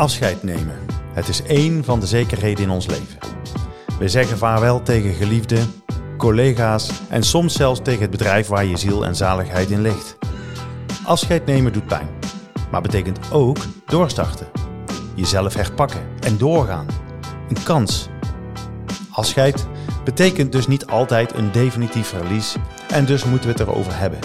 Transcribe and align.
Afscheid 0.00 0.42
nemen. 0.42 0.78
Het 1.12 1.28
is 1.28 1.42
één 1.42 1.84
van 1.84 2.00
de 2.00 2.06
zekerheden 2.06 2.64
in 2.64 2.70
ons 2.70 2.86
leven. 2.86 3.18
We 3.98 4.08
zeggen 4.08 4.38
vaarwel 4.38 4.82
tegen 4.82 5.14
geliefden, 5.14 5.72
collega's 6.16 6.90
en 7.08 7.22
soms 7.22 7.54
zelfs 7.54 7.80
tegen 7.82 8.00
het 8.00 8.10
bedrijf 8.10 8.46
waar 8.46 8.64
je 8.64 8.76
ziel 8.76 9.04
en 9.04 9.16
zaligheid 9.16 9.70
in 9.70 9.80
ligt. 9.80 10.18
Afscheid 11.04 11.46
nemen 11.46 11.72
doet 11.72 11.86
pijn, 11.86 12.08
maar 12.70 12.80
betekent 12.80 13.32
ook 13.32 13.56
doorstarten. 13.86 14.46
Jezelf 15.14 15.54
herpakken 15.54 16.02
en 16.20 16.38
doorgaan. 16.38 16.86
Een 17.48 17.62
kans. 17.62 18.08
Afscheid 19.10 19.66
betekent 20.04 20.52
dus 20.52 20.66
niet 20.66 20.86
altijd 20.86 21.34
een 21.34 21.52
definitief 21.52 22.06
verlies 22.06 22.56
en 22.88 23.04
dus 23.04 23.24
moeten 23.24 23.46
we 23.46 23.52
het 23.52 23.68
erover 23.68 23.98
hebben. 23.98 24.18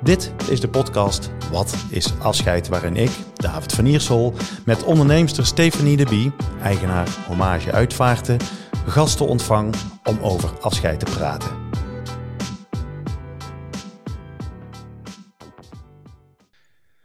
Dit 0.00 0.32
is 0.48 0.60
de 0.60 0.68
podcast 0.68 1.30
Wat 1.50 1.74
is 1.88 2.12
afscheid? 2.18 2.68
Waarin 2.68 2.96
ik, 2.96 3.10
David 3.44 3.72
van 3.72 3.86
Iersel, 3.86 4.34
met 4.64 4.84
onderneemster 4.84 5.46
Stefanie 5.46 5.96
de 5.96 6.04
Bie, 6.04 6.32
eigenaar 6.62 7.08
Hommage 7.26 7.72
Uitvaarten, 7.72 8.38
gasten 8.86 9.26
ontvang 9.26 9.74
om 10.04 10.18
over 10.20 10.50
afscheid 10.60 10.98
te 11.00 11.04
praten. 11.04 11.50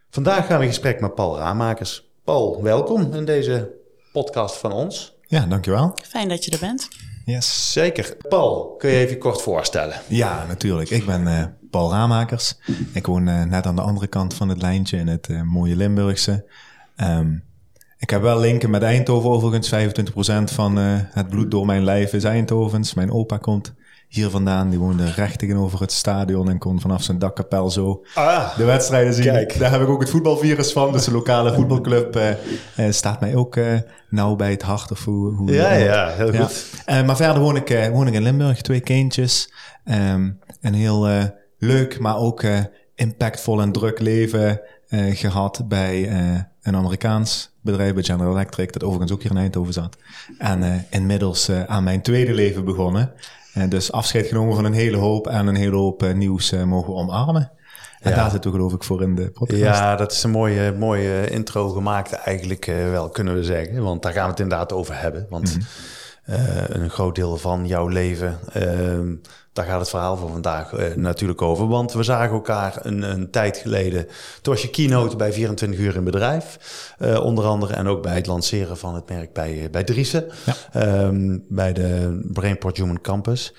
Vandaag 0.10 0.46
gaan 0.46 0.58
we 0.58 0.64
in 0.64 0.70
gesprek 0.70 1.02
met 1.02 1.16
Paul 1.16 1.38
Raamakers. 1.38 2.10
Paul, 2.24 2.64
welkom 2.64 3.14
in 3.14 3.26
deze 3.26 3.72
podcast 4.12 4.56
van 4.56 4.72
ons. 4.72 5.18
Ja, 5.28 5.46
dankjewel. 5.46 5.98
Fijn 6.04 6.30
dat 6.30 6.46
je 6.46 6.52
er 6.52 6.60
bent. 6.60 6.88
Yes. 7.26 7.72
Zeker. 7.72 8.18
Paul, 8.30 8.76
kun 8.78 8.90
je 8.90 8.98
even 8.98 9.18
kort 9.18 9.42
voorstellen? 9.42 10.02
Ja, 10.08 10.46
natuurlijk. 10.48 10.90
Ik 10.90 11.06
ben 11.06 11.22
uh, 11.22 11.44
Paul 11.70 11.92
Raamakers. 11.92 12.59
Ik 12.94 13.06
woon 13.06 13.28
uh, 13.28 13.44
net 13.44 13.66
aan 13.66 13.75
de 13.75 13.81
andere 13.81 14.08
kant 14.08 14.34
van 14.34 14.50
het 14.50 14.62
lijntje 14.62 14.98
in 14.98 15.08
het 15.08 15.28
uh, 15.28 15.42
mooie 15.42 15.75
Limburgse. 15.75 16.45
Um, 16.98 17.44
ik 17.98 18.09
heb 18.09 18.22
wel 18.22 18.39
linken 18.39 18.70
met 18.70 18.84
Eindhoven 18.84 19.30
overigens. 19.30 19.73
25% 19.73 20.53
van 20.53 20.75
het 21.12 21.30
bloed 21.30 21.52
door 21.52 21.66
mijn 21.66 21.84
lijf 21.84 22.14
is 22.14 22.23
Eindhovens. 22.23 22.94
Mijn 22.94 23.12
opa 23.12 23.38
komt 23.38 23.73
hier 24.09 24.30
vandaan. 24.30 24.70
Die 24.70 24.80
woonde 24.80 25.12
recht 25.12 25.40
tegenover 25.40 25.80
het 25.80 25.92
stadion 25.92 26.50
en 26.50 26.58
kon 26.58 26.81
vanaf 26.81 27.03
zijn 27.03 27.20
dakkapel 27.20 27.70
zo 27.70 28.06
ah, 28.14 28.58
de 28.58 28.64
wedstrijden 28.64 29.14
zien. 29.14 29.23
Kijk. 29.23 29.59
Daar 29.59 29.72
heb 29.72 29.81
ik 29.81 29.88
ook 29.88 30.00
het 30.00 30.09
voetbalvirus 30.09 30.72
van. 30.72 30.92
Dus 30.92 31.06
de 31.06 31.12
lokale 31.12 31.53
voetbalclub 31.53 32.16
uh, 32.16 32.30
uh, 32.30 32.92
staat 32.92 33.20
mij 33.20 33.36
ook 33.36 33.56
uh, 33.56 33.80
nauw 34.09 34.36
bij 34.36 34.52
het 34.52 34.62
hart. 34.62 34.92
Of 34.92 35.06
hoe, 35.06 35.34
hoe 35.34 35.52
ja, 35.52 35.73
ja, 35.73 36.09
heel 36.09 36.34
ja. 36.34 36.44
goed. 36.44 37.06
maar 37.06 37.16
verder 37.16 37.42
woon 37.42 37.56
ik, 37.56 37.90
woon 37.94 38.08
ik 38.08 38.14
in 38.14 38.22
Limburg, 38.22 38.62
twee 38.62 38.80
kindjes. 38.80 39.53
Um, 39.86 40.40
een 40.62 40.73
heel 40.73 41.08
leuk, 41.60 42.00
maar 42.00 42.18
ook 42.18 42.44
impactvol 42.96 43.62
en 43.62 43.72
druk 43.72 44.00
leven 44.00 44.62
gehad 45.10 45.64
bij 45.68 46.12
een 46.62 46.76
Amerikaans 46.76 47.52
bedrijf, 47.62 47.94
bij 47.94 48.04
General 48.04 48.32
Electric, 48.32 48.74
dat 48.74 48.84
overigens 48.84 49.12
ook 49.12 49.22
hier 49.22 49.32
in 49.32 49.38
Eindhoven 49.38 49.74
zat. 49.74 49.98
En 50.38 50.86
inmiddels 50.90 51.52
aan 51.52 51.84
mijn 51.84 52.02
tweede 52.02 52.34
leven 52.34 52.66
begonnen. 52.66 53.12
En 53.54 53.70
dus 53.70 53.92
afscheid 53.92 54.28
genomen 54.28 54.56
van 54.56 54.66
een 54.66 54.74
hele 54.74 54.98
hoop 54.98 55.28
en 55.28 55.48
een 55.48 55.56
hele 55.56 55.76
hoop 55.76 56.14
nieuws 56.14 56.52
mogen 56.52 56.96
omarmen. 56.96 57.52
En 58.00 58.10
ja. 58.10 58.16
daar 58.16 58.32
zitten 58.32 58.52
we 58.52 58.58
geloof 58.58 58.74
ik 58.74 58.84
voor 58.84 59.02
in 59.02 59.16
de 59.16 59.32
podcast. 59.32 59.62
Ja, 59.62 59.96
dat 59.96 60.12
is 60.12 60.24
een 60.24 60.32
mooie, 60.32 60.74
mooie 60.74 61.30
intro 61.30 61.70
gemaakt 61.70 62.12
eigenlijk 62.12 62.66
wel, 62.66 63.10
kunnen 63.10 63.34
we 63.34 63.44
zeggen. 63.44 63.84
Want 63.84 64.02
daar 64.02 64.14
gaan 64.14 64.24
we 64.24 64.30
het 64.30 64.40
inderdaad 64.40 64.74
over 64.74 65.02
hebben. 65.02 65.26
Want 65.30 65.56
mm 65.56 65.62
-hmm. 66.24 66.82
een 66.82 66.90
groot 66.90 67.16
deel 67.16 67.38
van 67.38 67.68
jouw 67.68 67.88
leven, 67.88 68.40
ehm, 68.54 69.16
daar 69.53 69.66
gaat 69.66 69.80
het 69.80 69.89
verhaal 69.89 70.17
van 70.17 70.30
vandaag 70.30 70.95
natuurlijk 70.95 71.42
over. 71.42 71.67
Want 71.67 71.94
we 71.94 72.03
zagen 72.03 72.33
elkaar 72.33 72.80
een, 72.81 73.02
een, 73.02 73.31
tijd 73.31 73.58
geleden. 73.58 74.08
Toen 74.41 74.53
was 74.53 74.61
je 74.61 74.69
keynote 74.69 75.16
bij 75.16 75.34
24 75.34 75.79
uur 75.79 75.96
in 75.96 76.03
bedrijf. 76.03 76.57
onder 77.22 77.46
andere 77.46 77.74
en 77.74 77.88
ook 77.88 78.01
bij 78.01 78.16
het 78.16 78.28
lanceren 78.28 78.78
van 78.78 78.96
het 78.96 79.09
merk 79.09 79.34
bij, 79.34 79.68
bij 79.72 79.84
Driessen. 79.84 80.25
Ja. 80.74 81.03
Um, 81.03 81.46
bij 81.50 81.74
de 81.74 82.19
Brainport 82.34 82.78
Human 82.78 83.01
Campus. 83.01 83.53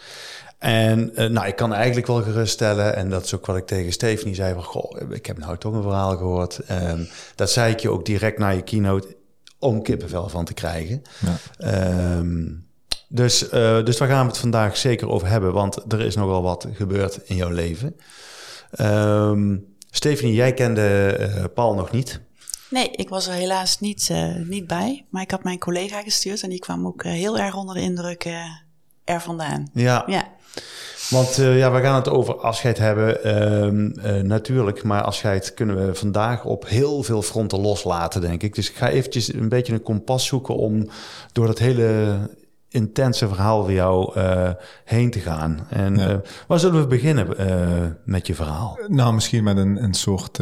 En 0.61 1.11
uh, 1.15 1.31
nou, 1.31 1.47
ik 1.47 1.57
kan 1.57 1.75
eigenlijk 1.75 2.07
wel 2.07 2.23
geruststellen, 2.23 2.97
en 2.97 3.11
dat 3.11 3.25
is 3.25 3.35
ook 3.35 3.47
wat 3.47 3.57
ik 3.57 3.67
tegen 3.67 3.93
Stephanie 3.93 4.35
zei, 4.35 4.55
van, 4.55 4.63
goh, 4.63 5.01
ik 5.11 5.27
heb 5.27 5.39
nou 5.39 5.59
toch 5.59 5.75
een 5.75 5.83
verhaal 5.83 6.17
gehoord. 6.17 6.61
Um, 6.71 7.09
dat 7.35 7.51
zei 7.51 7.73
ik 7.73 7.81
je 7.81 7.91
ook 7.91 8.05
direct 8.05 8.39
na 8.39 8.49
je 8.49 8.63
keynote, 8.63 9.17
om 9.59 9.83
kippenvel 9.83 10.29
van 10.29 10.45
te 10.45 10.55
krijgen. 10.55 11.03
Ja. 11.59 12.17
Um, 12.19 12.69
dus, 13.13 13.53
uh, 13.53 13.85
dus 13.85 13.97
daar 13.97 14.09
gaan 14.09 14.23
we 14.23 14.31
het 14.31 14.39
vandaag 14.39 14.77
zeker 14.77 15.09
over 15.09 15.29
hebben, 15.29 15.53
want 15.53 15.93
er 15.93 16.01
is 16.01 16.15
nogal 16.15 16.43
wat 16.43 16.67
gebeurd 16.73 17.21
in 17.25 17.37
jouw 17.37 17.51
leven. 17.51 17.97
Um, 18.81 19.67
Stephanie, 19.91 20.35
jij 20.35 20.55
kende 20.55 21.17
uh, 21.21 21.45
Paul 21.55 21.75
nog 21.75 21.91
niet. 21.91 22.21
Nee, 22.69 22.91
ik 22.91 23.09
was 23.09 23.27
er 23.27 23.33
helaas 23.33 23.81
niet, 23.81 24.09
uh, 24.13 24.35
niet 24.37 24.67
bij. 24.67 25.05
Maar 25.09 25.23
ik 25.23 25.31
had 25.31 25.45
mijn 25.45 25.59
collega 25.59 26.03
gestuurd 26.03 26.43
en 26.43 26.49
die 26.49 26.59
kwam 26.59 26.87
ook 26.87 27.03
heel 27.03 27.39
erg 27.39 27.57
onder 27.57 27.75
de 27.75 27.81
indruk 27.81 28.25
er 29.05 29.21
vandaan. 29.21 29.71
Ja. 29.73 30.05
ja. 30.07 30.29
Want 31.09 31.35
ja, 31.37 31.73
we 31.73 31.81
gaan 31.81 31.95
het 31.95 32.09
over 32.09 32.37
afscheid 32.41 32.79
hebben, 32.79 34.27
natuurlijk. 34.27 34.83
Maar 34.83 35.03
afscheid 35.03 35.55
kunnen 35.55 35.87
we 35.87 35.95
vandaag 35.95 36.45
op 36.45 36.69
heel 36.69 37.03
veel 37.03 37.23
fronten 37.23 37.61
loslaten, 37.61 38.21
denk 38.21 38.43
ik. 38.43 38.55
Dus 38.55 38.71
ik 38.71 38.77
ga 38.77 38.89
eventjes 38.89 39.33
een 39.33 39.49
beetje 39.49 39.73
een 39.73 39.83
kompas 39.83 40.27
zoeken 40.27 40.57
om 40.57 40.89
door 41.33 41.47
dat 41.47 41.59
hele 41.59 42.19
intense 42.71 43.29
verhaal 43.29 43.63
voor 43.63 43.73
jou 43.73 44.19
uh, 44.19 44.51
heen 44.85 45.11
te 45.11 45.21
gaan. 45.21 45.67
En 45.69 45.97
ja. 45.97 46.11
uh, 46.11 46.17
waar 46.47 46.59
zullen 46.59 46.81
we 46.81 46.87
beginnen 46.87 47.27
uh, 47.41 47.87
met 48.05 48.27
je 48.27 48.35
verhaal? 48.35 48.79
Nou, 48.87 49.15
misschien 49.15 49.45
met 49.45 49.57
een, 49.57 49.83
een 49.83 49.95
soort 49.95 50.39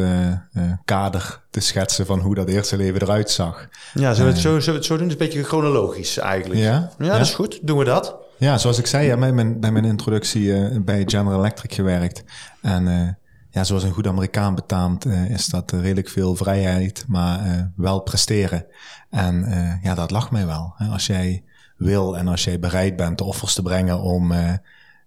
kader 0.85 1.41
te 1.49 1.59
schetsen 1.59 2.05
van 2.05 2.19
hoe 2.19 2.35
dat 2.35 2.47
eerste 2.47 2.77
leven 2.77 3.01
eruit 3.01 3.31
zag. 3.31 3.67
Ja, 3.93 4.13
zullen 4.13 4.29
we, 4.29 4.33
het 4.33 4.41
zo, 4.41 4.59
zullen 4.59 4.65
we 4.65 4.71
het 4.71 4.85
zo 4.85 4.97
doen? 4.97 5.09
Het 5.09 5.15
is 5.15 5.21
een 5.21 5.27
beetje 5.27 5.43
chronologisch 5.43 6.17
eigenlijk. 6.17 6.59
Ja, 6.59 6.91
ja, 6.97 7.11
dat 7.11 7.21
is 7.21 7.33
goed. 7.33 7.59
Doen 7.61 7.77
we 7.77 7.83
dat? 7.83 8.17
Ja, 8.37 8.57
zoals 8.57 8.79
ik 8.79 8.87
zei, 8.87 9.07
ja, 9.07 9.17
bij, 9.17 9.31
mijn, 9.31 9.59
bij 9.59 9.71
mijn 9.71 9.85
introductie 9.85 10.79
bij 10.81 11.03
General 11.05 11.39
Electric 11.39 11.73
gewerkt. 11.73 12.23
En 12.61 13.17
ja, 13.49 13.63
zoals 13.63 13.83
een 13.83 13.91
goed 13.91 14.07
Amerikaan 14.07 14.55
betaamt, 14.55 15.05
is 15.05 15.45
dat 15.45 15.71
redelijk 15.71 16.09
veel 16.09 16.35
vrijheid, 16.35 17.05
maar 17.07 17.71
wel 17.75 17.99
presteren. 17.99 18.65
En 19.09 19.47
ja, 19.83 19.95
dat 19.95 20.11
lag 20.11 20.31
mij 20.31 20.45
wel. 20.45 20.73
Als 20.91 21.07
jij 21.07 21.43
wil 21.79 22.17
en 22.17 22.27
als 22.27 22.43
jij 22.43 22.59
bereid 22.59 22.95
bent 22.95 23.17
de 23.17 23.23
offers 23.23 23.53
te 23.53 23.61
brengen 23.61 24.01
om, 24.01 24.31
uh, 24.31 24.53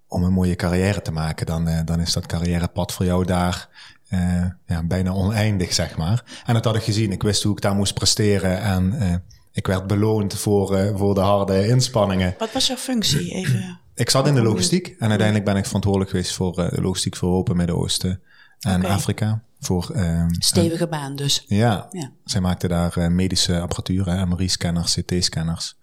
om 0.06 0.22
een 0.22 0.33
mooie 0.33 0.56
carrière 0.56 1.03
te 1.03 1.12
maken, 1.12 1.47
dan, 1.47 1.69
uh, 1.69 1.81
dan 1.84 2.00
is 2.00 2.12
dat 2.12 2.27
carrièrepad 2.27 2.93
voor 2.93 3.06
jou 3.06 3.25
daar 3.25 3.69
uh, 4.10 4.44
ja, 4.66 4.82
bijna 4.82 5.11
oneindig, 5.11 5.72
zeg 5.72 5.97
maar. 5.97 6.43
En 6.47 6.55
dat 6.55 6.65
had 6.65 6.77
ik 6.77 6.82
gezien. 6.82 7.12
Ik 7.12 7.22
wist 7.22 7.43
hoe 7.43 7.53
ik 7.53 7.61
daar 7.61 7.75
moest 7.75 7.94
presteren 7.94 8.61
en 8.61 9.22
ik 9.53 9.66
werd 9.66 9.87
beloond 9.87 10.34
voor, 10.34 10.93
voor 10.97 11.15
de 11.15 11.21
harde 11.21 11.69
inspanningen. 11.69 12.34
Wat 12.38 12.53
was 12.53 12.66
jouw 12.66 12.77
functie? 12.77 13.31
Even... 13.31 13.81
Ik 13.94 14.11
zat 14.11 14.27
in 14.27 14.34
de 14.34 14.43
logistiek 14.43 14.87
en 14.99 15.09
uiteindelijk 15.09 15.44
ben 15.44 15.56
ik 15.56 15.66
verantwoordelijk 15.66 16.11
geweest 16.11 16.32
voor 16.32 16.53
de 16.53 16.81
logistiek 16.81 17.16
voor 17.16 17.28
Europa, 17.28 17.55
Midden-Oosten 17.55 18.21
en 18.61 18.81
okay. 18.81 18.91
Afrika. 18.91 19.43
Voor, 19.61 19.91
uh, 19.94 20.25
Stevige 20.28 20.88
baan 20.88 21.16
dus. 21.16 21.44
Ja, 21.47 21.88
ja. 21.91 22.12
zij 22.25 22.41
maakte 22.41 22.69
daar 22.69 23.12
medische 23.12 23.61
apparatuur, 23.61 24.28
MRI-scanners, 24.28 24.94
CT-scanners. 24.94 25.77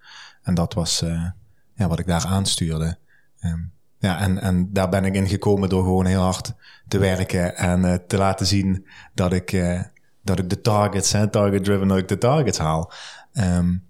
En 0.50 0.56
dat 0.56 0.74
was 0.74 1.02
uh, 1.02 1.26
ja, 1.74 1.88
wat 1.88 2.00
ik 2.00 2.08
daar 2.08 2.26
aanstuurde. 2.26 2.98
Um, 3.42 3.72
ja, 3.98 4.20
en, 4.20 4.42
en 4.42 4.74
daar 4.74 4.90
ben 4.90 5.06
ik 5.06 5.14
in 5.14 5.28
gekomen 5.28 5.70
door 5.70 5.84
gewoon 5.84 6.06
heel 6.06 6.22
hard 6.22 6.54
te 6.88 6.98
werken 6.98 7.56
en 7.56 7.86
uh, 7.86 7.94
te 8.08 8.18
laten 8.18 8.46
zien 8.46 8.88
dat 9.14 9.34
ik, 9.34 9.52
uh, 9.52 9.82
dat 10.24 10.40
ik 10.40 10.50
de 10.50 10.62
targets, 10.62 11.12
target 11.32 11.64
driven, 11.64 11.88
dat 11.88 11.98
ik 11.98 12.08
de 12.08 12.18
targets 12.18 12.58
haal. 12.58 12.92
Um, 13.34 13.88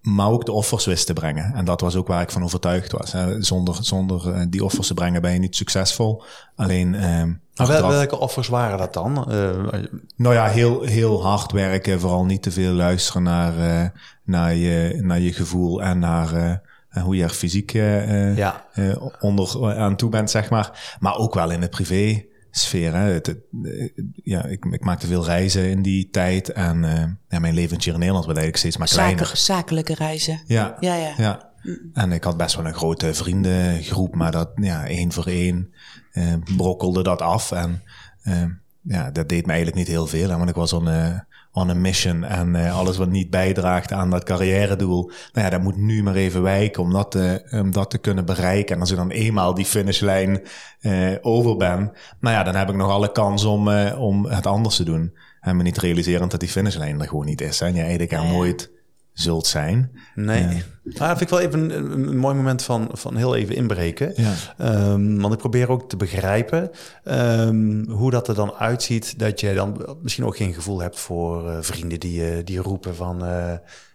maar 0.00 0.28
ook 0.28 0.44
de 0.44 0.52
offers 0.52 0.84
wist 0.84 1.06
te 1.06 1.12
brengen. 1.12 1.54
En 1.54 1.64
dat 1.64 1.80
was 1.80 1.96
ook 1.96 2.06
waar 2.06 2.22
ik 2.22 2.30
van 2.30 2.42
overtuigd 2.42 2.92
was. 2.92 3.14
Zonder, 3.38 3.84
zonder 3.84 4.50
die 4.50 4.64
offers 4.64 4.86
te 4.86 4.94
brengen 4.94 5.22
ben 5.22 5.32
je 5.32 5.38
niet 5.38 5.56
succesvol. 5.56 6.22
Alleen. 6.54 7.18
Um, 7.18 7.40
maar 7.58 7.66
wel, 7.66 7.88
welke 7.88 8.18
offers 8.18 8.48
waren 8.48 8.78
dat 8.78 8.92
dan? 8.92 9.26
Uh, 9.30 9.50
nou 10.16 10.34
ja, 10.34 10.46
heel, 10.46 10.82
heel 10.82 11.22
hard 11.22 11.52
werken. 11.52 12.00
Vooral 12.00 12.24
niet 12.24 12.42
te 12.42 12.50
veel 12.50 12.72
luisteren 12.72 13.22
naar, 13.22 13.58
uh, 13.58 13.88
naar, 14.24 14.54
je, 14.54 14.98
naar 15.02 15.20
je 15.20 15.32
gevoel 15.32 15.82
en 15.82 15.98
naar 15.98 16.60
hoe 17.02 17.16
je 17.16 17.22
er 17.22 17.30
fysiek 17.30 17.72
ja. 18.36 18.64
onder 19.20 19.76
aan 19.76 19.96
toe 19.96 20.10
bent, 20.10 20.30
zeg 20.30 20.50
maar. 20.50 20.96
Maar 21.00 21.16
ook 21.16 21.34
wel 21.34 21.50
in 21.50 21.60
de 21.60 21.68
privé 21.68 22.24
sfeer. 22.50 22.94
Hè. 22.94 23.12
Het, 23.12 23.26
het, 23.26 23.38
ja, 24.22 24.44
ik, 24.44 24.64
ik 24.64 24.84
maakte 24.84 25.06
veel 25.06 25.24
reizen 25.24 25.70
in 25.70 25.82
die 25.82 26.08
tijd. 26.10 26.52
En 26.52 26.82
uh, 26.82 27.04
ja, 27.28 27.38
mijn 27.38 27.54
leventje 27.54 27.92
in 27.92 27.98
Nederland 27.98 28.26
werd 28.26 28.38
eigenlijk 28.38 28.66
steeds 28.66 28.76
maar 28.76 29.04
kleiner. 29.04 29.26
Zaken, 29.26 29.38
zakelijke 29.38 29.94
reizen. 29.94 30.40
Ja, 30.46 30.76
ja, 30.80 30.94
ja. 30.94 31.14
ja. 31.16 31.46
En 31.92 32.12
ik 32.12 32.24
had 32.24 32.36
best 32.36 32.56
wel 32.56 32.66
een 32.66 32.74
grote 32.74 33.14
vriendengroep, 33.14 34.14
maar 34.14 34.32
dat 34.32 34.50
ja, 34.54 34.86
één 34.86 35.12
voor 35.12 35.26
één 35.26 35.68
uh, 35.72 35.77
brokkelde 36.56 37.02
dat 37.02 37.22
af. 37.22 37.52
En 37.52 37.82
uh, 38.24 38.44
ja, 38.82 39.10
dat 39.10 39.28
deed 39.28 39.46
me 39.46 39.52
eigenlijk 39.52 39.76
niet 39.76 39.88
heel 39.88 40.06
veel. 40.06 40.30
Hè, 40.30 40.36
want 40.36 40.48
ik 40.48 40.54
was 40.54 40.72
on, 40.72 40.88
uh, 40.88 41.18
on 41.52 41.70
a 41.70 41.74
mission 41.74 42.24
en 42.24 42.54
uh, 42.54 42.78
alles 42.78 42.96
wat 42.96 43.08
niet 43.08 43.30
bijdraagt 43.30 43.92
aan 43.92 44.10
dat 44.10 44.24
carrière-doel, 44.24 45.10
nou 45.32 45.44
ja, 45.44 45.50
dat 45.50 45.62
moet 45.62 45.76
nu 45.76 46.02
maar 46.02 46.14
even 46.14 46.42
wijken 46.42 46.82
om 46.82 46.92
dat, 46.92 47.10
te, 47.10 47.48
om 47.50 47.72
dat 47.72 47.90
te 47.90 47.98
kunnen 47.98 48.24
bereiken. 48.24 48.74
En 48.74 48.80
als 48.80 48.90
ik 48.90 48.96
dan 48.96 49.10
eenmaal 49.10 49.54
die 49.54 49.64
finishlijn 49.64 50.40
uh, 50.80 51.16
over 51.20 51.56
ben, 51.56 51.92
nou 52.20 52.34
ja, 52.34 52.42
dan 52.42 52.54
heb 52.54 52.68
ik 52.68 52.76
nog 52.76 52.90
alle 52.90 53.12
kans 53.12 53.44
om, 53.44 53.68
om 53.88 54.26
het 54.26 54.46
anders 54.46 54.76
te 54.76 54.84
doen. 54.84 55.16
En 55.40 55.56
me 55.56 55.62
niet 55.62 55.78
realiserend 55.78 56.30
dat 56.30 56.40
die 56.40 56.48
finishlijn 56.48 57.00
er 57.00 57.08
gewoon 57.08 57.26
niet 57.26 57.40
is. 57.40 57.60
Hè? 57.60 57.66
En 57.66 57.74
je 57.74 57.80
eigenlijk 57.80 58.10
ja. 58.10 58.22
nooit 58.22 58.70
zult 59.20 59.46
zijn. 59.46 59.90
Nee. 60.14 60.62
Maar 60.98 61.08
dat 61.08 61.18
vind 61.18 61.20
ik 61.20 61.28
wel 61.28 61.40
even 61.40 61.70
een, 61.70 62.08
een 62.08 62.16
mooi 62.16 62.34
moment 62.34 62.62
van, 62.62 62.88
van 62.92 63.16
heel 63.16 63.34
even 63.36 63.54
inbreken. 63.54 64.12
Ja. 64.16 64.32
Ehm, 64.58 65.16
want 65.20 65.32
ik 65.32 65.38
probeer 65.38 65.70
ook 65.70 65.88
te 65.88 65.96
begrijpen 65.96 66.70
ehm, 67.04 67.88
hoe 67.90 68.10
dat 68.10 68.28
er 68.28 68.34
dan 68.34 68.52
uitziet. 68.52 69.18
Dat 69.18 69.40
je 69.40 69.54
dan 69.54 69.96
misschien 70.02 70.24
ook 70.24 70.36
geen 70.36 70.54
gevoel 70.54 70.80
hebt 70.80 70.98
voor 70.98 71.50
eh, 71.50 71.56
vrienden 71.60 72.00
die, 72.00 72.20
je 72.24 72.44
die 72.44 72.58
roepen 72.58 72.94
van... 72.96 73.24
eh 73.24 73.52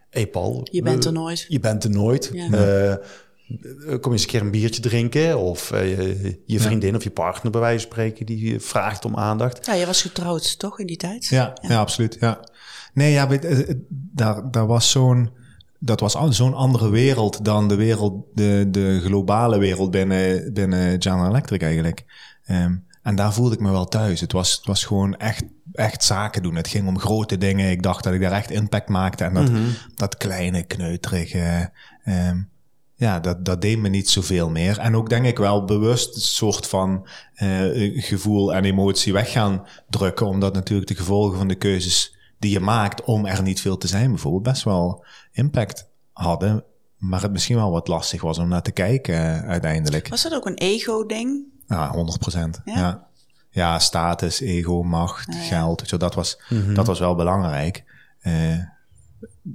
hey 0.10 0.28
Paul, 0.28 0.68
Je 0.72 0.81
bent 0.81 1.06
er 1.06 1.12
nooit. 1.12 1.46
Je 1.48 1.60
bent 1.60 1.84
er 1.84 1.90
nooit. 1.90 2.30
Ja. 2.34 2.50
Eh, 2.52 2.96
kom 4.02 4.12
eens 4.12 4.22
een 4.22 4.28
keer 4.28 4.42
een 4.42 4.52
biertje 4.52 4.81
drinken. 4.81 5.38
Of 5.38 5.72
eh, 5.72 5.98
je- 5.98 6.42
je 6.46 6.60
vriendin 6.60 6.96
of 6.96 7.04
je 7.04 7.10
partner 7.10 7.52
bij 7.52 7.62
wijze 7.62 7.80
van 7.81 7.92
spreken 7.92 8.25
die 8.25 8.60
vraagt 8.60 9.06
om 9.06 9.16
aandacht. 9.18 9.66
Ja, 9.66 9.74
je 9.74 9.86
was 9.86 10.02
getrouwd, 10.02 10.60
toch, 10.60 10.80
in 10.80 10.86
die 10.88 10.98
tijd? 10.98 11.25
Ja, 11.25 11.54
ja. 11.62 11.80
absoluut. 11.80 12.18
Ja. 12.20 12.40
Nee, 12.94 13.12
ja, 13.12 13.28
weet, 13.28 13.45
eh, 13.45 13.69
eh, 13.69 13.75
daar, 13.90 14.51
daar 14.51 14.68
was 14.68 14.92
zo'n. 14.92 15.30
Dat 15.80 16.00
was 16.00 16.16
zo'n 16.30 16.54
andere 16.54 16.90
wereld 16.90 17.45
dan 17.45 17.68
de 17.68 17.75
wereld, 17.75 18.25
de, 18.34 18.68
de 18.72 19.01
globale 19.04 19.57
wereld 19.57 19.92
binnen, 19.92 20.54
binnen 20.54 21.01
General 21.01 21.30
Electric 21.30 21.62
eigenlijk. 21.62 22.06
Ehm, 22.45 22.75
en 23.04 23.16
daar 23.16 23.34
voelde 23.34 23.56
ik 23.56 23.62
me 23.62 23.72
wel 23.72 23.86
thuis. 23.86 24.22
Het 24.22 24.31
was, 24.31 24.51
het 24.51 24.66
was 24.66 24.84
gewoon 24.84 25.16
echt, 25.18 25.44
echt 25.74 26.04
zaken 26.04 26.44
doen. 26.44 26.56
Het 26.56 26.68
ging 26.68 26.88
om 26.88 27.00
grote 27.00 27.38
dingen. 27.38 27.72
Ik 27.72 27.84
dacht 27.84 28.04
dat 28.04 28.13
ik 28.13 28.22
daar 28.22 28.31
echt 28.31 28.51
impact 28.51 28.90
maakte. 28.90 29.24
En 29.24 29.34
dat, 29.34 29.51
dat 29.96 30.18
kleine, 30.18 30.63
kneuterige. 30.63 31.72
ehm, 32.04 32.38
ja, 32.96 33.19
dat, 33.19 33.46
dat 33.46 33.62
deed 33.62 33.78
me 33.80 33.89
niet 33.89 34.10
zoveel 34.10 34.50
meer. 34.50 34.78
En 34.80 34.96
ook 34.96 35.10
denk 35.10 35.25
ik 35.25 35.38
wel 35.38 35.66
bewust 35.66 36.16
een 36.16 36.22
soort 36.22 36.68
van 36.68 37.07
eh, 37.34 38.04
gevoel 38.04 38.54
en 38.54 38.66
emotie 38.66 39.13
weg 39.13 39.31
gaan 39.31 39.66
drukken. 39.89 40.28
Omdat 40.28 40.54
natuurlijk 40.54 40.88
de 40.88 40.96
gevolgen 40.96 41.38
van 41.38 41.48
de 41.48 41.56
keuzes 41.56 42.16
die 42.44 42.51
je 42.51 42.60
maakt 42.60 43.04
om 43.04 43.25
er 43.25 43.42
niet 43.42 43.62
veel 43.62 43.78
te 43.78 43.88
zijn, 43.88 44.10
bijvoorbeeld, 44.10 44.44
best 44.44 44.63
wel 44.63 45.06
impact 45.31 45.90
hadden. 46.12 46.63
Maar 46.98 47.22
het 47.22 47.31
misschien 47.31 47.56
wel 47.56 47.72
wat 47.72 47.88
lastig 47.88 48.22
was 48.22 48.38
om 48.38 48.48
naar 48.48 48.62
te 48.62 48.72
kijken 48.72 49.16
eh, 49.16 49.50
uiteindelijk. 49.50 50.07
Was 50.07 50.24
dat 50.24 50.34
ook 50.34 50.45
een 50.45 50.57
ego-ding? 50.57 51.44
Ja, 51.68 51.92
100 51.92 52.19
procent. 52.19 52.62
Ja? 52.66 52.74
Ja? 52.74 53.07
ja. 53.50 53.80
status, 53.80 54.40
ego, 54.40 54.84
macht, 54.84 55.36
geld. 55.36 55.80
weet 55.80 55.90
je 55.90 55.98
wel, 55.98 56.07
dat, 56.10 56.16
was, 56.16 56.40
dat 56.74 56.88
was 56.88 57.00
wel 57.00 57.16
belangrijk. 57.16 57.84
Eh, 58.19 58.57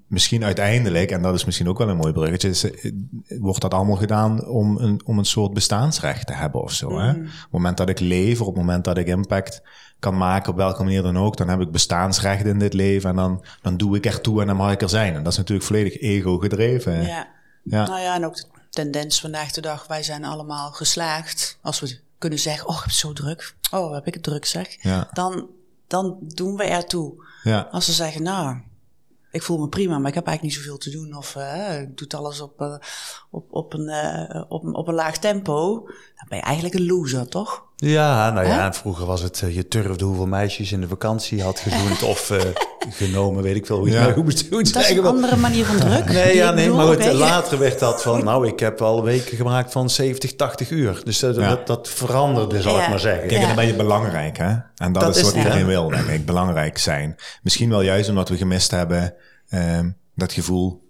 misschien 0.06 0.44
uiteindelijk, 0.44 1.10
en 1.10 1.22
dat 1.22 1.34
is 1.34 1.44
misschien 1.44 1.68
ook 1.68 1.78
wel 1.78 1.88
een 1.88 1.96
mooi 1.96 2.12
bruggetje, 2.12 2.48
is, 2.48 2.70
eh, 2.70 2.92
wordt 3.38 3.60
dat 3.60 3.74
allemaal 3.74 3.96
gedaan 3.96 4.46
om 4.46 4.76
een, 4.76 5.00
om 5.04 5.18
een 5.18 5.24
soort 5.24 5.52
bestaansrecht 5.52 6.26
te 6.26 6.32
hebben 6.32 6.62
of 6.62 6.72
zo. 6.72 6.98
Hè? 6.98 7.10
Op 7.10 7.16
het 7.16 7.50
moment 7.50 7.76
dat 7.76 7.88
ik 7.88 8.00
leef, 8.00 8.40
op 8.40 8.46
het 8.46 8.56
moment 8.56 8.84
dat 8.84 8.98
ik 8.98 9.06
impact 9.06 9.62
kan 9.98 10.16
maken, 10.16 10.50
op 10.50 10.56
welke 10.56 10.82
manier 10.82 11.02
dan 11.02 11.18
ook, 11.18 11.36
dan 11.36 11.48
heb 11.48 11.60
ik 11.60 11.70
bestaansrecht 11.70 12.44
in 12.44 12.58
dit 12.58 12.72
leven 12.72 13.10
en 13.10 13.16
dan, 13.16 13.44
dan 13.62 13.76
doe 13.76 13.96
ik 13.96 14.06
ertoe 14.06 14.40
en 14.40 14.46
dan 14.46 14.56
mag 14.56 14.72
ik 14.72 14.82
er 14.82 14.88
zijn. 14.88 15.14
En 15.14 15.22
dat 15.22 15.32
is 15.32 15.38
natuurlijk 15.38 15.66
volledig 15.66 16.00
ego 16.00 16.38
gedreven. 16.38 17.02
Ja. 17.02 17.28
Ja. 17.62 17.86
Nou 17.86 18.00
ja, 18.00 18.14
en 18.14 18.24
ook 18.24 18.36
de 18.36 18.44
tendens 18.70 19.20
vandaag 19.20 19.52
de 19.52 19.60
dag. 19.60 19.86
Wij 19.86 20.02
zijn 20.02 20.24
allemaal 20.24 20.70
geslaagd. 20.70 21.58
Als 21.62 21.80
we 21.80 22.00
kunnen 22.18 22.38
zeggen, 22.38 22.68
oh, 22.68 22.76
ik 22.76 22.82
heb 22.82 22.90
zo 22.90 23.12
druk. 23.12 23.54
Oh, 23.70 23.94
heb 23.94 24.06
ik 24.06 24.14
het 24.14 24.22
druk 24.22 24.44
zeg. 24.44 24.82
Ja. 24.82 25.08
Dan, 25.12 25.46
dan 25.86 26.16
doen 26.20 26.56
we 26.56 26.64
ertoe. 26.64 27.26
Ja. 27.42 27.68
Als 27.70 27.84
ze 27.84 27.92
zeggen, 27.92 28.22
nou, 28.22 28.60
ik 29.30 29.42
voel 29.42 29.58
me 29.58 29.68
prima, 29.68 29.98
maar 29.98 30.08
ik 30.08 30.14
heb 30.14 30.26
eigenlijk 30.26 30.56
niet 30.56 30.64
zoveel 30.64 30.78
te 30.78 30.90
doen. 30.90 31.16
Of 31.16 31.36
eh, 31.36 31.80
ik 31.80 31.98
doe 31.98 32.20
alles 32.20 32.40
op, 32.40 32.60
eh, 32.60 32.76
op, 33.30 33.52
op, 33.52 33.72
een, 33.72 33.88
eh, 33.88 34.44
op, 34.48 34.64
op 34.64 34.88
een 34.88 34.94
laag 34.94 35.18
tempo. 35.18 35.88
Dan 36.18 36.26
ben 36.28 36.38
je 36.38 36.44
eigenlijk 36.44 36.74
een 36.74 36.86
loser, 36.86 37.28
toch? 37.28 37.66
Ja, 37.76 38.30
nou 38.30 38.46
ja, 38.46 38.64
en 38.66 38.74
vroeger 38.74 39.06
was 39.06 39.20
het 39.22 39.42
eh, 39.42 39.54
je 39.54 39.68
turfde 39.68 40.04
hoeveel 40.04 40.26
meisjes 40.26 40.72
in 40.72 40.80
de 40.80 40.88
vakantie 40.88 41.42
had 41.42 41.58
gezoend 41.58 42.02
of 42.02 42.30
eh, 42.30 42.40
genomen, 43.00 43.42
weet 43.42 43.56
ik 43.56 43.66
veel 43.66 43.78
hoe 43.78 43.86
je 43.88 43.94
Ja. 43.94 44.06
het 44.06 44.16
moet 44.16 44.38
het 44.38 44.50
Dat 44.50 44.60
is 44.60 44.72
een 44.74 44.82
zeggen 44.82 45.04
andere 45.06 45.36
manier 45.36 45.64
van 45.64 45.76
druk. 45.76 46.04
Nee, 46.12 46.34
ja, 46.36 46.50
nee, 46.50 46.70
maar 46.70 47.02
je. 47.02 47.14
later 47.14 47.58
werd 47.58 47.78
dat 47.78 48.02
van, 48.02 48.24
nou, 48.24 48.46
ik 48.46 48.60
heb 48.60 48.80
al 48.82 49.02
weken 49.04 49.36
gemaakt 49.36 49.72
van 49.72 49.90
70, 49.90 50.34
80 50.36 50.70
uur. 50.70 51.00
Dus 51.04 51.18
dat, 51.18 51.36
Ja. 51.36 51.48
dat, 51.48 51.66
dat 51.66 51.88
veranderde, 51.88 52.62
zal 52.62 52.76
Ja. 52.76 52.82
ik 52.82 52.88
maar 52.88 53.00
zeggen. 53.00 53.28
Kijk, 53.28 53.40
en 53.40 53.46
dan 53.46 53.56
ben 53.56 53.66
je 53.66 53.74
belangrijk, 53.74 54.36
hè? 54.38 54.56
En 54.76 54.92
dat, 54.92 55.02
Dat 55.02 55.16
is 55.16 55.22
wat 55.22 55.30
het, 55.30 55.36
iedereen 55.42 55.60
ja. 55.60 55.66
wil, 55.66 55.88
denk 55.88 56.06
ik. 56.06 56.26
Belangrijk 56.26 56.78
zijn. 56.78 57.16
Misschien 57.42 57.68
wel 57.70 57.82
juist 57.82 58.08
omdat 58.08 58.28
we 58.28 58.36
gemist 58.36 58.70
hebben 58.70 59.14
ehm, 59.48 59.90
dat 60.14 60.32
gevoel 60.32 60.86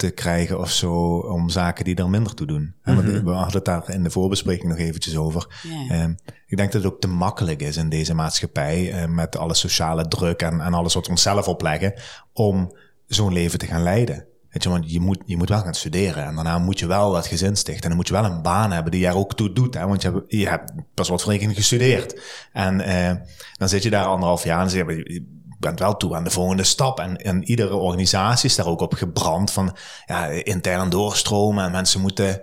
te 0.00 0.10
krijgen 0.10 0.58
of 0.58 0.70
zo 0.70 1.16
om 1.16 1.48
zaken 1.48 1.84
die 1.84 1.94
er 1.94 2.10
minder 2.10 2.34
toe 2.34 2.46
doen. 2.46 2.74
En 2.82 2.94
want 2.94 3.06
We 3.08 3.30
hadden 3.30 3.54
het 3.54 3.64
daar 3.64 3.90
in 3.90 4.02
de 4.02 4.10
voorbespreking 4.10 4.68
nog 4.68 4.78
eventjes 4.78 5.16
over. 5.16 5.62
Ehm, 5.88 6.14
ik 6.46 6.56
denk 6.56 6.72
dat 6.72 6.82
het 6.82 6.92
ook 6.92 7.00
te 7.00 7.08
makkelijk 7.08 7.62
is 7.62 7.76
in 7.76 7.88
deze 7.88 8.14
maatschappij 8.14 8.92
eh, 8.92 9.08
met 9.08 9.36
alle 9.36 9.54
sociale 9.54 10.08
druk 10.08 10.42
en, 10.42 10.60
en 10.60 10.74
alles 10.74 10.94
wat 10.94 11.04
we 11.04 11.10
onszelf 11.10 11.48
opleggen 11.48 11.94
om 12.32 12.76
zo'n 13.06 13.32
leven 13.32 13.58
te 13.58 13.66
gaan 13.66 13.82
leiden. 13.82 14.26
Weet 14.50 14.62
je, 14.62 14.68
want 14.68 14.92
je 14.92 15.00
moet, 15.00 15.22
je 15.24 15.36
moet 15.36 15.48
wel 15.48 15.60
gaan 15.60 15.74
studeren 15.74 16.24
en 16.24 16.34
daarna 16.34 16.58
moet 16.58 16.78
je 16.78 16.86
wel 16.86 17.12
dat 17.12 17.26
gezin 17.26 17.56
stichten. 17.56 17.82
En 17.82 17.88
dan 17.88 17.96
moet 17.96 18.08
je 18.08 18.14
wel 18.14 18.24
een 18.24 18.42
baan 18.42 18.72
hebben 18.72 18.92
die 18.92 19.06
er 19.06 19.16
ook 19.16 19.34
toe 19.34 19.52
doet. 19.52 19.74
Hè? 19.74 19.86
Want 19.86 20.02
je 20.02 20.10
hebt, 20.10 20.24
je 20.32 20.48
hebt 20.48 20.72
pas 20.94 21.08
wat 21.08 21.22
voor 21.22 21.32
rekening 21.32 21.56
gestudeerd. 21.56 22.20
En 22.52 22.80
eh, 22.80 23.14
dan 23.56 23.68
zit 23.68 23.82
je 23.82 23.90
daar 23.90 24.04
anderhalf 24.04 24.44
jaar 24.44 24.60
en 24.60 24.70
zeg 24.70 24.86
je, 24.86 24.96
je 24.96 25.39
bent 25.60 25.78
wel 25.78 25.96
toe 25.96 26.14
aan 26.14 26.24
de 26.24 26.30
volgende 26.30 26.64
stap. 26.64 27.00
En, 27.00 27.16
en 27.16 27.44
iedere 27.44 27.74
organisatie 27.74 28.48
is 28.48 28.56
daar 28.56 28.66
ook 28.66 28.80
op 28.80 28.94
gebrand 28.94 29.50
van 29.50 29.76
ja, 30.06 30.26
intern 30.26 30.90
doorstromen 30.90 31.64
en 31.64 31.70
mensen 31.70 32.00
moeten 32.00 32.40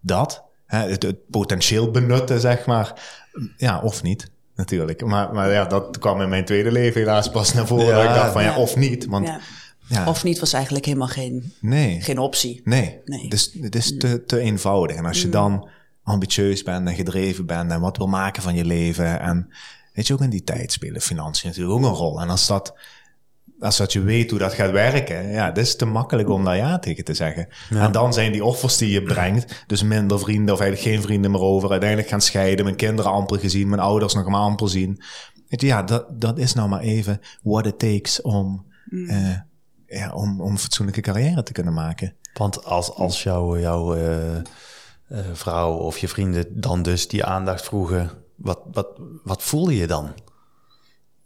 dat, 0.00 0.44
hè, 0.66 0.78
het, 0.88 1.02
het 1.02 1.30
potentieel 1.30 1.90
benutten, 1.90 2.40
zeg 2.40 2.66
maar. 2.66 3.02
Ja, 3.56 3.80
of 3.80 4.02
niet. 4.02 4.30
Natuurlijk. 4.54 5.04
Maar, 5.04 5.34
maar 5.34 5.52
ja, 5.52 5.64
dat 5.64 5.98
kwam 5.98 6.20
in 6.20 6.28
mijn 6.28 6.44
tweede 6.44 6.72
leven 6.72 7.00
helaas 7.00 7.30
pas 7.30 7.52
naar 7.52 7.66
voren. 7.66 7.86
Ja, 7.86 7.94
dat 7.94 8.04
ik 8.04 8.14
dacht 8.14 8.32
van 8.32 8.42
ja, 8.42 8.50
ja. 8.50 8.56
of 8.58 8.76
niet. 8.76 9.06
Want 9.06 9.26
Ja. 9.26 9.40
ja, 9.88 10.06
Of 10.06 10.24
niet 10.24 10.38
was 10.38 10.52
eigenlijk 10.52 10.84
helemaal 10.84 11.08
geen, 11.08 11.52
nee. 11.60 12.00
geen 12.00 12.18
optie. 12.18 12.60
Nee, 12.64 13.00
Nee. 13.04 13.22
Het, 13.22 13.32
is, 13.32 13.56
het 13.60 13.74
is 13.74 13.96
te, 13.96 14.24
te 14.24 14.38
eenvoudig. 14.38 14.96
En 14.96 15.04
als 15.04 15.22
je 15.22 15.28
dan 15.28 15.68
ambitieus 16.02 16.62
bent 16.62 16.88
en 16.88 16.94
gedreven 16.94 17.46
bent 17.46 17.70
en 17.70 17.80
wat 17.80 17.96
wil 17.96 18.06
maken 18.06 18.42
van 18.42 18.54
je 18.54 18.64
leven. 18.64 19.20
En 19.20 19.50
weet 19.96 20.06
je, 20.06 20.12
ook 20.12 20.20
in 20.20 20.30
die 20.30 20.44
tijd 20.44 20.72
spelen 20.72 21.00
financiën 21.00 21.48
natuurlijk 21.48 21.76
ook 21.76 21.84
een 21.84 21.96
rol. 21.96 22.20
En 22.20 22.30
als 22.30 22.46
dat, 22.46 22.74
als 23.60 23.76
dat 23.76 23.92
je 23.92 24.00
weet 24.00 24.30
hoe 24.30 24.38
dat 24.38 24.54
gaat 24.54 24.70
werken, 24.70 25.28
ja, 25.28 25.50
dat 25.50 25.64
is 25.64 25.76
te 25.76 25.84
makkelijk 25.84 26.28
om 26.28 26.44
daar 26.44 26.56
ja 26.56 26.78
tegen 26.78 27.04
te 27.04 27.14
zeggen. 27.14 27.48
En 27.70 27.92
dan 27.92 28.12
zijn 28.12 28.32
die 28.32 28.44
offers 28.44 28.76
die 28.76 28.90
je 28.90 29.02
brengt, 29.02 29.64
dus 29.66 29.82
minder 29.82 30.18
vrienden 30.18 30.54
of 30.54 30.60
eigenlijk 30.60 30.90
geen 30.90 31.02
vrienden 31.02 31.30
meer 31.30 31.40
over. 31.40 31.70
Uiteindelijk 31.70 32.08
gaan 32.08 32.20
scheiden, 32.20 32.64
mijn 32.64 32.76
kinderen 32.76 33.10
amper 33.10 33.38
gezien, 33.38 33.68
mijn 33.68 33.80
ouders 33.80 34.14
nog 34.14 34.28
maar 34.28 34.40
amper 34.40 34.68
zien. 34.68 35.02
Weet 35.48 35.60
je, 35.60 35.66
ja, 35.66 35.82
dat, 35.82 36.20
dat 36.20 36.38
is 36.38 36.54
nou 36.54 36.68
maar 36.68 36.80
even 36.80 37.20
what 37.42 37.66
it 37.66 37.78
takes 37.78 38.22
om, 38.22 38.66
eh, 38.90 39.38
ja, 39.86 40.12
om, 40.12 40.40
om 40.40 40.50
een 40.50 40.58
fatsoenlijke 40.58 41.00
carrière 41.00 41.42
te 41.42 41.52
kunnen 41.52 41.74
maken. 41.74 42.14
Want 42.34 42.64
als, 42.64 42.94
als 42.94 43.22
jouw 43.22 43.58
jouw 43.58 43.94
eh, 43.94 44.36
eh, 44.36 44.42
vrouw 45.32 45.72
of 45.72 45.98
je 45.98 46.08
vrienden 46.08 46.60
dan 46.60 46.82
dus 46.82 47.08
die 47.08 47.24
aandacht 47.24 47.64
vroegen, 47.64 48.10
wat, 48.36 48.60
wat, 48.72 49.00
wat 49.22 49.42
voelde 49.42 49.76
je 49.76 49.86
dan? 49.86 50.12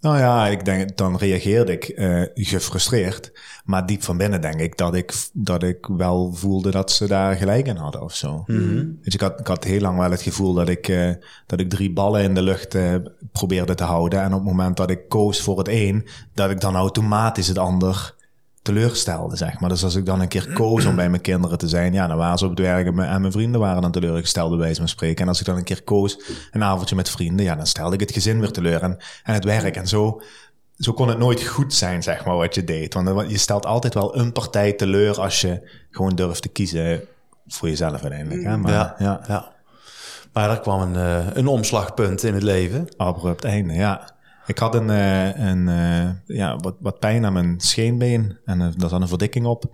Nou 0.00 0.18
ja, 0.18 0.46
ik 0.46 0.64
denk, 0.64 0.96
dan 0.96 1.16
reageerde 1.16 1.72
ik 1.72 1.84
eh, 1.84 2.22
gefrustreerd. 2.34 3.32
Maar 3.64 3.86
diep 3.86 4.02
van 4.02 4.16
binnen 4.16 4.40
denk 4.40 4.60
ik 4.60 4.76
dat, 4.76 4.94
ik 4.94 5.12
dat 5.32 5.62
ik 5.62 5.86
wel 5.86 6.32
voelde 6.32 6.70
dat 6.70 6.90
ze 6.90 7.06
daar 7.06 7.36
gelijk 7.36 7.66
in 7.66 7.76
hadden 7.76 8.02
of 8.02 8.14
zo. 8.14 8.44
Weet 8.46 9.12
je, 9.12 9.12
ik, 9.12 9.20
had, 9.20 9.40
ik 9.40 9.46
had 9.46 9.64
heel 9.64 9.80
lang 9.80 9.98
wel 9.98 10.10
het 10.10 10.22
gevoel 10.22 10.54
dat 10.54 10.68
ik, 10.68 10.88
eh, 10.88 11.10
dat 11.46 11.60
ik 11.60 11.70
drie 11.70 11.92
ballen 11.92 12.22
in 12.22 12.34
de 12.34 12.42
lucht 12.42 12.74
eh, 12.74 12.94
probeerde 13.32 13.74
te 13.74 13.84
houden. 13.84 14.20
En 14.20 14.32
op 14.32 14.38
het 14.38 14.48
moment 14.48 14.76
dat 14.76 14.90
ik 14.90 15.08
koos 15.08 15.40
voor 15.40 15.58
het 15.58 15.68
een, 15.68 16.08
dat 16.34 16.50
ik 16.50 16.60
dan 16.60 16.76
automatisch 16.76 17.48
het 17.48 17.58
ander 17.58 18.14
teleurstelde, 18.62 19.36
zeg 19.36 19.60
maar. 19.60 19.68
Dus 19.68 19.84
als 19.84 19.94
ik 19.94 20.06
dan 20.06 20.20
een 20.20 20.28
keer 20.28 20.52
koos 20.52 20.84
om 20.84 20.96
bij 20.96 21.10
mijn 21.10 21.22
kinderen 21.22 21.58
te 21.58 21.68
zijn, 21.68 21.92
ja, 21.92 22.06
dan 22.06 22.16
waren 22.16 22.38
ze 22.38 22.44
op 22.44 22.50
het 22.50 22.58
werk 22.60 22.86
en 22.86 22.94
mijn- 22.94 23.10
en 23.10 23.20
mijn 23.20 23.32
vrienden 23.32 23.60
waren 23.60 23.82
dan 23.82 23.90
teleurgesteld, 23.92 24.48
bij 24.50 24.58
wijze 24.58 24.80
van 24.80 24.88
spreken. 24.88 25.22
En 25.22 25.28
als 25.28 25.40
ik 25.40 25.46
dan 25.46 25.56
een 25.56 25.64
keer 25.64 25.82
koos 25.82 26.20
een 26.50 26.64
avondje 26.64 26.96
met 26.96 27.10
vrienden, 27.10 27.44
ja, 27.44 27.54
dan 27.56 27.66
stelde 27.66 27.94
ik 27.94 28.00
het 28.00 28.12
gezin 28.12 28.40
weer 28.40 28.50
teleur 28.52 28.82
en, 28.82 28.96
en 29.24 29.34
het 29.34 29.44
werk. 29.44 29.76
En 29.76 29.86
zo, 29.88 30.20
zo 30.78 30.92
kon 30.92 31.08
het 31.08 31.18
nooit 31.18 31.42
goed 31.46 31.74
zijn, 31.74 32.02
zeg 32.02 32.24
maar, 32.24 32.36
wat 32.36 32.54
je 32.54 32.64
deed. 32.64 32.94
Want 32.94 33.30
je 33.30 33.38
stelt 33.38 33.66
altijd 33.66 33.94
wel 33.94 34.16
een 34.16 34.32
partij 34.32 34.72
teleur 34.72 35.20
als 35.20 35.40
je 35.40 35.70
gewoon 35.90 36.14
durft 36.14 36.42
te 36.42 36.48
kiezen 36.48 37.00
voor 37.46 37.68
jezelf 37.68 38.00
uiteindelijk. 38.02 38.42
Hè? 38.42 38.56
Maar, 38.56 38.72
ja, 38.72 38.94
ja. 38.98 39.20
ja. 39.28 39.52
Maar 40.32 40.50
er 40.50 40.60
kwam 40.60 40.80
een, 40.80 40.96
eh, 40.96 41.26
een 41.32 41.46
omslagpunt 41.46 42.22
in 42.22 42.34
het 42.34 42.42
leven. 42.42 42.88
abrupt 42.96 43.44
einde, 43.44 43.72
ja. 43.74 44.18
Ik 44.50 44.58
had 44.58 44.74
een, 44.74 44.90
eh, 44.90 45.48
een 45.48 45.68
eh, 45.68 46.36
ja, 46.36 46.56
wat, 46.56 46.74
wat 46.80 46.98
pijn 46.98 47.24
aan 47.24 47.32
mijn 47.32 47.60
scheenbeen 47.60 48.38
en 48.44 48.60
eh, 48.60 48.68
daar 48.76 48.88
zat 48.88 49.00
een 49.00 49.08
verdikking 49.08 49.46
op. 49.46 49.64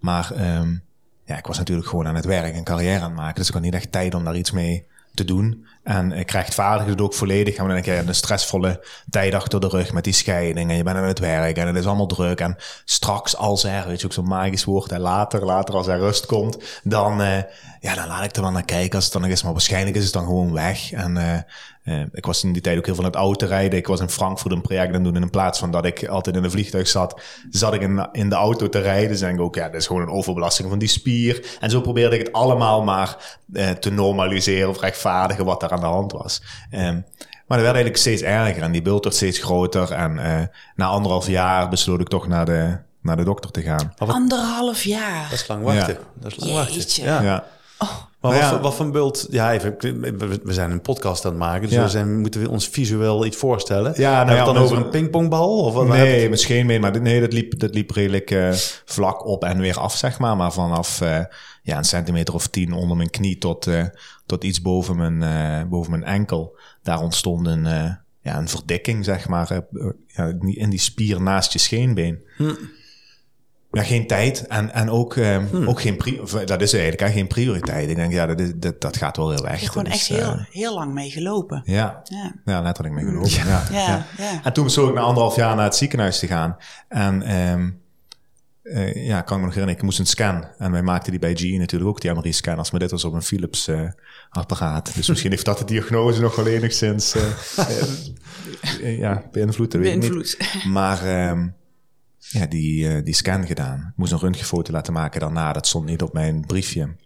Maar 0.00 0.32
ehm, 0.32 0.76
ja, 1.24 1.36
ik 1.36 1.46
was 1.46 1.58
natuurlijk 1.58 1.88
gewoon 1.88 2.06
aan 2.06 2.14
het 2.14 2.24
werk 2.24 2.54
en 2.54 2.64
carrière 2.64 3.00
aan 3.00 3.10
het 3.10 3.18
maken. 3.18 3.34
Dus 3.34 3.48
ik 3.48 3.54
had 3.54 3.62
niet 3.62 3.74
echt 3.74 3.92
tijd 3.92 4.14
om 4.14 4.24
daar 4.24 4.36
iets 4.36 4.50
mee 4.50 4.86
te 5.14 5.24
doen. 5.24 5.66
En 5.82 6.12
ik 6.12 6.30
rechtvaardigde 6.30 6.90
het 6.90 7.00
ook 7.00 7.14
volledig. 7.14 7.56
En 7.56 7.66
dan 7.66 7.74
denk 7.74 7.86
ik, 7.86 8.06
een 8.06 8.14
stressvolle 8.14 8.84
tijd 9.10 9.34
achter 9.34 9.60
de 9.60 9.68
rug 9.68 9.92
met 9.92 10.04
die 10.04 10.12
scheiding. 10.12 10.70
En 10.70 10.76
je 10.76 10.82
bent 10.82 10.96
aan 10.96 11.04
het 11.04 11.18
werk 11.18 11.56
en 11.56 11.66
het 11.66 11.76
is 11.76 11.86
allemaal 11.86 12.06
druk. 12.06 12.40
En 12.40 12.56
straks 12.84 13.36
als 13.36 13.64
er, 13.64 13.86
weet 13.86 14.00
je 14.00 14.06
ook 14.06 14.12
zo'n 14.12 14.28
magisch 14.28 14.64
woord. 14.64 14.92
En 14.92 15.00
later, 15.00 15.44
later 15.44 15.74
als 15.74 15.86
er 15.86 15.98
rust 15.98 16.26
komt, 16.26 16.58
dan, 16.82 17.22
eh, 17.22 17.42
ja, 17.80 17.94
dan 17.94 18.06
laat 18.06 18.24
ik 18.24 18.36
er 18.36 18.42
wel 18.42 18.50
naar 18.50 18.64
kijken 18.64 18.94
als 18.94 19.04
het 19.04 19.12
dan 19.12 19.22
nog 19.22 19.30
is. 19.30 19.42
Maar 19.42 19.52
waarschijnlijk 19.52 19.96
is 19.96 20.04
het 20.04 20.12
dan 20.12 20.24
gewoon 20.24 20.52
weg. 20.52 20.92
En, 20.92 21.16
eh, 21.16 21.38
Eh, 21.82 22.00
ik 22.12 22.26
was 22.26 22.44
in 22.44 22.52
die 22.52 22.62
tijd 22.62 22.78
ook 22.78 22.86
heel 22.86 22.94
veel 22.94 23.04
het 23.04 23.14
auto 23.14 23.46
rijden. 23.46 23.78
Ik 23.78 23.86
was 23.86 24.00
in 24.00 24.08
Frankfurt 24.08 24.52
een 24.52 24.60
project 24.60 24.94
aan 24.94 25.02
doen. 25.02 25.16
En 25.16 25.22
in 25.22 25.30
plaats 25.30 25.58
van 25.58 25.70
dat 25.70 25.84
ik 25.84 26.06
altijd 26.06 26.36
in 26.36 26.44
een 26.44 26.50
vliegtuig 26.50 26.88
zat, 26.88 27.20
zat 27.50 27.74
ik 27.74 27.80
in, 27.80 28.08
in 28.12 28.28
de 28.28 28.34
auto 28.34 28.68
te 28.68 28.78
rijden. 28.78 29.08
Dus 29.08 29.20
denk 29.20 29.34
ik 29.34 29.40
ook, 29.40 29.54
ja, 29.54 29.64
dat 29.64 29.80
is 29.80 29.86
gewoon 29.86 30.02
een 30.02 30.08
overbelasting 30.08 30.68
van 30.68 30.78
die 30.78 30.88
spier. 30.88 31.56
En 31.60 31.70
zo 31.70 31.80
probeerde 31.80 32.18
ik 32.18 32.26
het 32.26 32.32
allemaal 32.32 32.82
maar 32.82 33.38
te 33.80 33.90
normaliseren 33.90 34.68
of 34.68 34.80
rechtvaardigen 34.80 35.44
wat 35.44 35.60
aan 35.72 35.80
de 35.80 35.86
hand 35.86 36.12
was. 36.12 36.42
Ehm, 36.70 36.94
maar 37.46 37.60
dat 37.60 37.72
werd 37.72 37.74
eigenlijk 37.82 37.96
steeds 37.96 38.22
erger 38.22 38.62
en 38.62 38.72
die 38.72 38.82
bult 38.82 39.04
werd 39.04 39.16
steeds 39.16 39.38
groter. 39.38 39.92
En 39.92 40.12
uh, 40.16 40.40
na 40.76 40.86
anderhalf 40.86 41.26
jaar 41.26 41.68
besloot 41.68 42.00
ik 42.00 42.08
toch 42.08 42.28
naar 42.28 42.44
de, 42.44 42.76
naar 43.02 43.16
de 43.16 43.24
dokter 43.24 43.50
te 43.50 43.62
gaan. 43.62 43.94
Anderhalf 43.98 44.82
jaar. 44.82 45.26
Dat 45.30 45.38
is 45.40 45.48
lang 45.48 45.62
wachten. 45.64 45.98
Dat 46.20 46.32
is 46.32 46.38
lang 46.38 46.52
wachten. 46.52 46.74
Jeetje. 46.74 47.02
Ja. 47.04 47.20
Ja. 47.22 47.44
Oh, 47.78 47.88
Maar 48.20 48.30
Nou 48.30 48.42
wat, 48.44 48.52
ja. 48.52 48.60
wat 48.60 48.74
voor 48.74 48.84
een 48.84 48.92
bult... 48.92 49.26
Ja, 49.30 49.52
even, 49.52 49.74
we 49.78 50.40
we 50.44 50.52
zijn 50.52 50.70
een 50.70 50.80
podcast 50.80 51.24
aan 51.24 51.30
het 51.30 51.40
maken, 51.40 51.60
dus 51.62 51.70
Ja. 51.70 51.82
we 51.82 51.88
zijn, 51.88 52.20
moeten 52.20 52.40
we 52.40 52.48
ons 52.50 52.68
visueel 52.68 53.24
iets 53.26 53.36
voorstellen. 53.36 53.92
Ja, 53.96 54.24
nou 54.24 54.36
ja, 54.36 54.44
dan 54.44 54.56
over 54.56 54.76
een 54.76 54.88
pingpongbal? 54.88 55.58
Of 55.58 55.74
wat? 55.74 55.86
Nee, 55.86 56.28
misschien 56.28 56.66
mee, 56.66 56.80
maar 56.80 56.92
dit- 56.92 57.02
nee, 57.02 57.20
dat 57.20 57.32
liep, 57.32 57.58
dat 57.58 57.74
liep 57.74 57.90
redelijk 57.90 58.30
eh, 58.30 58.52
vlak 58.84 59.26
op 59.26 59.44
en 59.44 59.58
weer 59.60 59.78
af, 59.78 59.96
zeg 59.96 60.18
maar. 60.18 60.36
Maar 60.36 60.52
vanaf 60.52 61.00
eh, 61.00 61.18
ja, 61.62 61.76
een 61.78 61.84
centimeter 61.84 62.34
of 62.34 62.46
tien 62.46 62.72
onder 62.72 62.96
mijn 62.96 63.10
knie 63.10 63.38
tot, 63.38 63.66
eh, 63.66 63.84
tot 64.26 64.44
iets 64.44 64.62
boven 64.62 64.96
mijn, 64.96 65.22
eh, 65.22 65.68
boven 65.68 65.90
mijn 65.90 66.04
enkel. 66.04 66.58
Daar 66.82 67.00
ontstond 67.00 67.46
een, 67.46 67.66
eh, 67.66 67.90
ja, 68.22 68.38
een 68.38 68.48
verdikking, 68.48 69.04
zeg 69.04 69.28
maar, 69.28 69.60
ja, 70.06 70.34
in 70.40 70.70
die 70.70 70.80
spier 70.80 71.22
naast 71.22 71.52
je 71.52 71.58
scheenbeen. 71.58 72.18
Ja, 73.72 73.82
geen 73.82 74.06
tijd 74.06 74.46
en, 74.46 74.72
en 74.72 74.90
ook, 74.90 75.16
eh, 75.16 75.68
ook 75.68 75.80
geen 75.80 75.96
pri 75.96 76.18
of, 76.20 76.30
dat 76.30 76.62
is 76.62 76.72
eigenlijk 76.72 77.02
hè, 77.02 77.10
geen 77.10 77.26
prioriteit. 77.26 77.88
Ik 77.90 77.96
denk, 77.96 78.12
ja, 78.12 78.26
dat, 78.26 78.40
is, 78.40 78.52
dat, 78.56 78.80
dat 78.80 78.96
gaat 78.96 79.16
wel 79.16 79.28
heel 79.30 79.36
je 79.36 79.42
weg. 79.42 79.60
hebt 79.60 79.72
gewoon 79.72 79.84
Dus, 79.84 79.92
echt 79.94 80.06
heel, 80.06 80.36
heel 80.50 80.74
lang 80.74 80.92
mee 80.92 81.10
gelopen. 81.10 81.62
ja, 81.64 82.02
Ja. 82.04 82.34
ja, 82.44 82.60
letterlijk 82.60 82.94
mee 82.94 83.04
gelopen. 83.04 83.30
Ja. 83.30 83.62
Ja, 83.70 84.06
ja. 84.18 84.40
En 84.44 84.52
toen 84.52 84.64
besloot 84.64 84.88
ik 84.88 84.94
na 84.94 85.00
anderhalf 85.00 85.36
jaar 85.36 85.54
naar 85.56 85.64
het 85.64 85.76
ziekenhuis 85.76 86.18
te 86.18 86.26
gaan. 86.26 86.56
En 86.88 87.22
ehm 87.22 87.70
eh, 88.62 89.06
ja, 89.06 89.20
kan 89.20 89.36
ik 89.36 89.40
me 89.40 89.46
nog 89.46 89.54
herinneren, 89.54 89.76
ik 89.76 89.82
moest 89.82 89.98
een 89.98 90.06
scan. 90.06 90.46
En 90.58 90.72
wij 90.72 90.82
maakten 90.82 91.10
die 91.10 91.20
bij 91.20 91.36
GE 91.36 91.56
natuurlijk 91.56 91.90
ook, 91.90 92.00
die 92.00 92.12
MRI-scanners. 92.12 92.70
Maar 92.70 92.80
dit 92.80 92.90
was 92.90 93.04
op 93.04 93.12
een 93.12 93.22
Philips 93.22 93.68
eh, 93.68 93.88
apparaat. 94.30 94.94
Dus 94.94 95.08
misschien 95.08 95.30
heeft 95.30 95.44
dat 95.44 95.58
de 95.58 95.64
diagnose 95.64 96.20
nog 96.20 96.36
wel 96.36 96.46
enigszins 96.46 97.14
eh, 97.14 98.98
ja, 98.98 99.24
beïnvloed. 99.30 99.72
weet 99.72 100.04
ik 100.04 100.14
niet. 100.14 100.36
Maar 100.68 101.04
ehm, 101.06 101.48
ja, 102.18 102.46
die, 102.46 103.02
die 103.02 103.14
scan 103.14 103.46
gedaan. 103.46 103.78
Ik 103.78 103.96
moest 103.96 104.12
een 104.12 104.18
röntgenfoto 104.18 104.72
laten 104.72 104.92
maken 104.92 105.20
daarna. 105.20 105.52
Dat 105.52 105.66
stond 105.66 105.86
niet 105.86 106.02
op 106.02 106.12
mijn 106.12 106.46
briefje. 106.46 106.96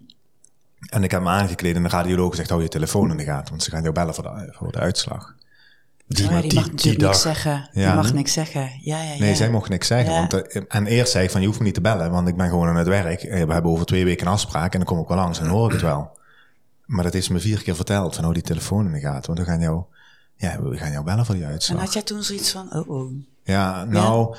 En 0.87 1.05
ik 1.05 1.11
heb 1.11 1.23
me 1.23 1.29
aangekleed 1.29 1.77
en 1.77 1.83
de 1.83 1.89
radioloog 1.89 2.35
zegt, 2.35 2.51
hou 2.51 2.63
je 2.63 2.69
telefoon 2.69 3.11
in 3.11 3.17
de 3.17 3.25
gaten. 3.25 3.51
Want 3.51 3.63
ze 3.63 3.71
gaan 3.71 3.83
jou 3.83 3.95
bellen 3.95 4.15
voor 4.15 4.25
de, 4.25 4.55
voor 4.57 4.73
de 4.73 4.79
uitslag. 4.79 5.36
Die, 6.09 6.31
maar 6.31 6.41
die, 6.41 6.49
die- 6.51 6.59
mag 6.59 6.65
die 6.69 6.75
natuurlijk 6.75 7.03
dag. 7.03 7.11
niks 7.11 7.23
zeggen. 7.23 7.69
Ja. 7.73 7.87
Die 7.87 7.95
mag 8.03 8.13
niks 8.13 8.33
zeggen. 8.33 8.71
Ja, 8.81 9.03
ja, 9.03 9.13
ja. 9.13 9.19
Nee, 9.19 9.35
zij 9.35 9.51
mocht 9.51 9.69
niks 9.69 9.87
zeggen. 9.87 10.13
Want, 10.15 10.35
eh, 10.49 10.63
en 10.69 10.87
eerst 10.87 11.13
zei 11.13 11.25
ik 11.25 11.31
van, 11.31 11.41
je 11.41 11.47
hoeft 11.47 11.59
me 11.59 11.65
niet 11.65 11.75
te 11.75 11.81
bellen, 11.81 12.11
want 12.11 12.29
ik 12.29 12.37
ben 12.37 12.49
gewoon 12.49 12.69
aan 12.69 12.77
het 12.77 12.87
werk. 12.87 13.23
Eh, 13.23 13.45
We 13.45 13.53
hebben 13.53 13.71
over 13.73 13.87
twee 13.87 14.05
weken 14.05 14.27
een 14.27 14.33
afspraak 14.33 14.73
en 14.73 14.79
dan 14.79 14.89
kom 14.89 14.99
ik 14.99 15.09
wel 15.09 15.17
langs 15.17 15.39
en 15.41 15.47
hoor 15.47 15.67
ik 15.67 15.73
het 15.73 15.83
wel. 15.83 16.19
Maar 16.87 17.05
dat 17.05 17.15
is 17.15 17.29
me 17.29 17.39
vier 17.39 17.63
keer 17.63 17.75
verteld, 17.77 18.15
van 18.15 18.23
hou 18.23 18.35
die 18.35 18.43
telefoon 18.43 18.87
in 18.87 18.93
de 18.93 19.01
gaten. 19.01 19.27
Want 19.35 19.39
we 19.39 19.53
gaan 19.53 19.61
jou, 19.61 19.83
ja, 20.37 20.63
we 20.63 20.77
gaan 20.77 20.91
jou 20.91 21.05
bellen 21.05 21.27
voor 21.27 21.35
die 21.35 21.45
En 21.45 21.51
uitslag. 21.51 21.81
had 21.81 21.93
jij 21.93 22.03
toen 22.03 22.23
zoiets 22.23 22.51
van, 22.51 22.73
oh 22.75 22.89
oh. 22.89 23.13
Ja, 23.45 23.85
nou, 23.85 24.37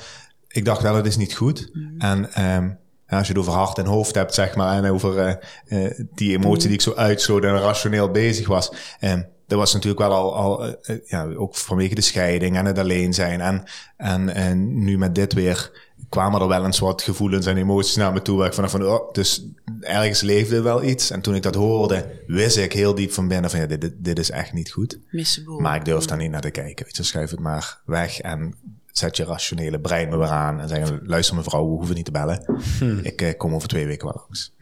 ik 0.48 0.64
dacht 0.64 0.82
wel, 0.82 0.94
het 0.94 1.06
is 1.06 1.16
niet 1.16 1.34
goed. 1.34 1.70
Mm. 1.72 1.94
En 2.00 2.32
ehm, 2.32 2.68
ja, 3.08 3.18
als 3.18 3.26
je 3.26 3.32
het 3.32 3.42
over 3.42 3.52
hart 3.52 3.78
en 3.78 3.86
hoofd 3.86 4.14
hebt, 4.14 4.34
zeg 4.34 4.54
maar, 4.56 4.84
en 4.84 4.90
over 4.90 5.38
eh, 5.66 5.90
die 6.14 6.36
emotie 6.36 6.66
die 6.66 6.76
ik 6.76 6.80
zo 6.80 6.94
uitsloot 6.94 7.44
en 7.44 7.58
rationeel 7.60 8.10
bezig 8.10 8.46
was. 8.48 8.72
ehm, 9.00 9.22
dat 9.48 9.58
was 9.58 9.72
natuurlijk 9.72 10.00
wel 10.00 10.12
al, 10.12 10.34
al 10.34 10.64
eh, 10.64 10.72
eh, 10.82 11.00
ja, 11.06 11.24
ook 11.24 11.56
vanwege 11.56 11.94
de 11.94 12.00
scheiding 12.00 12.56
en 12.56 12.64
het 12.64 12.78
alleen 12.78 13.14
zijn. 13.14 13.40
En, 13.40 13.64
en, 13.96 14.34
en 14.34 14.84
nu 14.84 14.98
met 14.98 15.14
dit 15.14 15.32
weer 15.32 15.86
kwamen 16.08 16.40
er 16.40 16.48
wel 16.48 16.64
een 16.64 16.72
soort 16.72 17.02
gevoelens 17.02 17.46
en 17.46 17.56
emoties 17.56 17.96
naar 17.96 18.12
me 18.12 18.22
toe. 18.22 18.38
Waar 18.38 18.46
ik 18.46 18.52
van, 18.52 18.70
van 18.70 18.86
oh, 18.86 19.12
dus 19.12 19.46
ergens 19.80 20.20
leefde 20.20 20.62
wel 20.62 20.82
iets. 20.82 21.10
En 21.10 21.20
toen 21.20 21.34
ik 21.34 21.42
dat 21.42 21.54
hoorde, 21.54 22.22
wist 22.26 22.56
ik 22.56 22.72
heel 22.72 22.94
diep 22.94 23.12
van 23.12 23.28
binnen 23.28 23.50
van, 23.50 23.60
ja, 23.60 23.66
dit, 23.66 23.80
dit, 23.80 23.94
dit 23.96 24.18
is 24.18 24.30
echt 24.30 24.52
niet 24.52 24.70
goed. 24.70 24.98
Missable. 25.10 25.60
Maar 25.60 25.76
ik 25.76 25.84
durf 25.84 26.04
daar 26.04 26.18
niet 26.18 26.30
naar 26.30 26.40
te 26.40 26.50
kijken. 26.50 26.84
Weet 26.84 26.96
je, 26.96 27.02
schuif 27.02 27.30
het 27.30 27.40
maar 27.40 27.80
weg 27.84 28.20
en 28.20 28.54
zet 28.86 29.16
je 29.16 29.24
rationele 29.24 29.80
brein 29.80 30.08
me 30.08 30.16
weer 30.16 30.28
aan. 30.28 30.60
En 30.60 30.68
zeg, 30.68 30.90
luister 31.02 31.36
mevrouw, 31.36 31.64
we 31.64 31.76
hoeven 31.76 31.94
niet 31.94 32.04
te 32.04 32.10
bellen. 32.10 32.60
Ik 33.02 33.22
eh, 33.22 33.36
kom 33.36 33.54
over 33.54 33.68
twee 33.68 33.86
weken 33.86 34.06
wel 34.06 34.16
langs. 34.16 34.54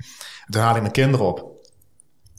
Toen 0.51 0.63
haal 0.63 0.75
ik 0.75 0.81
mijn 0.81 0.93
kinderen 0.93 1.27
op. 1.27 1.55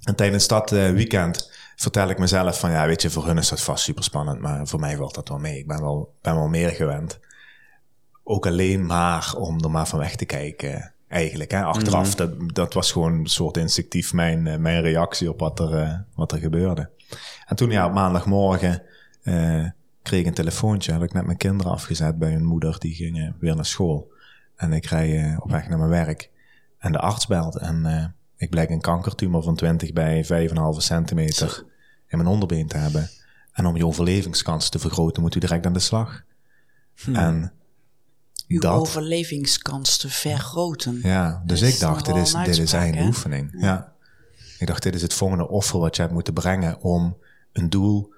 En 0.04 0.16
tijdens 0.16 0.48
dat 0.48 0.72
eh, 0.72 0.92
weekend 0.92 1.52
vertel 1.78 2.10
ik 2.10 2.20
mezelf 2.20 2.60
van, 2.60 2.72
ja, 2.72 2.86
weet 2.86 3.02
je, 3.02 3.10
voor 3.10 3.26
hun 3.26 3.38
is 3.38 3.50
dat 3.50 3.62
vast 3.62 3.84
super 3.84 4.04
spannend. 4.04 4.40
Maar 4.40 4.68
voor 4.68 4.80
mij 4.80 4.96
valt 4.96 5.16
dat 5.16 5.30
wel 5.30 5.38
mee. 5.38 5.58
Ik 5.58 5.68
ben 5.68 5.82
wel, 5.82 6.14
ben 6.22 6.36
wel 6.36 6.48
meer 6.48 6.70
gewend. 6.70 7.20
Ook 8.24 8.46
alleen 8.46 8.86
maar 8.86 9.34
om 9.38 9.64
er 9.64 9.72
maar 9.72 9.88
van 9.88 10.00
weg 10.00 10.16
te 10.16 10.26
kijken. 10.26 10.94
Eigenlijk, 11.08 11.52
hè. 11.52 11.64
achteraf, 11.64 12.16
dat, 12.16 12.32
dat 12.54 12.74
was 12.74 12.92
gewoon 12.92 13.14
een 13.14 13.26
soort 13.26 13.58
instinctief 13.58 14.14
mijn, 14.14 14.48
eh, 14.48 14.58
mijn 14.58 14.82
reactie 14.82 15.30
op 15.30 15.40
wat 15.40 15.60
er, 15.60 15.74
eh, 15.74 15.94
wat 16.16 16.32
er 16.32 16.40
gebeurde. 16.40 16.90
En 17.46 17.56
toen, 17.56 17.70
ja, 17.70 17.86
op 17.86 17.94
maandagmorgen 17.94 18.84
eh, 19.24 19.66
kreeg 20.02 20.20
ik 20.20 20.26
een 20.26 20.34
telefoontje. 20.34 20.94
Had 20.94 21.04
ik 21.04 21.14
net 21.14 21.26
mijn 21.26 21.38
kinderen 21.38 21.72
afgezet 21.72 22.18
bij 22.18 22.32
hun 22.32 22.46
moeder. 22.46 22.80
Die 22.80 22.96
gingen 22.96 23.36
weer 23.40 23.56
naar 23.56 23.66
school. 23.66 24.12
En 24.56 24.74
ik 24.74 24.86
rij 24.86 25.24
eh, 25.24 25.38
op 25.40 25.52
weg 25.52 25.68
naar 25.70 25.78
mijn 25.78 25.90
werk. 25.90 26.30
En 26.78 26.92
de 26.92 27.00
arts 27.00 27.28
belt. 27.28 27.56
En 27.56 27.86
eh, 27.86 28.06
ik 28.38 28.50
blijk 28.50 28.70
een 28.70 28.82
kankertumor 28.82 29.44
van 29.44 29.56
20 29.56 29.94
bij 29.94 30.26
5,5 30.50 30.58
centimeter 30.78 31.64
in 32.08 32.18
mijn 32.18 32.30
onderbeen 32.30 32.68
te 32.68 32.78
hebben. 32.78 33.10
En 33.52 33.66
om 33.66 33.78
je 33.78 33.86
overlevingskans 33.86 34.70
te 34.70 34.80
vergroten, 34.80 35.22
moet 35.22 35.36
u 35.36 35.40
direct 35.40 35.66
aan 35.66 35.74
de 35.74 35.80
slag. 35.80 36.24
En 37.14 37.52
Uw 38.48 38.60
dat, 38.60 38.80
overlevingskans 38.80 39.98
te 39.98 40.10
vergroten. 40.10 41.00
ja, 41.04 41.42
dus 41.46 41.60
Dat 41.60 41.70
ik 41.70 41.80
dacht, 41.80 42.06
dit 42.06 42.16
is, 42.16 42.34
een 42.34 42.44
dit 42.44 42.58
is 42.58 42.74
eigenlijk 42.74 43.02
een 43.04 43.08
oefening. 43.08 43.56
Ja. 43.58 43.94
Ik 44.60 44.68
dacht, 44.68 44.84
dit 44.84 44.96
is 44.96 45.02
het 45.02 45.14
volgende 45.14 45.48
offer 45.48 45.80
wat 45.80 45.96
je 45.96 46.02
hebt 46.02 46.14
moeten 46.14 46.34
brengen 46.34 46.82
om 46.82 47.18
een 47.54 47.70
doel 47.70 48.14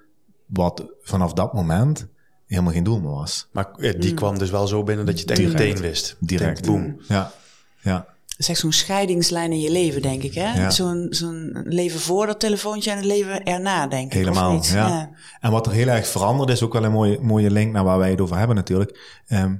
wat 0.46 0.84
vanaf 1.02 1.32
dat 1.32 1.52
moment 1.52 2.06
helemaal 2.46 2.72
geen 2.72 2.84
doel 2.84 3.00
meer 3.00 3.10
was. 3.10 3.48
Maar 3.52 3.70
eh, 3.74 4.00
die 4.00 4.14
kwam 4.14 4.38
dus 4.38 4.50
wel 4.50 4.66
zo 4.66 4.82
binnen 4.82 5.06
dat 5.06 5.20
je 5.20 5.26
het 5.26 5.36
Direct. 5.36 5.58
meteen 5.58 5.76
wist. 5.76 6.16
Direct. 6.20 6.66
Boom. 6.66 7.00
Ja, 7.08 7.32
ja. 7.80 8.06
Is 8.40 8.48
echt 8.48 8.58
zo'n 8.58 8.72
scheidingslijn 8.72 9.52
in 9.52 9.60
je 9.60 9.70
leven, 9.70 10.02
denk 10.02 10.22
ik. 10.22 10.34
Hè? 10.34 10.52
Ja. 10.62 10.70
Zo'n 10.70 11.06
zo'n 11.10 11.62
leven 11.64 12.00
voor 12.00 12.26
dat 12.26 12.40
telefoontje 12.40 12.90
en 12.90 12.96
het 12.96 13.06
leven 13.06 13.42
erna, 13.44 13.86
denk 13.86 14.12
ik. 14.12 14.18
of 14.18 14.26
Helemaal, 14.26 14.52
niet? 14.52 14.66
ja. 14.66 15.10
En 15.40 15.50
wat 15.50 15.66
er 15.66 15.72
heel 15.72 15.88
erg 15.88 16.06
veranderd 16.06 16.50
is, 16.50 16.62
ook 16.62 16.72
wel 16.72 16.84
een 16.84 16.92
mooie, 16.92 17.18
mooie 17.20 17.50
link 17.50 17.72
naar 17.72 17.84
waar 17.84 17.98
wij 17.98 18.10
het 18.10 18.20
over 18.20 18.36
hebben 18.36 18.56
natuurlijk. 18.56 19.20
Ehm, 19.26 19.56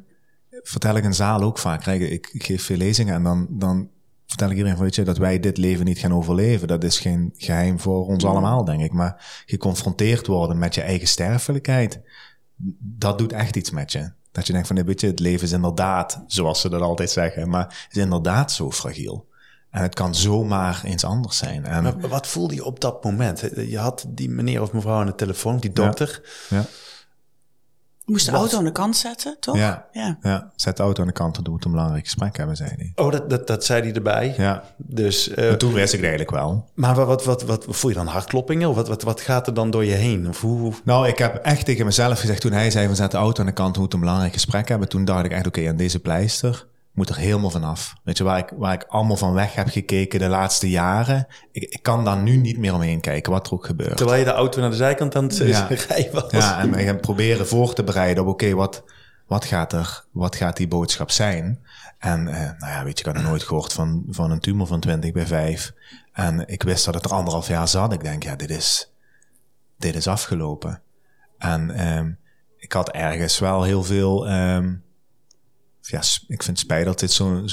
vertel 0.51 0.97
ik 0.97 1.05
in 1.05 1.15
zaal 1.15 1.43
ook 1.43 1.59
vaak. 1.59 1.83
Kijk, 1.83 2.01
ik, 2.01 2.31
ik 2.33 2.45
geef 2.45 2.63
veel 2.63 2.77
lezingen 2.77 3.15
en 3.15 3.23
dan, 3.23 3.47
dan 3.51 3.89
vertel 4.27 4.51
ik 4.51 4.57
iedereen 4.57 4.77
van, 4.77 4.85
weet 4.85 4.95
je, 4.95 5.03
dat 5.03 5.19
wij 5.19 5.41
dit 5.41 5.57
leven 5.57 5.85
niet 5.85 5.99
gaan 5.99 6.15
overleven. 6.15 6.69
Dat 6.69 6.85
is 6.85 6.99
geen 6.99 7.35
geheim 7.37 7.81
voor 7.81 8.07
ons 8.07 8.25
allemaal, 8.25 8.65
denk 8.65 8.83
ik. 8.83 8.93
Maar 8.93 9.43
geconfronteerd 9.47 10.27
worden 10.27 10.59
met 10.59 10.75
je 10.75 10.81
eigen 10.81 11.09
sterfelijkheid, 11.09 12.01
dat 12.81 13.19
doet 13.19 13.33
echt 13.33 13.57
iets 13.57 13.71
met 13.71 13.93
je. 13.93 14.13
Dat 14.33 14.47
je 14.47 14.53
denkt 14.53 14.67
van, 14.67 14.77
nee, 14.77 14.85
weet 14.85 15.01
je, 15.01 15.07
het 15.07 15.21
leven 15.21 15.47
is 15.47 15.53
inderdaad, 15.53 16.23
zoals 16.27 16.61
ze 16.61 16.69
dat 16.69 16.81
altijd 16.81 17.11
zeggen, 17.11 17.49
maar 17.49 17.89
is 17.91 17.97
inderdaad 17.97 18.53
zo 18.53 18.71
fragiel. 18.71 19.29
En 19.71 19.83
het 19.83 19.95
kan 19.95 20.15
zomaar 20.15 20.81
eens 20.85 21.05
anders 21.05 21.37
zijn. 21.37 21.65
En, 21.65 21.83
Maar 21.83 22.09
wat 22.09 22.27
voelde 22.27 22.55
je 22.55 22.65
op 22.65 22.81
dat 22.81 23.05
moment? 23.05 23.41
Je 23.57 23.79
had 23.79 24.05
die 24.09 24.31
meneer 24.31 24.63
of 24.63 24.73
mevrouw 24.73 25.01
aan 25.01 25.07
de 25.07 25.15
telefoon, 25.15 25.59
die 25.59 25.73
dokter. 25.73 26.21
ja. 26.49 26.65
Moest 28.11 28.27
de 28.27 28.33
auto 28.33 28.59
aan 28.59 28.65
de 28.65 28.73
kant 28.73 28.97
zetten, 28.97 29.37
toch? 29.41 29.57
Ja. 29.57 29.87
ja. 29.93 30.19
Ja, 30.23 30.51
zet 30.57 30.77
de 30.77 30.83
auto 30.83 31.01
aan 31.01 31.07
de 31.07 31.13
kant 31.13 31.37
en 31.37 31.43
doe 31.43 31.55
het 31.55 31.65
een 31.65 31.71
belangrijk 31.71 32.05
gesprek 32.05 32.37
hebben, 32.37 32.57
zei 32.57 32.71
hij. 32.77 32.93
Oh, 32.95 33.13
dat, 33.13 33.31
dat, 33.31 33.47
dat 33.47 33.65
zei 33.65 33.83
hij 33.83 33.93
erbij. 33.93 34.35
Ja, 34.37 34.63
Dus, 34.77 35.29
eh, 35.29 35.51
en 35.51 35.59
toen 35.59 35.73
wist 35.73 35.93
ik 35.93 36.01
het 36.01 36.09
eigenlijk 36.09 36.31
wel. 36.43 36.69
maar 36.75 36.95
wat, 36.95 37.25
wat, 37.25 37.25
wat, 37.25 37.45
wat 37.45 37.67
voel 37.69 37.91
je 37.91 37.97
dan 37.97 38.07
hartkloppingen? 38.07 38.69
Of 38.69 38.77
wat, 38.77 38.89
wat, 38.89 39.03
wat 39.03 39.21
gaat 39.21 39.47
er 39.47 39.55
dan 39.55 39.71
door 39.71 39.85
je 39.85 39.93
heen? 39.93 40.29
Of 40.29 40.41
hoe, 40.41 40.73
Nou, 40.85 41.09
ik 41.09 41.19
heb 41.19 41.35
echt 41.35 41.65
tegen 41.65 41.85
mezelf 41.85 42.21
gezegd, 42.21 42.41
toen 42.41 42.53
hij 42.53 42.71
zei 42.71 42.87
van 42.87 42.97
zet 42.97 43.11
de 43.11 43.17
auto 43.17 43.41
aan 43.41 43.47
de 43.47 43.53
kant, 43.53 43.75
we 43.75 43.81
moeten 43.81 43.99
een 43.99 44.05
belangrijk 44.05 44.35
gesprek 44.35 44.69
hebben. 44.69 44.89
Toen 44.89 45.05
dacht 45.05 45.25
ik 45.25 45.33
echt, 45.33 45.47
oké, 45.47 45.69
aan 45.69 45.77
deze 45.77 45.99
pleister 45.99 46.69
moet 46.93 47.09
er 47.09 47.17
helemaal 47.17 47.51
vanaf. 47.51 47.95
Weet 48.05 48.19
je, 48.19 48.25
waar 48.25 48.39
ik, 48.39 48.53
waar 48.57 48.73
ik 48.73 48.85
allemaal 48.89 49.17
van 49.17 49.33
weg 49.33 49.55
heb 49.55 49.69
gekeken 49.69 50.19
de 50.19 50.29
laatste 50.29 50.71
jaren. 50.71 51.27
Ik, 51.53 51.63
ik 51.63 51.83
kan 51.83 52.05
daar 52.05 52.17
nu 52.17 52.37
niet 52.37 52.59
meer 52.59 52.75
omheen 52.75 53.01
kijken, 53.01 53.33
wat 53.33 53.47
er 53.47 53.53
ook 53.53 53.67
gebeurt. 53.67 53.97
terwijl 53.97 54.19
je 54.19 54.25
de 54.25 54.31
auto 54.33 54.61
naar 54.61 54.71
de 54.71 54.77
zijkant 54.77 55.17
aan 55.17 55.25
het 55.25 55.41
eh, 55.41 55.49
Ja. 55.49 55.69
rijden 55.89 56.13
was. 56.13 56.31
Ja, 56.31 56.61
en 56.61 56.75
gaan 56.85 57.01
proberen 57.01 57.47
voor 57.47 57.75
te 57.75 57.85
bereiden 57.85 58.23
op, 58.23 58.29
oké, 58.29 58.55
wat, 58.55 58.85
wat 59.27 59.45
gaat 59.45 59.73
er, 59.73 60.05
wat 60.13 60.37
gaat 60.37 60.57
die 60.57 60.69
boodschap 60.69 61.11
zijn? 61.11 61.61
En, 61.99 62.29
eh, 62.29 62.41
nou 62.59 62.73
ja, 62.73 62.85
weet 62.85 62.99
je, 62.99 63.09
ik 63.09 63.15
had 63.15 63.25
nooit 63.25 63.43
gehoord 63.43 63.73
van, 63.73 64.05
van 64.09 64.31
een 64.31 64.41
tumor 64.41 64.67
van 64.67 64.81
20 64.81 65.13
bij 65.13 65.27
5. 65.27 65.73
En 66.13 66.49
ik 66.49 66.63
wist 66.63 66.85
dat 66.85 66.95
het 66.95 67.05
er 67.05 67.13
anderhalf 67.13 67.49
jaar 67.49 67.69
zat. 67.69 67.93
Ik 67.93 68.03
denk, 68.03 68.23
ja, 68.23 68.37
dit 68.37 68.51
is, 68.51 68.93
dit 69.79 69.95
is 69.95 70.07
afgelopen. 70.07 70.83
En 71.39 71.71
ehm, 71.71 72.11
ik 72.57 72.73
had 72.73 72.91
ergens 72.91 73.39
wel 73.39 73.63
heel 73.63 73.83
veel, 73.83 74.29
ehm, 74.29 74.75
ja, 75.91 76.03
ik 76.27 76.43
vind 76.43 76.59
spijt 76.59 76.85
dat 76.85 76.99
dit 76.99 77.13
zo'n 77.13 77.49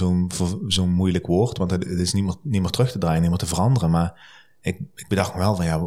zo'n 0.67 0.89
moeilijk 0.89 1.27
woord, 1.27 1.57
want 1.57 1.71
het, 1.71 1.83
het 1.83 1.99
is 1.99 2.13
niet 2.13 2.37
meer, 2.43 2.69
terug 2.69 2.91
te 2.91 2.97
draaien, 2.97 3.21
niet 3.21 3.29
meer 3.29 3.39
te 3.39 3.45
veranderen. 3.45 3.89
Maar 3.89 4.19
ik, 4.61 4.79
ik 4.95 5.07
bedacht 5.07 5.33
me 5.33 5.39
wel 5.39 5.55
van, 5.55 5.65
ja, 5.65 5.79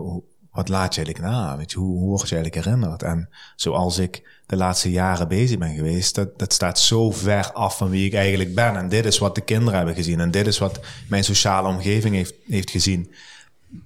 wat 0.50 0.68
laat 0.68 0.94
je 0.94 1.04
eigenlijk 1.04 1.34
na? 1.34 1.56
Weet 1.56 1.70
je, 1.70 1.78
hoe, 1.78 1.98
hoe 1.98 2.08
word 2.08 2.28
je 2.28 2.34
eigenlijk 2.34 2.64
herinnerd? 2.64 3.02
En 3.02 3.28
zoals 3.56 3.98
ik 3.98 4.42
de 4.46 4.56
laatste 4.56 4.90
jaren 4.90 5.28
bezig 5.28 5.58
ben 5.58 5.74
geweest, 5.74 6.14
dat, 6.14 6.38
dat 6.38 6.52
staat 6.52 6.78
zo 6.78 7.10
ver 7.10 7.52
af 7.52 7.76
van 7.76 7.90
wie 7.90 8.06
ik 8.06 8.14
eigenlijk 8.14 8.54
ben. 8.54 8.76
En 8.76 8.88
dit 8.88 9.04
is 9.04 9.18
wat 9.18 9.34
de 9.34 9.40
kinderen 9.40 9.76
hebben 9.76 9.94
gezien. 9.94 10.20
En 10.20 10.30
dit 10.30 10.46
is 10.46 10.58
wat 10.58 10.80
mijn 11.08 11.24
sociale 11.24 11.68
omgeving 11.68 12.14
heeft, 12.14 12.34
heeft 12.46 12.70
gezien. 12.70 13.12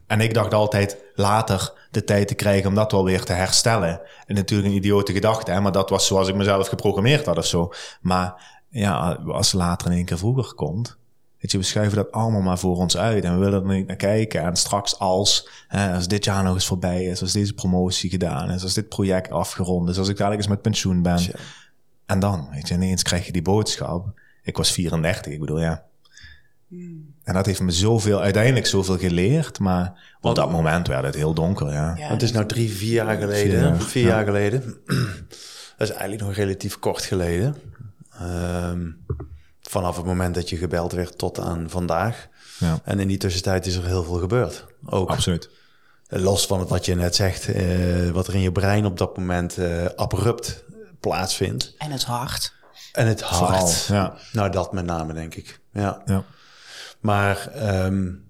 En 0.06 0.21
ik 0.21 0.35
dacht 0.35 0.54
altijd 0.54 0.97
later 1.14 1.73
de 1.90 2.04
tijd 2.04 2.28
te 2.28 2.35
krijgen 2.35 2.68
om 2.68 2.75
dat 2.75 2.92
wel 2.92 3.04
weer 3.04 3.25
te 3.25 3.33
herstellen. 3.33 4.00
En 4.26 4.35
natuurlijk 4.35 4.68
een 4.68 4.76
idiote 4.76 5.12
gedachte, 5.12 5.50
hè, 5.50 5.61
maar 5.61 5.73
dat 5.73 5.90
was 5.90 6.06
zoals 6.06 6.28
ik 6.28 6.35
mezelf 6.35 6.68
geprogrammeerd 6.68 7.26
had 7.26 7.38
of 7.38 7.47
zo. 7.47 7.73
Maar 8.00 8.53
ja, 8.81 9.12
als 9.26 9.52
later 9.52 9.87
in 9.87 9.97
één 9.97 10.04
keer 10.04 10.19
vroeger 10.19 10.54
komt, 10.54 10.99
Weet 11.45 11.52
je, 11.52 11.59
we 11.59 11.64
schuiven 11.64 11.97
dat 11.97 12.12
allemaal 12.12 12.40
maar 12.40 12.59
voor 12.59 12.76
ons 12.76 12.97
uit 12.97 13.25
en 13.25 13.33
we 13.33 13.45
willen 13.45 13.69
er 13.69 13.75
niet 13.75 13.87
naar 13.87 13.97
kijken. 13.97 14.43
En 14.43 14.57
straks 14.57 14.99
als, 14.99 15.49
hè, 15.69 15.95
als 15.95 16.09
dit 16.09 16.25
jaar 16.25 16.43
nog 16.43 16.54
eens 16.54 16.66
voorbij 16.66 17.04
is, 17.04 17.21
als 17.21 17.33
deze 17.33 17.54
promotie 17.54 18.11
gedaan 18.11 18.50
is, 18.50 18.62
als 18.62 18.75
dit 18.75 18.88
project 18.88 19.31
afgerond 19.31 19.88
is, 19.88 19.99
als 19.99 20.09
ik 20.09 20.16
dadelijk 20.16 20.40
eens 20.40 20.50
met 20.50 20.62
pensioen 20.62 21.02
ben. 21.02 21.21
En 22.07 22.19
dan, 22.19 22.49
weet 22.50 22.69
je, 22.69 22.75
ineens 22.75 23.02
krijg 23.02 23.26
je 23.26 23.33
die 23.33 23.43
boodschap. 23.43 24.21
Ik 24.43 24.57
was 24.57 24.73
34, 24.73 25.33
ik 25.33 25.40
bedoel, 25.40 25.61
ja. 25.61 25.85
Hmm. 26.69 27.14
En 27.23 27.35
dat 27.35 27.47
heeft 27.47 27.61
me 27.61 27.71
zoveel, 27.71 28.21
uiteindelijk 28.21 28.66
zoveel 28.66 28.99
geleerd, 28.99 29.59
maar 29.59 30.16
op 30.21 30.35
dat 30.35 30.50
moment 30.50 30.87
werd 30.87 31.04
het 31.04 31.14
heel 31.14 31.35
donker, 31.35 31.73
ja. 31.73 31.95
het 31.97 32.23
is 32.23 32.33
nou 32.33 32.47
drie, 32.47 32.71
vier 32.71 32.93
jaar 32.93 33.16
geleden, 33.16 33.81
vier, 33.81 34.07
jaar 34.07 34.25
geleden. 34.25 34.61
dat 35.76 35.88
is 35.88 35.90
eigenlijk 35.90 36.23
nog 36.23 36.35
relatief 36.35 36.78
kort 36.78 37.02
geleden. 37.02 37.57
Um, 38.23 39.04
vanaf 39.62 39.97
het 39.97 40.06
moment 40.06 40.35
dat 40.35 40.49
je 40.49 40.56
gebeld 40.56 40.92
werd 40.92 41.18
tot 41.18 41.38
aan 41.38 41.71
vandaag. 41.71 42.28
Ja. 42.59 42.80
En 42.85 43.00
in 43.00 43.09
die 43.09 43.16
tussentijd 43.16 43.66
is 43.66 43.76
er 43.76 43.85
heel 43.85 44.04
veel 44.04 44.18
gebeurd. 44.18 44.66
Ook. 44.85 45.11
Absoluut. 45.11 45.50
Los 46.09 46.47
van 46.47 46.61
het 46.61 46.68
wat 46.68 46.85
je 46.85 46.94
net 46.94 47.14
zegt, 47.14 47.49
eh, 47.49 48.11
wat 48.11 48.26
er 48.26 48.35
in 48.35 48.40
je 48.40 48.52
brein 48.52 48.87
op 48.87 48.99
dat 48.99 49.16
moment 49.16 49.59
uh, 49.59 49.85
abrupt 49.85 50.64
plaatsvindt. 51.00 51.75
En 51.78 51.90
het 51.90 52.04
hart. 52.04 52.54
En 52.92 53.06
het 53.06 53.21
hart. 53.21 53.85
ja. 53.87 54.16
Nou, 54.33 54.50
dat 54.50 54.73
met 54.73 54.85
name, 54.85 55.12
denk 55.12 55.35
ik. 55.35 55.61
Ja. 55.73 56.02
ja. 56.04 56.25
Maar, 57.00 57.50
um, 57.85 58.25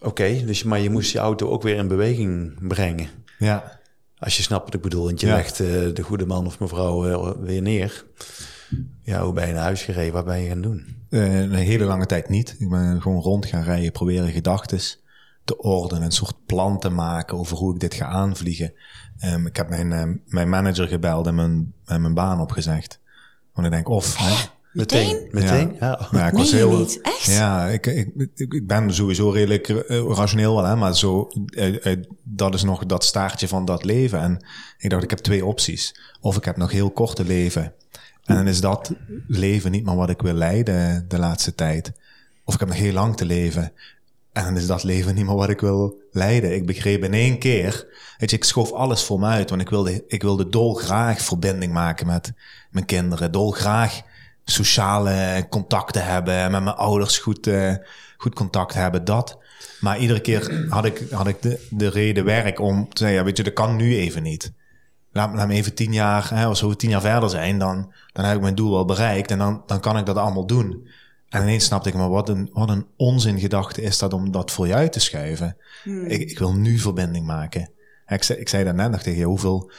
oké, 0.00 0.44
dus, 0.44 0.62
maar 0.62 0.78
je 0.78 0.90
moest 0.90 1.12
je 1.12 1.18
auto 1.18 1.48
ook 1.48 1.62
weer 1.62 1.76
in 1.76 1.88
beweging 1.88 2.68
brengen. 2.68 3.08
Ja. 3.38 3.80
Als 4.18 4.36
je 4.36 4.42
snapt 4.42 4.64
wat 4.64 4.74
ik 4.74 4.82
bedoel. 4.82 5.04
Want 5.04 5.20
je 5.20 5.26
legt 5.26 5.60
uh, 5.60 5.94
de 5.94 6.02
goede 6.02 6.26
man 6.26 6.46
of 6.46 6.58
mevrouw 6.58 7.36
weer 7.40 7.62
neer. 7.62 8.04
Ja, 9.02 9.22
hoe 9.24 9.32
ben 9.32 9.46
je 9.46 9.52
naar 9.52 9.62
huis 9.62 9.82
gereden? 9.82 10.12
Wat 10.12 10.24
ben 10.24 10.40
je 10.40 10.48
gaan 10.48 10.62
doen? 10.62 10.96
Uh, 11.08 11.40
een 11.40 11.52
hele 11.52 11.84
lange 11.84 12.06
tijd 12.06 12.28
niet. 12.28 12.56
Ik 12.58 12.68
ben 12.68 13.02
gewoon 13.02 13.22
rond 13.22 13.46
gaan 13.46 13.62
rijden, 13.62 13.92
proberen 13.92 14.32
gedachten 14.32 14.80
te 15.44 15.58
ordenen, 15.58 16.02
een 16.02 16.12
soort 16.12 16.46
plan 16.46 16.78
te 16.78 16.90
maken 16.90 17.38
over 17.38 17.56
hoe 17.56 17.74
ik 17.74 17.80
dit 17.80 17.94
ga 17.94 18.06
aanvliegen. 18.06 18.72
Um, 19.24 19.46
ik 19.46 19.56
heb 19.56 19.68
mijn, 19.68 19.90
uh, 19.90 20.16
mijn 20.26 20.48
manager 20.48 20.88
gebeld 20.88 21.26
en 21.26 21.34
mijn, 21.34 21.72
en 21.84 22.00
mijn 22.00 22.14
baan 22.14 22.40
opgezegd. 22.40 23.00
Want 23.52 23.66
ik 23.66 23.72
denk, 23.72 23.88
of... 23.88 24.16
Hè, 24.16 24.34
Meteen? 24.72 25.28
Meteen? 25.30 25.76
Ja. 25.80 26.08
ja. 26.10 26.26
ik 26.26 26.32
was 26.32 26.52
heel, 26.52 26.78
niet, 26.78 27.00
echt? 27.00 27.24
Ja, 27.24 27.68
ik, 27.68 27.86
ik, 27.86 28.28
ik, 28.34 28.66
ben 28.66 28.94
sowieso 28.94 29.30
redelijk 29.30 29.68
uh, 29.68 29.82
rationeel 29.88 30.54
wel, 30.54 30.64
hè, 30.64 30.76
maar 30.76 30.96
zo, 30.96 31.28
uh, 31.50 31.84
uh, 31.84 31.96
dat 32.22 32.54
is 32.54 32.62
nog 32.62 32.86
dat 32.86 33.04
staartje 33.04 33.48
van 33.48 33.64
dat 33.64 33.84
leven. 33.84 34.20
En 34.20 34.44
ik 34.78 34.90
dacht, 34.90 35.02
ik 35.02 35.10
heb 35.10 35.18
twee 35.18 35.44
opties. 35.46 35.94
Of 36.20 36.36
ik 36.36 36.44
heb 36.44 36.56
nog 36.56 36.70
heel 36.70 36.90
korte 36.90 37.24
leven 37.24 37.74
en 38.24 38.34
dan 38.34 38.46
is 38.46 38.60
dat 38.60 38.92
leven 39.26 39.70
niet 39.70 39.84
meer 39.84 39.96
wat 39.96 40.10
ik 40.10 40.22
wil 40.22 40.32
leiden 40.34 41.04
de 41.08 41.18
laatste 41.18 41.54
tijd. 41.54 41.92
Of 42.44 42.54
ik 42.54 42.60
heb 42.60 42.68
nog 42.68 42.78
heel 42.78 42.92
lang 42.92 43.16
te 43.16 43.24
leven. 43.24 43.72
En 44.32 44.44
dan 44.44 44.56
is 44.56 44.66
dat 44.66 44.82
leven 44.82 45.14
niet 45.14 45.26
meer 45.26 45.34
wat 45.34 45.48
ik 45.48 45.60
wil 45.60 46.00
leiden. 46.10 46.54
Ik 46.54 46.66
begreep 46.66 47.04
in 47.04 47.14
één 47.14 47.38
keer, 47.38 47.86
weet 48.18 48.30
je, 48.30 48.36
ik 48.36 48.44
schoof 48.44 48.72
alles 48.72 49.04
voor 49.04 49.18
me 49.18 49.26
uit. 49.26 49.50
Want 49.50 49.62
ik 49.62 49.68
wilde, 49.68 50.04
ik 50.06 50.22
wilde 50.22 50.48
dolgraag 50.48 51.20
verbinding 51.20 51.72
maken 51.72 52.06
met 52.06 52.32
mijn 52.70 52.84
kinderen. 52.86 53.32
Dolgraag 53.32 54.02
sociale 54.44 55.46
contacten 55.50 56.04
hebben. 56.04 56.50
Met 56.50 56.62
mijn 56.62 56.76
ouders 56.76 57.18
goed, 57.18 57.46
uh, 57.46 57.74
goed 58.16 58.34
contact 58.34 58.74
hebben. 58.74 59.04
Dat. 59.04 59.38
Maar 59.80 59.98
iedere 59.98 60.20
keer 60.20 60.66
had 60.68 60.84
ik, 60.84 61.02
had 61.10 61.26
ik 61.26 61.42
de, 61.42 61.66
de 61.70 61.88
reden 61.88 62.24
werk 62.24 62.60
om 62.60 62.88
te 62.88 62.98
zeggen, 62.98 63.18
ja, 63.18 63.24
weet 63.24 63.36
je, 63.36 63.42
dat 63.42 63.52
kan 63.52 63.76
nu 63.76 63.96
even 63.96 64.22
niet 64.22 64.52
laat, 65.12 65.34
laat 65.34 65.46
me 65.46 65.54
even 65.54 65.74
tien 65.74 65.92
jaar, 65.92 66.30
hè, 66.34 66.44
als 66.44 66.60
we 66.60 66.76
tien 66.76 66.90
jaar 66.90 67.00
verder 67.00 67.30
zijn, 67.30 67.58
dan, 67.58 67.92
dan 68.12 68.24
heb 68.24 68.36
ik 68.36 68.42
mijn 68.42 68.54
doel 68.54 68.70
wel 68.70 68.84
bereikt 68.84 69.30
en 69.30 69.38
dan, 69.38 69.62
dan 69.66 69.80
kan 69.80 69.98
ik 69.98 70.06
dat 70.06 70.16
allemaal 70.16 70.46
doen. 70.46 70.88
En 71.28 71.42
ineens 71.42 71.64
snapte 71.64 71.88
ik, 71.88 71.94
maar 71.94 72.08
wat 72.08 72.28
een, 72.28 72.50
wat 72.52 72.68
een 72.68 72.86
onzingedachte 72.96 73.82
is 73.82 73.98
dat 73.98 74.12
om 74.12 74.30
dat 74.30 74.50
voor 74.50 74.66
je 74.66 74.74
uit 74.74 74.92
te 74.92 75.00
schuiven. 75.00 75.56
Hmm. 75.82 76.06
Ik, 76.06 76.30
ik 76.30 76.38
wil 76.38 76.54
nu 76.54 76.78
verbinding 76.78 77.26
maken. 77.26 77.70
Ik 78.06 78.22
zei, 78.22 78.38
ik 78.38 78.48
zei 78.48 78.64
dat 78.64 78.74
net 78.74 78.90
nog 78.90 79.02
tegen 79.02 79.18
je, 79.18 79.24
hoeveel 79.24 79.70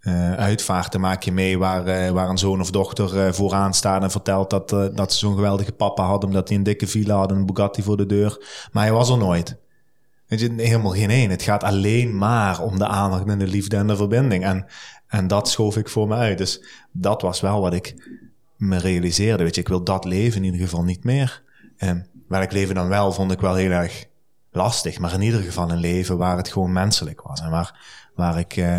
uh, 0.00 0.32
uitvaarten 0.32 1.00
maak 1.00 1.22
je 1.22 1.32
mee 1.32 1.58
waar, 1.58 1.88
uh, 1.88 2.10
waar 2.10 2.28
een 2.28 2.38
zoon 2.38 2.60
of 2.60 2.70
dochter 2.70 3.26
uh, 3.26 3.32
vooraan 3.32 3.74
staat 3.74 4.02
en 4.02 4.10
vertelt 4.10 4.50
dat, 4.50 4.68
dat 4.68 5.12
ze 5.12 5.18
zo'n 5.18 5.34
geweldige 5.34 5.72
papa 5.72 6.04
had 6.04 6.24
omdat 6.24 6.48
hij 6.48 6.56
een 6.56 6.62
dikke 6.62 6.86
villa 6.86 7.16
had 7.16 7.30
en 7.30 7.36
een 7.36 7.46
Bugatti 7.46 7.82
voor 7.82 7.96
de 7.96 8.06
deur. 8.06 8.46
Maar 8.72 8.82
hij 8.82 8.92
was 8.92 9.10
er 9.10 9.18
nooit. 9.18 9.56
Weet 10.32 10.40
je, 10.40 10.52
helemaal 10.56 10.92
geen 10.92 11.10
één. 11.10 11.30
Het 11.30 11.42
gaat 11.42 11.62
alleen 11.62 12.18
maar 12.18 12.60
om 12.60 12.78
de 12.78 12.86
aandacht 12.86 13.26
en 13.26 13.38
de 13.38 13.46
liefde 13.46 13.76
en 13.76 13.86
de 13.86 13.96
verbinding. 13.96 14.44
En, 14.44 14.66
en 15.06 15.26
dat 15.26 15.48
schoof 15.48 15.76
ik 15.76 15.88
voor 15.88 16.08
me 16.08 16.14
uit. 16.14 16.38
Dus 16.38 16.64
dat 16.92 17.22
was 17.22 17.40
wel 17.40 17.60
wat 17.60 17.74
ik 17.74 17.94
me 18.56 18.78
realiseerde. 18.78 19.42
Weet 19.42 19.54
je, 19.54 19.60
ik 19.60 19.68
wil 19.68 19.84
dat 19.84 20.04
leven 20.04 20.36
in 20.36 20.44
ieder 20.44 20.60
geval 20.60 20.82
niet 20.82 21.04
meer. 21.04 21.42
En 21.76 22.06
welk 22.28 22.52
leven 22.52 22.74
dan 22.74 22.88
wel, 22.88 23.12
vond 23.12 23.32
ik 23.32 23.40
wel 23.40 23.54
heel 23.54 23.70
erg 23.70 24.04
lastig. 24.50 24.98
Maar 24.98 25.12
in 25.12 25.20
ieder 25.20 25.40
geval 25.40 25.70
een 25.70 25.78
leven 25.80 26.18
waar 26.18 26.36
het 26.36 26.48
gewoon 26.48 26.72
menselijk 26.72 27.20
was. 27.22 27.40
En 27.40 27.50
waar, 27.50 27.80
waar 28.14 28.38
ik 28.38 28.56
uh, 28.56 28.78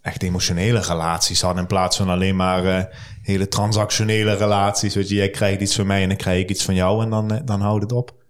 echt 0.00 0.22
emotionele 0.22 0.80
relaties 0.80 1.40
had. 1.40 1.56
In 1.56 1.66
plaats 1.66 1.96
van 1.96 2.08
alleen 2.08 2.36
maar 2.36 2.64
uh, 2.64 2.84
hele 3.22 3.48
transactionele 3.48 4.34
relaties. 4.34 4.94
Weet 4.94 5.08
je, 5.08 5.14
jij 5.14 5.30
krijgt 5.30 5.60
iets 5.60 5.74
van 5.74 5.86
mij 5.86 6.02
en 6.02 6.08
dan 6.08 6.16
krijg 6.16 6.42
ik 6.42 6.50
iets 6.50 6.64
van 6.64 6.74
jou. 6.74 7.02
En 7.02 7.10
dan, 7.10 7.32
uh, 7.32 7.38
dan 7.44 7.60
houdt 7.60 7.82
het 7.82 7.92
op. 7.92 8.20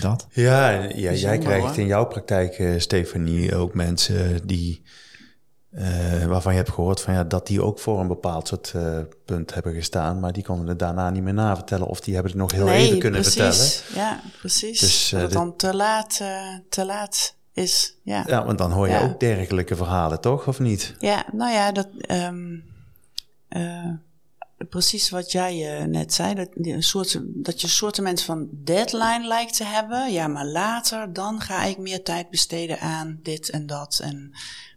Dat? 0.00 0.26
Ja, 0.30 0.70
ja 0.70 1.12
jij 1.12 1.38
krijgt 1.38 1.76
in 1.76 1.86
jouw 1.86 2.06
praktijk, 2.06 2.58
uh, 2.58 2.78
Stefanie, 2.80 3.56
ook 3.56 3.74
mensen 3.74 4.46
die, 4.46 4.82
uh, 5.70 6.24
waarvan 6.24 6.52
je 6.52 6.58
hebt 6.58 6.70
gehoord 6.70 7.00
van, 7.00 7.14
ja, 7.14 7.24
dat 7.24 7.46
die 7.46 7.62
ook 7.62 7.78
voor 7.78 8.00
een 8.00 8.08
bepaald 8.08 8.48
soort 8.48 8.72
uh, 8.76 8.98
punt 9.24 9.54
hebben 9.54 9.74
gestaan, 9.74 10.20
maar 10.20 10.32
die 10.32 10.44
konden 10.44 10.66
het 10.66 10.78
daarna 10.78 11.10
niet 11.10 11.22
meer 11.22 11.34
navertellen 11.34 11.86
of 11.86 12.00
die 12.00 12.14
hebben 12.14 12.32
het 12.32 12.40
nog 12.40 12.52
heel 12.52 12.68
even 12.68 12.98
kunnen 12.98 13.20
precies. 13.20 13.76
vertellen. 13.76 14.08
Ja, 14.08 14.20
precies. 14.38 14.80
Dus, 14.80 15.08
dat 15.08 15.20
het 15.20 15.32
dan 15.32 15.56
te 15.56 15.74
laat, 15.74 16.20
te 16.68 16.84
laat 16.84 17.34
is. 17.52 17.96
Ja. 18.02 18.24
ja, 18.26 18.44
want 18.44 18.58
dan 18.58 18.72
hoor 18.72 18.88
je 18.88 19.00
ook 19.00 19.20
dergelijke 19.20 19.76
verhalen, 19.76 20.20
toch? 20.20 20.46
Of 20.46 20.58
niet? 20.58 20.94
Ja, 20.98 21.24
nou 21.32 21.52
ja, 21.52 21.72
dat... 21.72 21.88
Um, 22.08 22.64
precies 24.68 25.10
wat 25.10 25.32
jij 25.32 25.80
uh, 25.80 25.86
net 25.86 26.14
zei, 26.14 26.34
dat, 26.34 26.48
een 26.54 26.82
soort, 26.82 27.20
dat 27.22 27.60
je 27.60 27.66
een 27.66 27.72
soort 27.72 28.20
van 28.20 28.48
deadline 28.52 29.26
lijkt 29.26 29.56
te 29.56 29.64
hebben. 29.64 30.12
Ja, 30.12 30.26
maar 30.26 30.46
later, 30.46 31.12
dan 31.12 31.40
ga 31.40 31.64
ik 31.64 31.78
meer 31.78 32.02
tijd 32.02 32.30
besteden 32.30 32.80
aan 32.80 33.18
dit 33.22 33.50
en 33.50 33.66
dat. 33.66 34.00
En, 34.02 34.32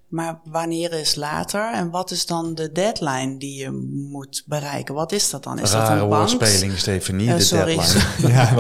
maar 0.08 0.39
wanneer 0.44 0.94
is 0.94 1.15
later 1.15 1.74
en 1.74 1.89
wat 1.89 2.12
is 2.12 2.26
dan 2.26 2.56
de 2.56 2.72
deadline 2.72 3.38
die 3.38 3.60
je 3.60 3.72
moet 4.12 4.44
bereiken? 4.46 4.96
Wat 4.96 5.12
is 5.12 5.30
dat 5.30 5.44
dan? 5.44 5.60
Is 5.60 5.72
Rare 5.72 5.89
dat 5.89 6.02
een 6.02 6.08
woordspeling, 6.08 6.78
Stefanie, 6.78 7.28
uh, 7.28 7.36
de 7.36 7.42
sorry. 7.42 7.76
deadline. 7.76 8.28
ja, 8.34 8.54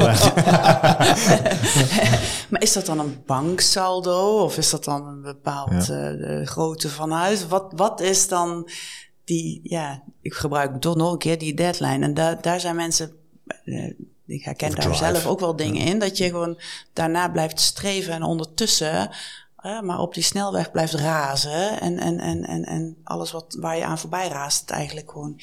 maar 2.49 2.61
is 2.61 2.73
dat 2.73 2.85
dan 2.85 2.99
een 2.99 3.23
banksaldo 3.25 4.43
of 4.43 4.57
is 4.57 4.69
dat 4.69 4.83
dan 4.83 5.07
een 5.07 5.21
bepaald 5.21 5.85
ja. 5.85 6.11
uh, 6.11 6.47
grootte 6.47 6.89
van 6.89 7.11
huis? 7.11 7.47
Wat, 7.47 7.73
wat 7.75 8.01
is 8.01 8.27
dan 8.27 8.69
die, 9.29 9.59
ja, 9.63 10.03
ik 10.21 10.33
gebruik 10.33 10.81
toch 10.81 10.95
nog 10.95 11.11
een 11.11 11.17
keer 11.17 11.37
die 11.37 11.53
deadline. 11.53 12.05
En 12.05 12.13
daar 12.13 12.41
daar 12.41 12.59
zijn 12.59 12.75
mensen, 12.75 13.11
uh, 13.63 13.93
ik 14.25 14.43
herken 14.43 14.75
daar 14.75 14.95
zelf 14.95 15.25
ook 15.25 15.39
wel 15.39 15.55
dingen 15.55 15.85
in, 15.85 15.99
dat 15.99 16.17
je 16.17 16.25
gewoon 16.25 16.59
daarna 16.93 17.29
blijft 17.29 17.59
streven 17.59 18.13
en 18.13 18.23
ondertussen, 18.23 19.09
uh, 19.65 19.81
maar 19.81 19.99
op 19.99 20.13
die 20.13 20.23
snelweg 20.23 20.71
blijft 20.71 20.93
razen 20.93 21.81
en, 21.81 21.99
en, 21.99 22.19
en, 22.19 22.45
en, 22.45 22.65
en 22.65 22.97
alles 23.03 23.31
wat, 23.31 23.57
waar 23.59 23.77
je 23.77 23.85
aan 23.85 23.99
voorbij 23.99 24.27
raast, 24.27 24.69
eigenlijk 24.69 25.11
gewoon 25.11 25.39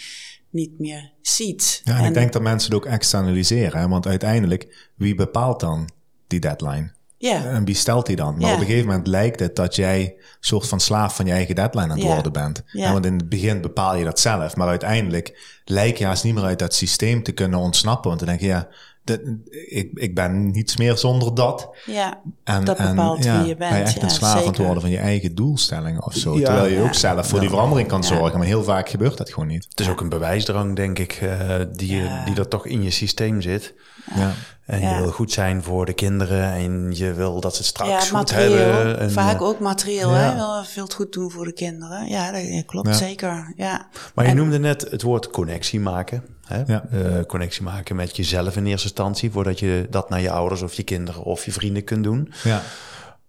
niet 0.50 0.78
meer 0.78 1.12
ziet. 1.22 1.80
Ja, 1.84 1.92
en, 1.92 1.98
en 1.98 2.08
ik 2.08 2.14
denk 2.14 2.32
dat 2.32 2.42
mensen 2.42 2.70
het 2.72 2.78
ook 2.78 2.92
externaliseren, 2.92 3.88
want 3.88 4.06
uiteindelijk, 4.06 4.90
wie 4.94 5.14
bepaalt 5.14 5.60
dan 5.60 5.88
die 6.26 6.40
deadline? 6.40 6.94
Ja. 7.18 7.44
En 7.44 7.64
wie 7.64 7.74
stelt 7.74 8.06
die 8.06 8.16
dan? 8.16 8.38
Maar 8.38 8.52
op 8.52 8.60
een 8.60 8.66
gegeven 8.66 8.86
moment 8.86 9.06
lijkt 9.06 9.40
het 9.40 9.56
dat 9.56 9.76
jij 9.76 10.16
soort 10.40 10.68
van 10.68 10.80
slaaf 10.80 11.16
van 11.16 11.26
je 11.26 11.32
eigen 11.32 11.54
deadline 11.54 11.90
aan 11.90 11.98
het 11.98 12.02
worden 12.06 12.32
bent. 12.32 12.62
En 12.72 12.92
want 12.92 13.06
in 13.06 13.16
het 13.16 13.28
begin 13.28 13.60
bepaal 13.60 13.96
je 13.96 14.04
dat 14.04 14.20
zelf. 14.20 14.56
Maar 14.56 14.68
uiteindelijk 14.68 15.60
lijkt 15.64 15.98
je 15.98 16.04
haast 16.04 16.24
niet 16.24 16.34
meer 16.34 16.44
uit 16.44 16.58
dat 16.58 16.74
systeem 16.74 17.22
te 17.22 17.32
kunnen 17.32 17.58
ontsnappen. 17.58 18.08
Want 18.08 18.20
dan 18.20 18.28
denk 18.28 18.40
je, 18.40 18.46
ja, 18.46 18.68
de, 19.06 19.38
ik, 19.68 19.90
ik 19.94 20.14
ben 20.14 20.50
niets 20.50 20.76
meer 20.76 20.96
zonder 20.96 21.34
dat. 21.34 21.68
Ja, 21.86 22.20
En, 22.44 22.64
dat 22.64 22.76
en, 22.78 22.88
bepaalt 22.94 23.24
ja, 23.24 23.38
wie 23.38 23.48
je 23.48 23.56
bent. 23.56 23.70
ben 23.70 23.82
echt 23.82 23.94
ja, 23.94 24.02
een 24.02 24.10
slaaf 24.10 24.40
aan 24.40 24.46
het 24.46 24.56
worden 24.58 24.80
van 24.80 24.90
je 24.90 24.98
eigen 24.98 25.34
doelstellingen 25.34 26.04
of 26.06 26.14
zo. 26.14 26.38
Ja. 26.38 26.44
Terwijl 26.44 26.72
je 26.74 26.80
ook 26.82 26.94
zelf 26.94 27.28
voor 27.28 27.40
die 27.40 27.48
verandering 27.48 27.88
kan 27.88 28.00
Ja. 28.00 28.06
zorgen. 28.06 28.38
Maar 28.38 28.46
heel 28.46 28.64
vaak 28.64 28.88
gebeurt 28.88 29.16
dat 29.16 29.30
gewoon 29.32 29.48
niet. 29.48 29.66
Het 29.68 29.80
is 29.80 29.88
ook 29.88 30.00
een 30.00 30.08
bewijsdrang, 30.08 30.76
denk 30.76 30.98
ik, 30.98 31.12
eh, 31.12 31.60
die, 31.72 31.96
je- 31.96 32.02
Ja. 32.02 32.24
die 32.24 32.34
er 32.36 32.48
toch 32.48 32.66
in 32.66 32.82
je 32.82 32.90
systeem 32.90 33.40
zit. 33.40 33.74
Ja. 34.14 34.32
En 34.66 34.80
Ja. 34.80 34.94
je 34.96 35.02
wil 35.02 35.10
goed 35.12 35.32
zijn 35.32 35.62
voor 35.62 35.86
de 35.86 35.92
kinderen 35.92 36.52
en 36.52 36.90
je 36.94 37.12
wil 37.12 37.40
dat 37.40 37.52
ze 37.52 37.58
het 37.58 37.66
straks 37.66 37.90
Ja, 37.90 38.00
goed 38.00 38.10
materieel. 38.12 38.56
hebben. 38.74 38.98
En, 38.98 39.10
Vaak 39.10 39.34
eh, 39.40 39.42
ook 39.46 39.58
materieel. 39.60 40.10
ja. 40.10 40.16
Hè? 40.30 40.34
Wel 40.36 40.64
veel 40.64 40.84
het 40.84 40.94
goed 40.94 41.12
doen 41.12 41.30
voor 41.30 41.44
de 41.44 41.52
kinderen. 41.52 42.08
Ja, 42.08 42.30
dat 42.32 42.64
klopt 42.66 42.88
Ja. 42.88 42.94
zeker. 42.94 43.52
Ja. 43.56 43.88
Maar 44.14 44.24
je 44.24 44.30
En- 44.30 44.36
noemde 44.36 44.58
net 44.58 44.86
het 44.90 45.02
woord 45.02 45.30
connectie 45.30 45.80
maken. 45.80 46.22
Hè? 46.46 46.62
Ja. 46.66 46.86
Eh, 46.90 47.24
connectie 47.26 47.62
maken 47.62 47.96
met 47.96 48.16
jezelf 48.16 48.56
in 48.56 48.66
eerste 48.66 48.86
instantie, 48.86 49.30
voordat 49.30 49.58
je 49.58 49.86
dat 49.90 50.08
naar 50.08 50.20
je 50.20 50.30
ouders 50.30 50.62
of 50.62 50.74
je 50.74 50.82
kinderen 50.82 51.22
of 51.22 51.44
je 51.44 51.52
vrienden 51.52 51.84
kunt 51.84 52.04
doen. 52.04 52.32
Ja. 52.44 52.62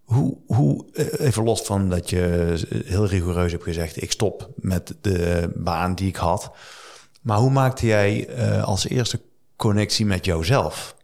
Hoe, 0.03 0.37
hoe 0.45 0.85
eh, 0.93 1.25
even 1.25 1.43
los 1.43 1.61
van 1.61 1.89
dat 1.89 2.09
je 2.09 2.53
heel 2.85 3.07
rigoureus 3.07 3.51
hebt 3.51 3.63
gezegd, 3.63 4.01
ik 4.01 4.11
stop 4.11 4.49
met 4.55 4.95
de 5.01 5.49
baan 5.55 5.95
die 5.95 6.07
ik 6.07 6.15
had. 6.15 6.51
Maar 7.21 7.37
hoe 7.37 7.51
maakte 7.51 7.85
jij 7.85 8.27
eh, 8.27 8.63
als 8.63 8.87
eerste 8.87 9.21
connectie 9.55 10.05
met 10.05 10.25
jouzelf? 10.25 10.95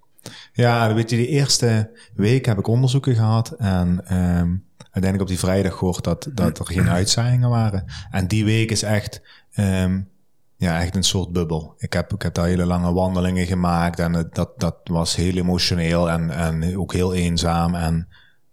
Ja, 0.53 0.93
weet 0.93 1.09
je, 1.09 1.15
die 1.15 1.27
eerste 1.27 1.91
week 2.15 2.45
heb 2.45 2.57
ik 2.57 2.67
onderzoeken 2.67 3.15
gehad. 3.15 3.51
En 3.51 4.01
ehm, 4.05 4.55
uiteindelijk 4.77 5.21
op 5.21 5.27
die 5.27 5.39
vrijdag 5.39 5.77
gehoord 5.77 6.03
dat, 6.03 6.29
dat 6.33 6.59
er 6.59 6.65
geen 6.65 6.89
uitzaaiingen 6.99 7.49
waren. 7.49 7.85
En 8.11 8.27
die 8.27 8.45
week 8.45 8.71
is 8.71 8.83
echt, 8.83 9.21
ehm, 9.53 10.01
ja, 10.63 10.81
echt 10.81 10.95
een 10.95 11.03
soort 11.03 11.31
bubbel. 11.31 11.73
Ik 11.77 11.93
heb, 11.93 12.13
ik 12.13 12.21
heb 12.21 12.33
daar 12.33 12.45
hele 12.45 12.65
lange 12.65 12.93
wandelingen 12.93 13.45
gemaakt. 13.45 13.99
En 13.99 14.29
dat, 14.31 14.59
dat 14.59 14.75
was 14.83 15.15
heel 15.15 15.35
emotioneel 15.35 16.09
en, 16.09 16.29
en 16.29 16.77
ook 16.77 16.93
heel 16.93 17.13
eenzaam. 17.13 17.75
En 17.75 18.07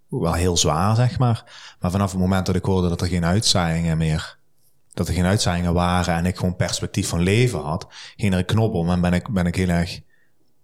wel 0.09 0.33
heel 0.33 0.57
zwaar, 0.57 0.96
zeg 0.96 1.18
maar. 1.18 1.44
Maar 1.81 1.90
vanaf 1.90 2.11
het 2.11 2.20
moment 2.20 2.46
dat 2.46 2.57
ik 2.57 2.64
hoorde 2.64 2.88
dat 2.88 3.01
er 3.01 3.07
geen 3.07 3.25
uitzaaiingen 3.25 3.99
meer 3.99 4.38
dat 4.94 5.09
er 5.09 5.14
geen 5.14 5.25
uitzaaiingen 5.25 5.75
waren 5.75 6.14
en 6.14 6.27
ik 6.27 6.37
gewoon 6.37 6.57
perspectief 6.57 7.09
van 7.09 7.20
leven 7.20 7.61
had, 7.61 7.87
ging 8.16 8.33
er 8.33 8.38
een 8.38 8.44
knop 8.44 8.75
om 8.75 8.90
en 8.90 9.01
ben 9.01 9.12
ik, 9.12 9.29
ben 9.29 9.46
ik 9.46 9.55
heel 9.55 9.68
erg 9.68 10.01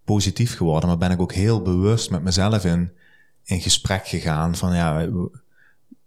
positief 0.04 0.56
geworden, 0.56 0.88
maar 0.88 0.98
ben 0.98 1.10
ik 1.10 1.20
ook 1.20 1.32
heel 1.32 1.62
bewust 1.62 2.10
met 2.10 2.22
mezelf 2.22 2.64
in, 2.64 2.92
in 3.44 3.60
gesprek 3.60 4.06
gegaan 4.06 4.54
van 4.54 4.74
ja, 4.74 5.08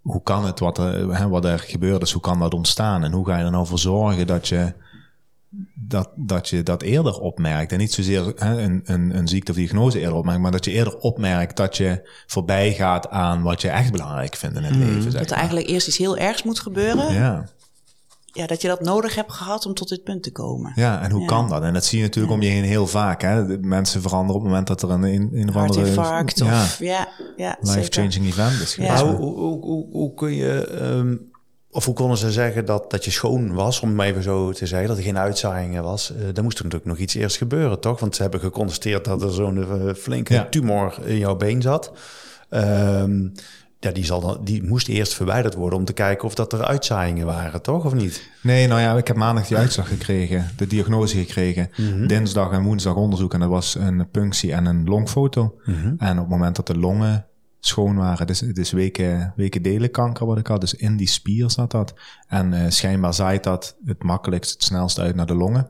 hoe 0.01 0.23
kan 0.23 0.45
het 0.45 0.59
wat 0.59 0.77
hè, 0.77 1.27
wat 1.27 1.45
er 1.45 1.59
gebeurd 1.59 2.01
is, 2.01 2.11
hoe 2.11 2.21
kan 2.21 2.39
dat 2.39 2.53
ontstaan 2.53 3.03
en 3.03 3.11
hoe 3.11 3.25
ga 3.25 3.37
je 3.37 3.43
er 3.43 3.51
nou 3.51 3.67
voor 3.67 3.79
zorgen 3.79 4.27
dat 4.27 4.47
je 4.47 4.73
dat, 5.73 6.09
dat 6.15 6.49
je 6.49 6.63
dat 6.63 6.81
eerder 6.81 7.19
opmerkt 7.19 7.71
en 7.71 7.77
niet 7.77 7.93
zozeer 7.93 8.33
hè, 8.35 8.61
een, 8.61 8.81
een, 8.83 9.17
een 9.17 9.27
ziekte 9.27 9.51
of 9.51 9.57
diagnose 9.57 9.99
eerder 9.99 10.15
opmerkt, 10.15 10.41
maar 10.41 10.51
dat 10.51 10.65
je 10.65 10.71
eerder 10.71 10.97
opmerkt 10.97 11.57
dat 11.57 11.77
je 11.77 12.09
voorbij 12.27 12.73
gaat 12.73 13.09
aan 13.09 13.41
wat 13.41 13.61
je 13.61 13.69
echt 13.69 13.91
belangrijk 13.91 14.35
vindt 14.35 14.55
in 14.57 14.63
het 14.63 14.75
leven. 14.75 15.01
Zeg 15.01 15.11
Dat 15.11 15.21
er 15.21 15.27
maar. 15.29 15.37
eigenlijk 15.37 15.67
eerst 15.67 15.87
iets 15.87 15.97
heel 15.97 16.17
ergs 16.17 16.43
moet 16.43 16.59
gebeuren. 16.59 17.13
Ja. 17.13 17.45
Ja, 18.33 18.47
dat 18.47 18.61
je 18.61 18.67
dat 18.67 18.81
nodig 18.81 19.15
hebt 19.15 19.31
gehad 19.31 19.65
om 19.65 19.73
tot 19.73 19.89
dit 19.89 20.03
punt 20.03 20.23
te 20.23 20.31
komen. 20.31 20.71
Ja, 20.75 21.01
en 21.01 21.11
hoe 21.11 21.21
Ja. 21.21 21.27
kan 21.27 21.49
dat? 21.49 21.63
En 21.63 21.73
dat 21.73 21.85
zie 21.85 21.97
je 21.97 22.03
natuurlijk 22.03 22.33
om 22.33 22.41
je 22.41 22.49
heen 22.49 22.63
heel 22.63 22.87
vaak. 22.87 23.21
Hè? 23.21 23.57
Mensen 23.57 24.01
veranderen 24.01 24.35
op 24.35 24.41
het 24.41 24.49
moment 24.49 24.67
dat 24.67 24.81
er 24.81 24.89
een, 24.89 25.03
een, 25.03 25.29
een 25.33 25.49
of 25.49 25.55
andere 25.55 25.85
ja, 25.93 26.21
of 26.45 26.79
ja, 26.79 27.07
ja 27.37 27.57
life-changing 27.61 28.25
event 28.25 28.61
is 28.61 28.75
Ja. 28.75 28.83
geweest. 28.95 29.03
Maar 29.03 29.13
hoe, 29.15 29.33
hoe, 29.33 29.61
hoe, 29.65 29.87
hoe 29.91 30.13
kun 30.13 30.33
je, 30.33 30.67
ehm, 30.67 31.15
of 31.71 31.85
hoe 31.85 31.93
konden 31.93 32.17
ze 32.17 32.31
zeggen 32.31 32.65
dat, 32.65 32.91
dat 32.91 33.05
je 33.05 33.11
schoon 33.11 33.53
was, 33.53 33.79
om 33.79 33.87
het 33.87 33.97
maar 33.97 34.05
even 34.07 34.23
zo 34.23 34.51
te 34.51 34.65
zeggen, 34.65 34.87
dat 34.87 34.97
er 34.97 35.03
geen 35.03 35.17
uitzaaiingen 35.17 35.83
was? 35.83 36.13
Eh 36.15 36.21
dan 36.33 36.43
moest 36.43 36.57
er 36.57 36.63
natuurlijk 36.63 36.91
nog 36.91 36.99
iets 36.99 37.13
eerst 37.15 37.37
gebeuren, 37.37 37.79
toch? 37.79 37.99
Want 37.99 38.15
ze 38.15 38.21
hebben 38.21 38.39
geconstateerd 38.39 39.05
dat 39.05 39.21
er 39.21 39.31
zo'n 39.31 39.57
eh, 39.87 39.93
flinke 39.93 40.33
Ja. 40.33 40.47
tumor 40.49 40.97
in 41.05 41.17
jouw 41.17 41.35
been 41.35 41.61
zat. 41.61 41.91
Ehm, 42.49 43.27
ja, 43.79 43.91
die, 43.91 44.05
zal 44.05 44.21
dan, 44.21 44.37
die 44.43 44.63
moest 44.63 44.87
eerst 44.87 45.13
verwijderd 45.13 45.53
worden 45.55 45.79
om 45.79 45.85
te 45.85 45.93
kijken 45.93 46.25
of 46.27 46.35
dat 46.35 46.53
er 46.53 46.65
uitzaaiingen 46.65 47.25
waren, 47.25 47.61
toch? 47.61 47.85
Of 47.85 47.93
niet? 47.93 48.29
Nee, 48.41 48.67
nou 48.67 48.81
ja, 48.81 48.97
ik 48.97 49.07
heb 49.07 49.15
maandag 49.15 49.47
die 49.47 49.57
uitslag 49.57 49.87
gekregen, 49.87 50.51
de 50.57 50.67
diagnose 50.67 51.17
gekregen. 51.17 51.69
Dinsdag 52.07 52.51
en 52.51 52.63
woensdag 52.63 52.95
onderzoek 52.95 53.33
en 53.33 53.39
dat 53.39 53.49
was 53.49 53.75
een 53.75 54.09
punctie 54.11 54.53
en 54.53 54.65
een 54.65 54.83
longfoto. 54.85 55.55
En 55.97 56.11
op 56.11 56.17
het 56.19 56.27
moment 56.29 56.55
dat 56.55 56.67
de 56.67 56.77
longen 56.77 57.25
schoon 57.59 57.95
waren, 57.95 58.27
dus 58.27 58.39
het 58.39 58.57
is 58.57 58.71
weken, 58.71 59.33
weken 59.35 59.61
delenkanker 59.61 60.25
wat 60.25 60.37
ik 60.37 60.47
had, 60.47 60.61
dus 60.61 60.73
in 60.73 60.97
die 60.97 61.07
spier 61.07 61.51
zat 61.51 61.71
dat. 61.71 61.93
En 62.27 62.53
eh, 62.53 62.69
schijnbaar 62.69 63.13
zaait 63.13 63.43
dat 63.43 63.75
het 63.85 64.03
makkelijkst, 64.03 64.51
het 64.51 64.63
snelst 64.63 64.99
uit 64.99 65.15
naar 65.15 65.25
de 65.25 65.35
longen. 65.35 65.69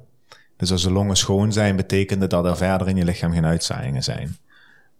Dus 0.58 0.71
als 0.71 0.84
de 0.84 0.91
longen 0.91 1.15
schoon 1.15 1.54
zijn, 1.54 1.75
betekende 1.75 2.28
dat 2.28 2.45
er 2.45 2.58
verder 2.58 2.88
in 2.88 2.95
je 2.95 3.06
lichaam 3.06 3.32
geen 3.32 3.45
uitzaaiingen 3.45 4.04
zijn. 4.04 4.38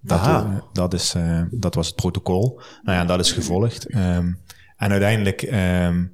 Dat, 0.02 0.20
eh, 0.20 0.56
dat, 0.74 0.94
is, 0.94 1.14
eh, 1.14 1.42
dat 1.52 1.76
was 1.76 1.88
het 1.88 1.96
protocol. 1.96 2.62
Nou 2.84 2.98
ja, 2.98 3.06
dat 3.06 3.20
is 3.20 3.32
gevolgd. 3.32 3.86
Ehm, 3.86 4.32
en 4.78 4.92
uiteindelijk 4.92 5.42
ehm, 5.42 6.06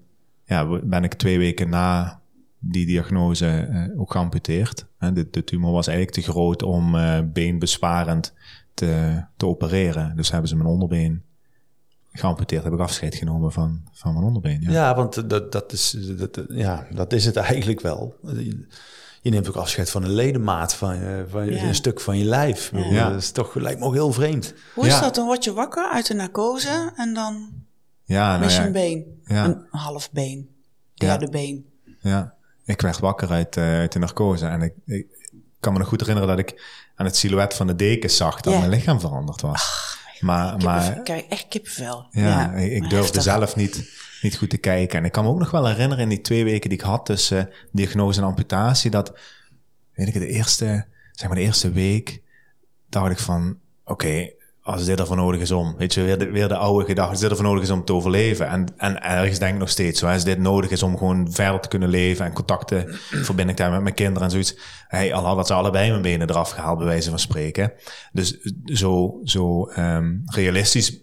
ja, 0.45 0.79
ben 0.83 1.03
ik 1.03 1.13
twee 1.13 1.37
weken 1.37 1.69
na 1.69 2.19
die 2.59 2.85
diagnose 2.85 3.91
ook 3.97 4.11
geamputeerd. 4.11 4.85
De, 4.99 5.27
de 5.31 5.43
tumor 5.43 5.71
was 5.71 5.87
eigenlijk 5.87 6.17
te 6.17 6.31
groot 6.31 6.63
om 6.63 6.95
beenbesparend 7.33 8.33
te, 8.75 9.23
te 9.37 9.45
opereren. 9.45 10.15
Dus 10.15 10.31
hebben 10.31 10.49
ze 10.49 10.55
mijn 10.55 10.69
onderbeen 10.69 11.23
geamputeerd. 12.11 12.63
Heb 12.63 12.73
ik 12.73 12.79
afscheid 12.79 13.15
genomen 13.15 13.51
van, 13.51 13.81
van 13.91 14.13
mijn 14.13 14.25
onderbeen. 14.25 14.61
Ja. 14.61 14.71
Ja, 14.71 14.95
want 14.95 15.29
dat, 15.29 15.51
dat, 15.51 15.71
is, 15.71 15.97
dat, 16.17 16.41
ja, 16.49 16.87
dat 16.91 17.13
is 17.13 17.25
het 17.25 17.35
eigenlijk 17.35 17.81
wel. 17.81 18.15
Je 19.21 19.31
neemt 19.31 19.47
ook 19.49 19.55
afscheid 19.55 19.89
van 19.89 20.03
een 20.03 20.13
ledemaat, 20.13 20.73
van, 20.75 20.95
je- 20.95 21.25
van 21.27 21.45
Ja. 21.45 21.63
een 21.63 21.75
stuk 21.75 21.99
van 21.99 22.17
je 22.17 22.25
lijf. 22.25 22.71
Ja. 22.73 23.09
Dat 23.09 23.21
is 23.21 23.31
toch, 23.31 23.55
lijkt 23.55 23.79
me 23.79 23.85
ook 23.85 23.93
heel 23.93 24.11
vreemd. 24.11 24.53
Hoe 24.73 24.85
is 24.85 24.93
Ja. 24.93 25.01
dat? 25.01 25.15
Dan 25.15 25.25
word 25.25 25.43
je 25.43 25.53
wakker 25.53 25.89
uit 25.91 26.07
de 26.07 26.13
narcose 26.13 26.91
en 26.95 27.13
dan 27.13 27.49
Ja, 28.03 28.27
nou 28.29 28.39
mis 28.39 28.53
je 28.55 28.59
ja, 28.59 28.65
een 28.65 28.71
been. 28.71 29.21
ja. 29.25 29.45
Een 29.45 29.65
half 29.69 30.11
been. 30.11 30.49
Derde 30.93 31.29
been. 31.29 31.65
Ja, 31.99 32.33
ik 32.65 32.81
werd 32.81 32.99
wakker 32.99 33.29
uit, 33.29 33.57
eh, 33.57 33.63
uit 33.63 33.91
de 33.91 33.99
narcose 33.99 34.45
en 34.45 34.61
ik, 34.61 34.73
ik 34.85 35.07
kan 35.59 35.73
me 35.73 35.79
nog 35.79 35.87
goed 35.87 35.99
herinneren 35.99 36.29
dat 36.29 36.39
ik 36.39 36.83
aan 36.95 37.05
het 37.05 37.15
silhouet 37.15 37.53
van 37.53 37.67
de 37.67 37.75
dekens 37.75 38.17
zag 38.17 38.41
dat 38.41 38.53
Ja. 38.53 38.59
mijn 38.59 38.71
lichaam 38.71 38.99
veranderd 38.99 39.41
was. 39.41 39.93
maar 40.19 40.49
Kippenvel. 40.51 40.69
maar 40.69 40.97
Ik 40.97 41.03
krijg 41.03 41.23
echt 41.25 41.47
kippenvel. 41.47 42.07
ja, 42.11 42.53
ik, 42.53 42.71
ik 42.71 42.79
durfde 42.79 42.95
heftig. 42.97 43.21
zelf 43.23 43.55
niet, 43.55 43.89
niet 44.21 44.37
goed 44.37 44.49
te 44.49 44.57
kijken. 44.57 44.99
En 44.99 45.05
ik 45.05 45.11
kan 45.11 45.23
me 45.23 45.29
ook 45.29 45.39
nog 45.39 45.51
wel 45.51 45.67
herinneren 45.67 46.03
in 46.03 46.09
die 46.09 46.21
twee 46.21 46.43
weken 46.43 46.69
die 46.69 46.77
ik 46.79 46.83
had 46.85 47.05
tussen 47.05 47.49
diagnose 47.71 48.19
en 48.19 48.25
amputatie, 48.27 48.91
dat, 48.91 49.13
weet 49.93 50.07
ik, 50.07 50.13
de 50.13 50.27
eerste, 50.27 50.85
zeg 51.11 51.27
maar 51.27 51.37
de 51.37 51.43
eerste 51.43 51.71
week, 51.71 52.21
dacht 52.89 53.11
ik 53.11 53.19
van, 53.19 53.57
oké, 53.83 54.29
als 54.65 54.85
dit 54.85 54.99
ervoor 54.99 55.15
nodig 55.15 55.41
is 55.41 55.51
om, 55.51 55.75
weet 55.77 55.93
je, 55.93 56.01
weer 56.01 56.17
de, 56.17 56.31
weer 56.31 56.47
de 56.47 56.55
oude 56.55 56.85
gedachte, 56.85 57.11
als 57.11 57.19
dit 57.19 57.29
ervoor 57.29 57.45
nodig 57.45 57.63
is 57.63 57.69
om 57.69 57.85
te 57.85 57.93
overleven. 57.93 58.47
En, 58.47 58.67
en 58.77 59.01
ergens 59.01 59.39
denk 59.39 59.53
ik 59.53 59.59
nog 59.59 59.69
steeds 59.69 59.99
zo, 59.99 60.07
als 60.07 60.23
dit 60.23 60.39
nodig 60.39 60.69
is 60.69 60.83
om 60.83 60.97
gewoon 60.97 61.31
verder 61.31 61.59
te 61.59 61.67
kunnen 61.67 61.89
leven 61.89 62.25
en 62.25 62.33
contacten, 62.33 62.95
verbinding 62.99 63.57
te 63.57 63.63
hebben 63.63 63.83
met 63.83 63.83
mijn 63.83 63.95
kinderen 63.95 64.23
en 64.23 64.31
zoiets. 64.31 64.57
Hey, 64.87 65.13
al 65.13 65.25
hadden 65.25 65.45
ze 65.45 65.53
allebei 65.53 65.89
mijn 65.89 66.01
benen 66.01 66.29
eraf 66.29 66.49
gehaald, 66.49 66.77
bij 66.77 66.87
wijze 66.87 67.09
van 67.09 67.19
spreken. 67.19 67.73
Dus 68.11 68.37
zo, 68.65 69.19
zo 69.23 69.65
ehm, 69.65 70.15
realistisch 70.25 70.99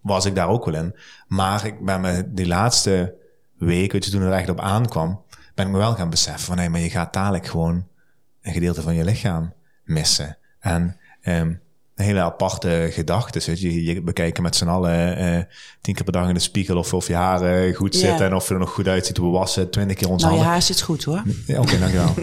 was 0.00 0.24
ik 0.24 0.34
daar 0.34 0.48
ook 0.48 0.64
wel 0.64 0.74
in. 0.74 0.96
Maar 1.26 1.66
ik 1.66 1.84
ben 1.84 2.00
me 2.00 2.32
die 2.32 2.46
laatste 2.46 3.14
week, 3.58 3.92
weet 3.92 4.04
je, 4.04 4.10
toen 4.10 4.20
het 4.20 4.30
er 4.30 4.38
echt 4.38 4.48
op 4.48 4.60
aankwam, 4.60 5.22
ben 5.54 5.66
ik 5.66 5.72
me 5.72 5.78
wel 5.78 5.94
gaan 5.94 6.10
beseffen 6.10 6.46
van, 6.46 6.58
hé, 6.58 6.68
maar 6.68 6.80
je 6.80 6.90
gaat 6.90 7.12
dadelijk 7.12 7.46
gewoon 7.46 7.86
een 8.42 8.52
gedeelte 8.52 8.82
van 8.82 8.94
je 8.94 9.04
lichaam 9.04 9.52
missen. 9.84 10.38
En 10.60 10.96
ehm, 11.20 11.52
een 11.96 12.04
hele 12.04 12.20
aparte 12.20 12.88
gedachte. 12.90 13.40
Weet 13.46 13.60
je, 13.60 13.84
je 13.84 14.02
bekijken 14.02 14.42
met 14.42 14.56
z'n 14.56 14.66
allen 14.68 15.16
eh, 15.16 15.42
tien 15.80 15.94
keer 15.94 16.04
per 16.04 16.12
dag 16.12 16.28
in 16.28 16.34
de 16.34 16.40
spiegel 16.40 16.76
of, 16.76 16.94
of 16.94 17.06
je 17.06 17.14
haren 17.14 17.74
goed 17.74 17.94
zitten 17.94 18.26
en 18.26 18.34
of 18.34 18.48
je 18.48 18.54
er 18.54 18.60
nog 18.60 18.70
goed 18.70 18.88
uitziet. 18.88 19.18
We 19.18 19.26
wassen 19.26 19.70
twintig 19.70 19.96
keer 19.96 20.08
ons 20.08 20.22
Nou, 20.22 20.36
je 20.36 20.42
haar 20.42 20.62
zit 20.62 20.80
goed 20.80 21.04
hoor. 21.04 21.22
Ja, 21.46 21.60
Oké, 21.60 21.78
dankjewel. 21.88 22.14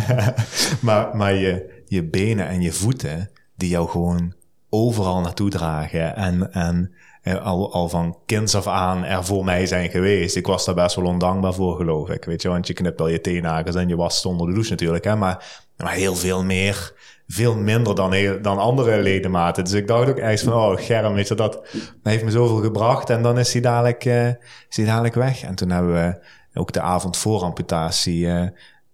maar 0.80 1.16
maar 1.16 1.34
je, 1.34 1.82
je 1.86 2.04
benen 2.04 2.48
en 2.48 2.62
je 2.62 2.72
voeten, 2.72 3.30
die 3.54 3.68
jou 3.68 3.88
gewoon 3.88 4.34
overal 4.68 5.20
naartoe 5.20 5.50
dragen. 5.50 6.16
En, 6.16 6.52
en 6.52 6.92
eh, 7.22 7.44
al, 7.44 7.72
al 7.72 7.88
van 7.88 8.18
kinds 8.26 8.54
af 8.54 8.66
aan 8.66 9.04
er 9.04 9.24
voor 9.24 9.44
mij 9.44 9.66
zijn 9.66 9.90
geweest. 9.90 10.36
Ik 10.36 10.46
was 10.46 10.64
daar 10.64 10.74
best 10.74 10.96
wel 10.96 11.04
ondankbaar 11.04 11.54
voor, 11.54 11.76
geloof 11.76 12.08
ik. 12.08 12.24
Weet 12.24 12.42
je, 12.42 12.48
want 12.48 12.66
je 12.66 12.72
knipt 12.72 12.98
wel 12.98 13.08
je 13.08 13.20
teennagels 13.20 13.74
en 13.74 13.88
je 13.88 13.96
wast 13.96 14.26
onder 14.26 14.46
de 14.46 14.52
douche 14.52 14.70
natuurlijk. 14.70 15.04
Hè? 15.04 15.16
Maar, 15.16 15.64
maar 15.76 15.92
heel 15.92 16.14
veel 16.14 16.44
meer. 16.44 16.94
Veel 17.28 17.56
minder 17.56 17.94
dan, 17.94 18.12
heel- 18.12 18.42
dan 18.42 18.58
andere 18.58 19.02
ledematen. 19.02 19.64
Dus 19.64 19.72
ik 19.72 19.86
dacht 19.86 20.08
ook 20.08 20.16
echt 20.18 20.42
van, 20.42 20.52
oh, 20.52 20.72
Germ, 20.80 21.14
weet 21.14 21.28
je, 21.28 21.34
dat, 21.34 21.52
dat 21.52 21.62
heeft 22.02 22.24
me 22.24 22.30
zoveel 22.30 22.56
gebracht. 22.56 23.10
En 23.10 23.22
dan 23.22 23.38
is 23.38 23.52
hij 23.52 23.62
dadelijk, 23.62 24.04
eh, 24.04 24.28
is 24.68 24.76
hij 24.76 24.84
dadelijk 24.84 25.14
weg. 25.14 25.42
En 25.42 25.54
toen 25.54 25.70
hebben 25.70 25.92
we 25.94 26.18
ook 26.60 26.72
de 26.72 26.80
avond 26.80 27.16
voor 27.16 27.42
amputatie... 27.42 28.26
eh, 28.26 28.42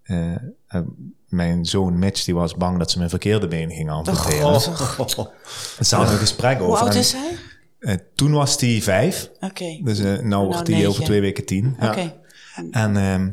eh, 0.03 0.81
mijn 1.27 1.65
zoon 1.65 1.99
Mitch 1.99 2.23
die 2.23 2.35
was 2.35 2.55
bang 2.55 2.77
dat 2.79 2.91
ze 2.91 2.97
mijn 2.97 3.09
verkeerde 3.09 3.47
been 3.47 3.71
gingen 3.71 3.93
amputeren. 3.93 4.45
Oh, 4.45 4.53
Er 5.79 5.85
staat 5.85 6.09
een 6.11 6.17
gesprek 6.17 6.53
over. 6.61 6.65
Hoe 6.65 6.77
oud 6.77 6.93
is 6.95 7.13
hij? 7.13 7.31
eh, 7.79 7.95
toen 8.15 8.31
was 8.31 8.61
hij 8.61 8.81
vijf. 8.81 9.29
Oké. 9.39 9.79
Dus 9.83 9.99
eh 9.99 10.19
nou 10.19 10.45
wordt 10.45 10.67
hij 10.67 10.87
over 10.87 11.03
twee 11.03 11.21
weken 11.21 11.45
tien. 11.45 11.75
Ja. 11.79 11.89
Oké. 11.91 12.13
En 12.71 12.97
ehm, 12.97 13.29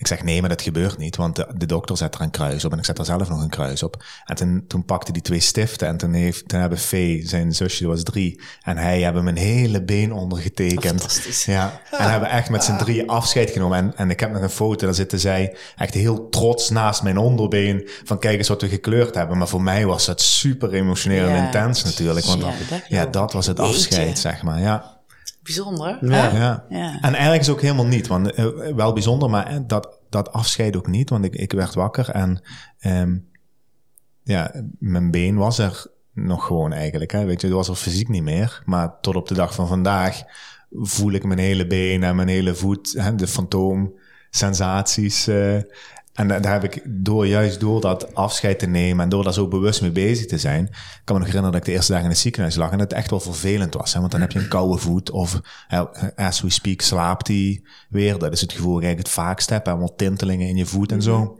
ik 0.00 0.06
zeg 0.06 0.22
nee, 0.22 0.40
maar 0.40 0.48
dat 0.48 0.62
gebeurt 0.62 0.98
niet, 0.98 1.16
want 1.16 1.36
de, 1.36 1.46
de, 1.56 1.66
dokter 1.66 1.96
zet 1.96 2.14
er 2.14 2.20
een 2.20 2.30
kruis 2.30 2.64
op 2.64 2.72
en 2.72 2.78
ik 2.78 2.84
zet 2.84 2.98
er 2.98 3.04
zelf 3.04 3.28
nog 3.28 3.42
een 3.42 3.48
kruis 3.48 3.82
op. 3.82 4.04
En 4.24 4.36
toen, 4.36 4.64
toen 4.66 4.84
pakte 4.84 5.12
die 5.12 5.22
twee 5.22 5.40
stiften 5.40 5.88
en 5.88 5.96
toen, 5.96 6.12
heeft, 6.12 6.48
toen 6.48 6.60
hebben 6.60 6.78
Fee, 6.78 7.28
zijn 7.28 7.54
zusje 7.54 7.86
was 7.86 8.02
drie, 8.02 8.40
en 8.62 8.76
hij 8.76 9.00
hebben 9.00 9.24
mijn 9.24 9.36
hele 9.36 9.82
been 9.82 10.12
ondergetekend. 10.12 11.22
Ja, 11.46 11.80
en 11.90 12.10
hebben 12.10 12.28
echt 12.28 12.50
met 12.50 12.64
z'n 12.64 12.76
drie 12.76 13.10
afscheid 13.10 13.50
genomen. 13.50 13.78
En, 13.78 13.96
en 13.96 14.10
ik 14.10 14.20
heb 14.20 14.32
nog 14.32 14.42
een 14.42 14.50
foto, 14.50 14.84
daar 14.84 14.94
zitten 14.94 15.20
zij 15.20 15.56
echt 15.76 15.94
heel 15.94 16.28
trots 16.28 16.70
naast 16.70 17.02
mijn 17.02 17.18
onderbeen 17.18 17.88
van 18.04 18.18
kijk 18.18 18.38
eens 18.38 18.48
wat 18.48 18.62
we 18.62 18.68
gekleurd 18.68 19.14
hebben. 19.14 19.38
Maar 19.38 19.48
voor 19.48 19.62
mij 19.62 19.86
was 19.86 20.06
dat 20.06 20.20
super 20.20 20.74
emotioneel 20.74 21.28
en 21.28 21.44
intens 21.44 21.84
natuurlijk, 21.84 22.26
want 22.26 22.42
ja, 22.42 22.52
dat, 22.68 22.80
ja, 22.88 23.06
dat 23.06 23.32
was 23.32 23.46
het 23.46 23.60
afscheid, 23.60 24.18
zeg 24.18 24.42
maar. 24.42 24.60
Ja 24.60 24.99
bijzonder. 25.42 25.98
Ja. 26.00 26.28
ja. 26.32 26.64
ja. 26.68 27.00
En 27.00 27.12
eigenlijk 27.12 27.42
is 27.42 27.48
ook 27.48 27.60
helemaal 27.60 27.86
niet, 27.86 28.06
want 28.06 28.38
uh, 28.38 28.46
wel 28.74 28.92
bijzonder, 28.92 29.30
maar 29.30 29.46
eh, 29.46 29.58
dat, 29.66 29.98
dat 30.08 30.32
afscheid 30.32 30.76
ook 30.76 30.86
niet, 30.86 31.10
want 31.10 31.24
ik, 31.24 31.34
ik 31.34 31.52
werd 31.52 31.74
wakker 31.74 32.10
en 32.10 32.42
um, 32.80 33.28
ja, 34.22 34.64
mijn 34.78 35.10
been 35.10 35.36
was 35.36 35.58
er 35.58 35.86
nog 36.12 36.46
gewoon 36.46 36.72
eigenlijk. 36.72 37.12
Hè. 37.12 37.24
Weet 37.24 37.40
je, 37.40 37.46
het 37.46 37.56
was 37.56 37.68
er 37.68 37.74
fysiek 37.74 38.08
niet 38.08 38.22
meer, 38.22 38.62
maar 38.64 39.00
tot 39.00 39.16
op 39.16 39.28
de 39.28 39.34
dag 39.34 39.54
van 39.54 39.68
vandaag 39.68 40.22
voel 40.70 41.12
ik 41.12 41.24
mijn 41.24 41.38
hele 41.38 41.66
been 41.66 42.02
en 42.02 42.16
mijn 42.16 42.28
hele 42.28 42.54
voet, 42.54 42.92
hè, 42.98 43.14
de 43.14 43.26
fantoom 43.26 43.92
sensaties. 44.30 45.28
Uh, 45.28 45.60
en 46.12 46.28
daar 46.28 46.52
heb 46.52 46.64
ik 46.64 46.82
door, 46.86 47.26
juist 47.26 47.60
door 47.60 47.80
dat 47.80 48.14
afscheid 48.14 48.58
te 48.58 48.66
nemen 48.66 49.04
en 49.04 49.08
door 49.10 49.24
daar 49.24 49.32
zo 49.32 49.48
bewust 49.48 49.80
mee 49.80 49.90
bezig 49.90 50.26
te 50.26 50.38
zijn, 50.38 50.68
kan 51.04 51.14
me 51.16 51.20
nog 51.20 51.26
herinneren 51.26 51.52
dat 51.52 51.60
ik 51.60 51.66
de 51.66 51.72
eerste 51.72 51.92
dag 51.92 52.02
in 52.02 52.08
het 52.08 52.18
ziekenhuis 52.18 52.56
lag 52.56 52.70
en 52.70 52.78
het 52.78 52.92
echt 52.92 53.10
wel 53.10 53.20
vervelend 53.20 53.74
was. 53.74 53.92
Hè? 53.92 54.00
Want 54.00 54.12
dan 54.12 54.20
heb 54.20 54.32
je 54.32 54.38
een 54.38 54.48
koude 54.48 54.78
voet 54.78 55.10
of 55.10 55.40
as 56.16 56.40
we 56.40 56.50
speak 56.50 56.80
slaapt 56.80 57.26
die 57.26 57.66
weer. 57.88 58.18
Dat 58.18 58.32
is 58.32 58.40
het 58.40 58.52
gevoel 58.52 58.80
dat 58.80 58.90
ik 58.90 58.98
het 58.98 59.08
vaakst 59.08 59.50
heb 59.50 59.66
wat 59.66 59.92
tintelingen 59.96 60.48
in 60.48 60.56
je 60.56 60.66
voet 60.66 60.92
en 60.92 61.02
zo. 61.02 61.38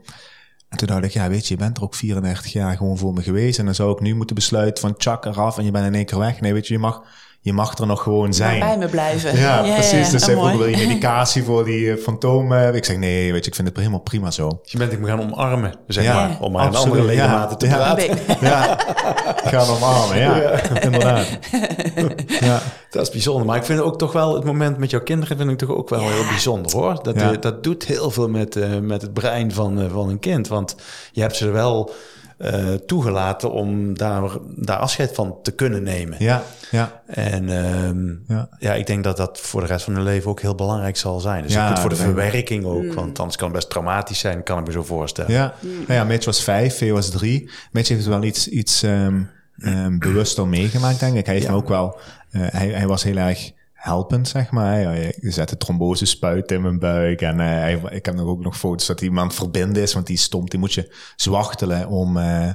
En 0.69 0.77
toen 0.77 0.87
dacht 0.87 1.03
ik, 1.03 1.11
ja 1.11 1.29
weet 1.29 1.47
je, 1.47 1.53
je 1.53 1.59
bent 1.59 1.77
er 1.77 1.83
ook 1.83 1.95
34 1.95 2.51
jaar 2.51 2.77
gewoon 2.77 2.97
voor 2.97 3.13
me 3.13 3.21
geweest 3.21 3.59
en 3.59 3.65
dan 3.65 3.75
zou 3.75 3.91
ik 3.91 3.99
nu 3.99 4.15
moeten 4.15 4.35
besluiten 4.35 4.81
van 4.81 4.97
tjak 4.97 5.25
eraf 5.25 5.57
en 5.57 5.63
je 5.63 5.71
bent 5.71 5.85
in 5.85 5.95
één 5.95 6.05
keer 6.05 6.19
weg. 6.19 6.41
Nee, 6.41 6.53
weet 6.53 6.67
je, 6.67 6.73
je 6.73 6.79
mag 6.79 7.03
je 7.43 7.53
mag 7.53 7.77
er 7.77 7.87
nog 7.87 8.03
gewoon 8.03 8.33
zijn. 8.33 8.59
bij 8.59 8.77
me 8.77 8.87
blijven. 8.87 9.37
Ja, 9.37 9.61
precies. 9.61 10.09
dus 10.09 10.23
ze 10.23 10.35
wil 10.35 10.65
je 10.65 10.77
medicatie 10.87 11.43
voor 11.43 11.63
die 11.65 11.85
uh, 11.85 11.97
fantomen. 11.97 12.75
Ik 12.75 12.85
zeg 12.85 12.97
nee, 12.97 13.31
weet 13.31 13.43
je, 13.43 13.49
ik 13.49 13.55
vind 13.55 13.67
het 13.67 13.77
helemaal 13.77 13.99
prima 13.99 14.31
zo. 14.31 14.59
Je 14.63 14.77
bent 14.77 14.91
ik 14.91 14.99
me 14.99 15.07
gaan 15.07 15.21
omarmen, 15.21 15.73
zeg 15.87 16.13
maar. 16.13 16.37
Om 16.39 16.57
aan 16.57 16.75
andere 16.75 17.03
ledematen 17.03 17.57
te 17.57 17.67
praten. 17.67 18.09
Ja, 18.41 18.77
gaan 19.43 19.67
omarmen, 19.67 20.17
ja. 20.17 20.61
Inderdaad. 20.81 21.27
ja. 22.39 22.61
Dat 22.89 23.01
is 23.01 23.09
bijzonder. 23.09 23.45
Maar 23.45 23.57
ik 23.57 23.63
vind 23.63 23.79
ook 23.79 23.97
toch 23.97 24.11
wel 24.11 24.35
het 24.35 24.43
moment 24.43 24.77
met 24.77 24.89
jouw 24.89 25.01
kinderen 25.01 25.37
vind 25.37 25.49
ik 25.49 25.57
toch 25.57 25.69
ook 25.69 25.89
wel 25.89 26.09
heel 26.09 26.25
bijzonder 26.29 26.71
hoor. 26.71 27.03
Dat, 27.03 27.41
dat 27.41 27.63
doet 27.63 27.85
heel 27.85 28.11
veel 28.11 28.29
met, 28.29 28.55
uh, 28.55 28.79
met 28.81 29.01
het 29.01 29.13
brein 29.13 29.51
van, 29.51 29.79
uh, 29.79 29.91
van 29.91 30.09
een 30.09 30.19
kind. 30.19 30.47
Want 30.47 30.75
je 31.11 31.21
hebt 31.21 31.35
ze 31.35 31.45
er 31.45 31.53
wel 31.53 31.91
uh, 32.41 32.73
toegelaten 32.73 33.51
om 33.51 33.97
daar, 33.97 34.29
daar 34.55 34.77
afscheid 34.77 35.13
van 35.13 35.37
te 35.41 35.51
kunnen 35.51 35.83
nemen. 35.83 36.15
Ja, 36.19 36.43
ja. 36.71 37.01
En 37.05 37.49
um, 37.49 38.23
ja. 38.27 38.49
ja. 38.59 38.73
ik 38.73 38.87
denk 38.87 39.03
dat 39.03 39.17
dat 39.17 39.39
voor 39.39 39.61
de 39.61 39.67
rest 39.67 39.83
van 39.83 39.93
hun 39.93 40.03
leven 40.03 40.29
ook 40.29 40.41
heel 40.41 40.55
belangrijk 40.55 40.97
zal 40.97 41.19
zijn. 41.19 41.43
Dus 41.43 41.53
ja, 41.53 41.67
goed 41.67 41.79
voor 41.79 41.89
de 41.89 41.95
verwerking 41.95 42.65
ook, 42.65 42.83
mm. 42.83 42.93
want 42.93 43.19
anders 43.19 43.37
kan 43.37 43.47
het 43.47 43.55
best 43.55 43.69
traumatisch 43.69 44.19
zijn, 44.19 44.43
kan 44.43 44.59
ik 44.59 44.65
me 44.65 44.71
zo 44.71 44.83
voorstellen. 44.83 45.31
Ja, 45.31 45.53
mm. 45.59 45.71
nou 45.71 45.93
ja 45.93 46.03
Mitch 46.03 46.25
was 46.25 46.43
vijf, 46.43 46.77
Vee 46.77 46.93
was 46.93 47.09
drie. 47.09 47.49
Mitch 47.71 47.89
heeft 47.89 48.05
wel 48.05 48.23
iets, 48.23 48.47
iets 48.47 48.83
um, 48.83 49.29
um, 49.57 49.99
bewuster 49.99 50.47
meegemaakt, 50.47 50.99
denk 50.99 51.15
ik. 51.15 51.25
Hij 51.25 51.35
heeft 51.35 51.47
me 51.47 51.55
ook 51.55 51.69
wel, 51.69 51.99
uh, 52.31 52.41
hij, 52.49 52.67
hij 52.67 52.87
was 52.87 53.03
heel 53.03 53.17
erg 53.17 53.51
helpend, 53.81 54.27
zeg 54.27 54.51
maar. 54.51 54.79
Je 55.19 55.31
zet 55.31 55.49
de 55.49 55.57
trombose 55.57 56.05
spuit 56.05 56.51
in 56.51 56.61
mijn 56.61 56.79
buik. 56.79 57.21
En 57.21 57.39
uh, 57.39 57.93
ik 57.93 58.05
heb 58.05 58.15
nog 58.15 58.27
ook 58.27 58.43
nog 58.43 58.57
foto's 58.57 58.87
dat 58.87 59.01
iemand 59.01 59.33
verbinden 59.33 59.83
is, 59.83 59.93
want 59.93 60.07
die 60.07 60.17
stond, 60.17 60.51
die 60.51 60.59
moet 60.59 60.73
je 60.73 60.95
zwachtelen 61.15 61.87
om... 61.87 62.17
Uh, 62.17 62.49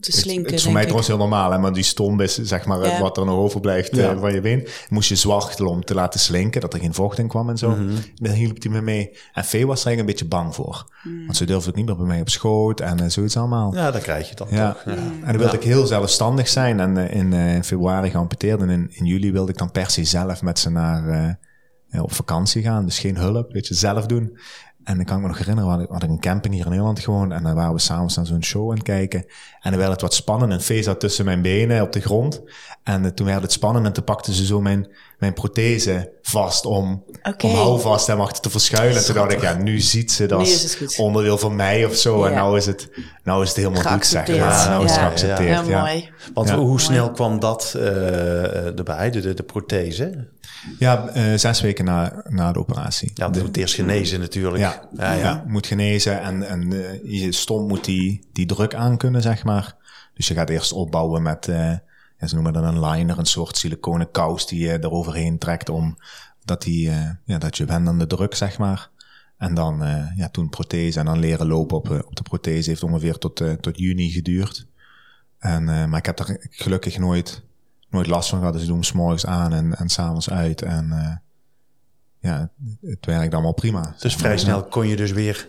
te 0.00 0.12
slinken. 0.12 0.44
Het, 0.44 0.54
is 0.54 0.62
voor 0.62 0.72
mij 0.72 0.82
trouwens 0.82 1.08
heel 1.08 1.16
normaal, 1.16 1.52
hè, 1.52 1.58
maar 1.58 1.72
die 1.72 1.82
stom 1.82 2.20
is 2.20 2.34
zeg 2.34 2.66
maar 2.66 3.00
wat 3.00 3.16
er 3.16 3.24
nog 3.24 3.36
overblijft 3.36 3.96
ja. 3.96 4.12
uh, 4.12 4.20
van 4.20 4.32
je 4.32 4.40
been. 4.40 4.66
Moest 4.88 5.08
je 5.08 5.14
zwachtelen 5.14 5.70
om 5.70 5.84
te 5.84 5.94
laten 5.94 6.20
slinken, 6.20 6.60
dat 6.60 6.74
er 6.74 6.80
geen 6.80 6.94
vocht 6.94 7.18
in 7.18 7.28
kwam 7.28 7.48
en 7.48 7.58
zo. 7.58 7.70
Mm 7.70 7.74
-hmm. 7.74 7.96
Dan 8.14 8.32
hielp 8.32 8.62
hij 8.62 8.72
me 8.72 8.80
mee. 8.80 9.16
En 9.32 9.44
Vee 9.44 9.66
was 9.66 9.80
er 9.80 9.86
eigenlijk 9.86 9.98
een 9.98 10.06
beetje 10.06 10.36
bang 10.38 10.54
voor. 10.54 10.86
Mm. 11.02 11.24
Want 11.24 11.36
ze 11.36 11.44
durfde 11.44 11.66
het 11.66 11.76
niet 11.76 11.86
meer 11.86 11.96
bij 11.96 12.06
mij 12.06 12.20
op 12.20 12.28
schoot 12.28 12.80
en 12.80 13.02
uh, 13.02 13.08
zoiets 13.08 13.36
allemaal. 13.36 13.74
Ja, 13.74 13.90
dan 13.90 14.00
krijg 14.00 14.28
je 14.28 14.34
dat 14.34 14.50
ja. 14.50 14.72
toch. 14.72 14.82
Ja. 14.84 14.92
En 14.92 15.26
dan 15.26 15.38
wilde 15.38 15.56
ik 15.56 15.62
heel 15.62 15.86
zelfstandig 15.86 16.48
zijn 16.48 16.80
en 16.80 16.96
uh, 16.96 17.14
in, 17.14 17.32
in, 17.32 17.64
februari 17.64 18.10
geamputeerd. 18.10 18.60
En 18.60 18.70
in, 18.70 18.88
in 18.90 19.04
juli 19.04 19.32
wilde 19.32 19.52
ik 19.52 19.58
dan 19.58 19.70
per 19.70 19.90
se 19.90 20.04
zelf 20.04 20.42
met 20.42 20.58
ze 20.58 20.70
naar 20.70 21.38
op 22.00 22.12
vakantie 22.12 22.62
gaan. 22.62 22.84
Dus 22.84 22.98
geen 22.98 23.16
hulp, 23.16 23.52
weet 23.52 23.66
je, 23.66 23.74
zelf 23.74 24.06
doen. 24.06 24.38
En 24.86 24.96
dan 24.96 25.04
kan 25.04 25.16
ik 25.16 25.22
me 25.22 25.28
nog 25.28 25.38
herinneren, 25.38 25.78
we 25.78 25.86
hadden, 25.90 26.10
een 26.10 26.20
camping 26.20 26.54
hier 26.54 26.64
in 26.64 26.70
Nederland 26.70 27.00
gewoon. 27.00 27.32
En 27.32 27.42
dan 27.42 27.54
waren 27.54 27.72
we 27.72 27.78
s'avonds 27.78 28.16
naar 28.16 28.26
zo'n 28.26 28.44
show 28.44 28.70
aan 28.70 28.82
kijken. 28.82 29.24
En 29.60 29.70
dan 29.70 29.78
werd 29.78 29.90
het 29.90 30.00
wat 30.00 30.14
spannend. 30.14 30.52
En 30.52 30.60
Fee 30.60 30.82
zat 30.82 31.00
tussen 31.00 31.24
mijn 31.24 31.42
benen 31.42 31.82
op 31.82 31.92
de 31.92 32.00
grond. 32.00 32.42
En 32.82 33.04
uh, 33.04 33.08
toen 33.08 33.26
werd 33.26 33.42
het 33.42 33.52
spannend. 33.52 33.86
En 33.86 33.92
toen 33.92 34.04
pakte 34.04 34.34
ze 34.34 34.44
zo 34.44 34.60
mijn, 34.60 34.88
mijn 35.18 35.32
prothese 35.32 36.12
vast 36.22 36.64
om, 36.64 37.04
okay. 37.22 37.50
om 37.50 37.56
houvast 37.56 38.06
hem 38.06 38.20
achter 38.20 38.42
te 38.42 38.50
verschuilen. 38.50 38.96
En 38.96 39.04
toen 39.04 39.14
dacht 39.14 39.32
ik, 39.32 39.40
ja, 39.40 39.56
nu 39.56 39.80
ziet 39.80 40.12
ze 40.12 40.26
dat 40.26 40.78
onderdeel 40.96 41.38
van 41.38 41.56
mij 41.56 41.84
of 41.84 41.94
zo. 41.94 42.18
Ja. 42.18 42.30
En 42.30 42.34
nou 42.34 42.56
is 42.56 42.66
het, 42.66 42.88
nou 43.24 43.42
is 43.42 43.48
het 43.48 43.56
helemaal 43.56 43.82
goed, 43.82 44.06
zeg 44.06 44.26
maar. 44.26 44.36
Ja, 44.36 44.68
nou 44.68 44.84
is 44.84 44.90
het 44.90 45.00
geaccepteerd. 45.00 45.66
Ja, 45.66 45.80
mooi. 45.80 46.10
Want 46.34 46.50
hoe 46.50 46.80
snel 46.80 47.10
kwam 47.10 47.40
dat 47.40 47.74
uh, 47.76 48.78
erbij, 48.78 49.10
de, 49.10 49.20
de, 49.20 49.34
de 49.34 49.42
prothese? 49.42 50.28
Ja, 50.78 51.16
uh, 51.16 51.38
zes 51.38 51.60
weken 51.60 51.84
na, 51.84 52.22
na 52.28 52.52
de 52.52 52.58
operatie. 52.58 53.10
Ja, 53.14 53.28
dat 53.28 53.42
moet 53.42 53.56
eerst 53.56 53.74
genezen 53.74 54.20
natuurlijk. 54.20 54.58
Ja, 54.58 54.88
ja, 54.96 55.12
ja. 55.12 55.44
moet 55.46 55.66
genezen 55.66 56.20
en, 56.20 56.42
en 56.42 56.72
uh, 56.72 56.84
je 57.02 57.32
stom 57.32 57.66
moet 57.66 57.84
die, 57.84 58.28
die 58.32 58.46
druk 58.46 58.74
aan 58.74 58.96
kunnen, 58.96 59.22
zeg 59.22 59.44
maar. 59.44 59.74
Dus 60.14 60.28
je 60.28 60.34
gaat 60.34 60.50
eerst 60.50 60.72
opbouwen 60.72 61.22
met, 61.22 61.46
uh, 61.46 61.72
ja, 62.18 62.26
ze 62.26 62.34
noemen 62.34 62.52
dat 62.52 62.62
een 62.62 62.84
liner, 62.84 63.18
een 63.18 63.26
soort 63.26 63.56
siliconen 63.56 64.10
kous 64.10 64.46
die 64.46 64.60
je 64.60 64.78
eroverheen 64.80 65.38
trekt 65.38 65.68
om 65.68 65.98
dat, 66.44 66.62
die, 66.62 66.90
ja, 67.24 67.38
dat 67.38 67.56
je 67.56 67.64
wend 67.64 67.88
aan 67.88 67.98
de 67.98 68.06
druk, 68.06 68.34
zeg 68.34 68.58
maar. 68.58 68.90
En 69.36 69.54
dan 69.54 69.82
ja, 70.16 70.28
toen 70.28 70.48
prothese 70.48 70.98
en 70.98 71.04
dan 71.04 71.18
leren 71.18 71.46
lopen 71.46 71.76
op, 71.76 71.90
op 71.90 72.16
de 72.16 72.22
prothese 72.22 72.70
heeft 72.70 72.82
ongeveer 72.82 73.18
tot, 73.18 73.42
tot 73.60 73.78
juni 73.78 74.10
geduurd. 74.10 74.66
En, 75.38 75.64
maar 75.64 75.98
ik 75.98 76.06
heb 76.06 76.16
daar 76.16 76.36
gelukkig 76.50 76.98
nooit 76.98 77.42
nooit 77.88 78.06
last 78.06 78.28
van 78.28 78.38
gehad. 78.38 78.52
Dus 78.52 78.62
ik 78.62 78.68
doe 78.68 78.76
hem 78.76 78.86
s'morgens 78.86 79.26
aan 79.26 79.52
en, 79.52 79.76
en 79.76 79.88
s'avonds 79.88 80.30
uit. 80.30 80.62
En 80.62 81.20
ja, 82.20 82.50
het 82.80 83.06
werkt 83.06 83.34
allemaal 83.34 83.54
prima. 83.54 83.94
Dus 83.98 84.14
vrij 84.14 84.38
snel 84.38 84.64
kon 84.64 84.86
je 84.86 84.96
dus 84.96 85.12
weer... 85.12 85.46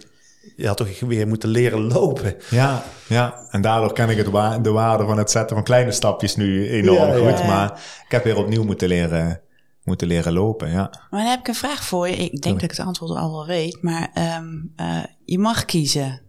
Je 0.56 0.68
had 0.68 0.78
toch 0.78 1.00
weer 1.00 1.28
moeten 1.28 1.50
leren 1.50 1.82
lopen. 1.82 2.36
Ja, 2.50 2.84
ja. 3.08 3.48
en 3.50 3.62
daardoor 3.62 3.94
ken 3.94 4.10
ik 4.10 4.18
het 4.18 4.28
wa 4.28 4.60
de 4.60 4.72
waarde 4.72 5.06
van 5.06 5.18
het 5.18 5.32
zetten 5.32 5.56
van 5.56 5.66
kleine 5.66 5.92
stapjes 5.92 6.36
nu 6.36 6.70
enorm 6.70 7.10
ja, 7.10 7.30
goed. 7.30 7.40
Ja, 7.40 7.46
maar 7.46 7.72
ik 8.06 8.12
heb 8.12 8.24
weer 8.24 8.38
opnieuw 8.38 8.64
moeten 8.64 8.88
leren, 8.88 9.42
moeten 9.84 10.08
leren 10.08 10.34
lopen, 10.34 10.70
ja. 10.70 10.90
Maar 11.10 11.22
dan 11.22 11.30
heb 11.30 11.40
ik 11.40 11.48
een 11.48 11.56
vraag 11.56 11.84
voor 11.84 12.08
je. 12.08 12.16
Ik 12.16 12.42
denk 12.42 12.60
dat 12.60 12.72
ik 12.72 12.78
het 12.78 12.88
antwoord 12.88 13.12
al 13.12 13.32
wel 13.32 13.46
weet. 13.46 13.82
Maar 13.82 14.12
um, 14.38 14.74
uh, 14.78 15.04
je 15.26 15.40
mag 15.40 15.66
kiezen 15.66 16.22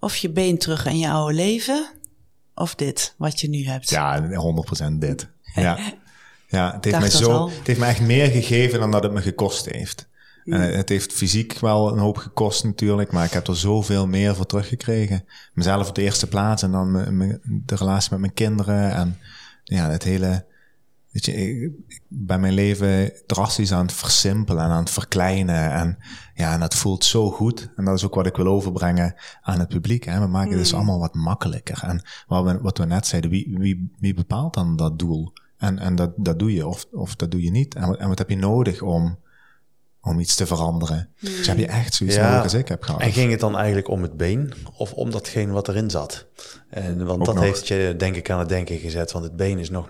of 0.00 0.16
je 0.16 0.30
been 0.30 0.58
terug 0.58 0.86
in 0.86 0.98
je 0.98 1.10
oude 1.10 1.34
leven... 1.34 1.86
of 2.54 2.74
dit, 2.74 3.14
wat 3.18 3.40
je 3.40 3.48
nu 3.48 3.66
hebt. 3.66 3.90
Ja, 3.90 4.28
100% 4.90 4.92
dit. 4.92 5.28
Ja, 5.54 5.78
ja 6.48 6.72
het, 6.74 6.84
heeft 6.84 6.98
mij 6.98 7.10
zo, 7.10 7.48
het 7.48 7.66
heeft 7.66 7.80
me 7.80 7.86
echt 7.86 8.00
meer 8.00 8.30
gegeven 8.30 8.80
dan 8.80 8.90
dat 8.90 9.02
het 9.02 9.12
me 9.12 9.20
gekost 9.20 9.70
heeft. 9.70 10.08
En 10.46 10.76
het 10.76 10.88
heeft 10.88 11.12
fysiek 11.12 11.58
wel 11.58 11.92
een 11.92 11.98
hoop 11.98 12.16
gekost 12.16 12.64
natuurlijk, 12.64 13.12
maar 13.12 13.24
ik 13.24 13.32
heb 13.32 13.46
er 13.46 13.56
zoveel 13.56 14.06
meer 14.06 14.34
voor 14.34 14.46
teruggekregen. 14.46 15.24
Mezelf 15.52 15.88
op 15.88 15.94
de 15.94 16.02
eerste 16.02 16.26
plaats 16.26 16.62
en 16.62 16.70
dan 16.70 16.92
de 17.44 17.76
relatie 17.76 18.10
met 18.10 18.20
mijn 18.20 18.34
kinderen 18.34 18.94
en 18.94 19.18
ja, 19.64 19.90
het 19.90 20.02
hele, 20.02 20.44
weet 21.10 21.24
je, 21.24 21.32
ik, 21.32 21.72
ik 21.88 22.02
ben 22.08 22.40
mijn 22.40 22.52
leven 22.52 23.12
drastisch 23.26 23.72
aan 23.72 23.86
het 23.86 23.92
versimpelen 23.92 24.64
en 24.64 24.70
aan 24.70 24.82
het 24.82 24.90
verkleinen 24.90 25.72
en 25.72 25.98
ja, 26.34 26.52
en 26.52 26.60
dat 26.60 26.74
voelt 26.74 27.04
zo 27.04 27.30
goed. 27.30 27.68
En 27.76 27.84
dat 27.84 27.94
is 27.94 28.04
ook 28.04 28.14
wat 28.14 28.26
ik 28.26 28.36
wil 28.36 28.46
overbrengen 28.46 29.14
aan 29.42 29.58
het 29.58 29.68
publiek. 29.68 30.04
Hè. 30.04 30.20
We 30.20 30.26
maken 30.26 30.50
mm. 30.50 30.54
het 30.54 30.62
dus 30.62 30.74
allemaal 30.74 30.98
wat 30.98 31.14
makkelijker. 31.14 31.82
En 31.82 32.02
wat 32.26 32.44
we, 32.44 32.58
wat 32.60 32.78
we 32.78 32.84
net 32.84 33.06
zeiden, 33.06 33.30
wie, 33.30 33.56
wie, 33.58 33.90
wie 33.98 34.14
bepaalt 34.14 34.54
dan 34.54 34.76
dat 34.76 34.98
doel? 34.98 35.32
En, 35.58 35.78
en 35.78 35.94
dat, 35.94 36.12
dat 36.16 36.38
doe 36.38 36.52
je 36.52 36.66
of, 36.66 36.86
of 36.92 37.16
dat 37.16 37.30
doe 37.30 37.42
je 37.42 37.50
niet. 37.50 37.74
En, 37.74 37.98
en 37.98 38.08
wat 38.08 38.18
heb 38.18 38.30
je 38.30 38.36
nodig 38.36 38.82
om, 38.82 39.18
om 40.06 40.18
iets 40.18 40.34
te 40.34 40.46
veranderen? 40.46 41.08
Mm. 41.18 41.28
Dus 41.28 41.46
heb 41.46 41.58
je 41.58 41.66
echt 41.66 41.94
zoiets 41.94 42.16
ja. 42.16 42.28
nodig 42.28 42.42
als 42.42 42.54
ik 42.54 42.68
heb 42.68 42.82
gehad. 42.82 43.00
En 43.00 43.12
ging 43.12 43.30
het 43.30 43.40
dan 43.40 43.56
eigenlijk 43.56 43.88
om 43.88 44.02
het 44.02 44.16
been 44.16 44.52
of 44.76 44.92
om 44.92 45.10
datgene 45.10 45.52
wat 45.52 45.68
erin 45.68 45.90
zat? 45.90 46.26
En, 46.70 47.06
want 47.06 47.24
dat 47.24 47.40
heeft 47.40 47.68
je 47.68 47.94
denk 47.98 48.16
ik 48.16 48.30
aan 48.30 48.38
het 48.38 48.48
denken 48.48 48.78
gezet. 48.78 49.12
Want 49.12 49.24
het 49.24 49.36
been 49.36 49.58
is 49.58 49.70
nog, 49.70 49.88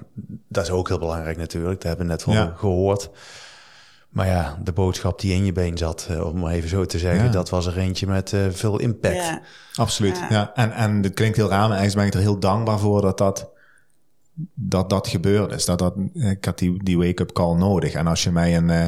dat 0.48 0.64
is 0.64 0.70
ook 0.70 0.88
heel 0.88 0.98
belangrijk 0.98 1.36
natuurlijk. 1.36 1.74
Dat 1.74 1.88
hebben 1.88 2.06
we 2.06 2.12
net 2.12 2.22
van 2.22 2.34
ja. 2.34 2.54
gehoord. 2.56 3.10
Maar 4.08 4.26
ja, 4.26 4.58
de 4.62 4.72
boodschap 4.72 5.20
die 5.20 5.32
in 5.32 5.44
je 5.44 5.52
been 5.52 5.78
zat, 5.78 6.08
uh, 6.10 6.26
om 6.26 6.38
maar 6.38 6.52
even 6.52 6.68
zo 6.68 6.84
te 6.84 6.98
zeggen, 6.98 7.24
ja. 7.24 7.30
dat 7.30 7.50
was 7.50 7.66
er 7.66 7.78
eentje 7.78 8.06
met 8.06 8.32
uh, 8.32 8.46
veel 8.50 8.78
impact. 8.78 9.14
Ja. 9.14 9.40
Absoluut, 9.74 10.16
ja. 10.16 10.26
ja. 10.30 10.54
En, 10.54 10.72
en 10.72 11.02
het 11.02 11.14
klinkt 11.14 11.36
heel 11.36 11.48
raar, 11.48 11.68
maar 11.68 11.78
eigenlijk 11.78 11.96
ben 11.96 12.06
ik 12.06 12.14
er 12.14 12.30
heel 12.30 12.40
dankbaar 12.40 12.78
voor 12.78 13.00
dat 13.00 13.18
dat 13.18 13.54
dat 14.54 14.90
dat 14.90 15.08
gebeurd 15.08 15.52
is. 15.52 15.64
Dat 15.64 15.78
dat, 15.78 15.94
ik 16.14 16.44
had 16.44 16.58
die, 16.58 16.82
die 16.82 16.98
wake-up 16.98 17.32
call 17.32 17.56
nodig. 17.56 17.92
En 17.92 18.06
als 18.06 18.22
je 18.22 18.30
mij 18.30 18.56
een, 18.56 18.68
uh, 18.68 18.86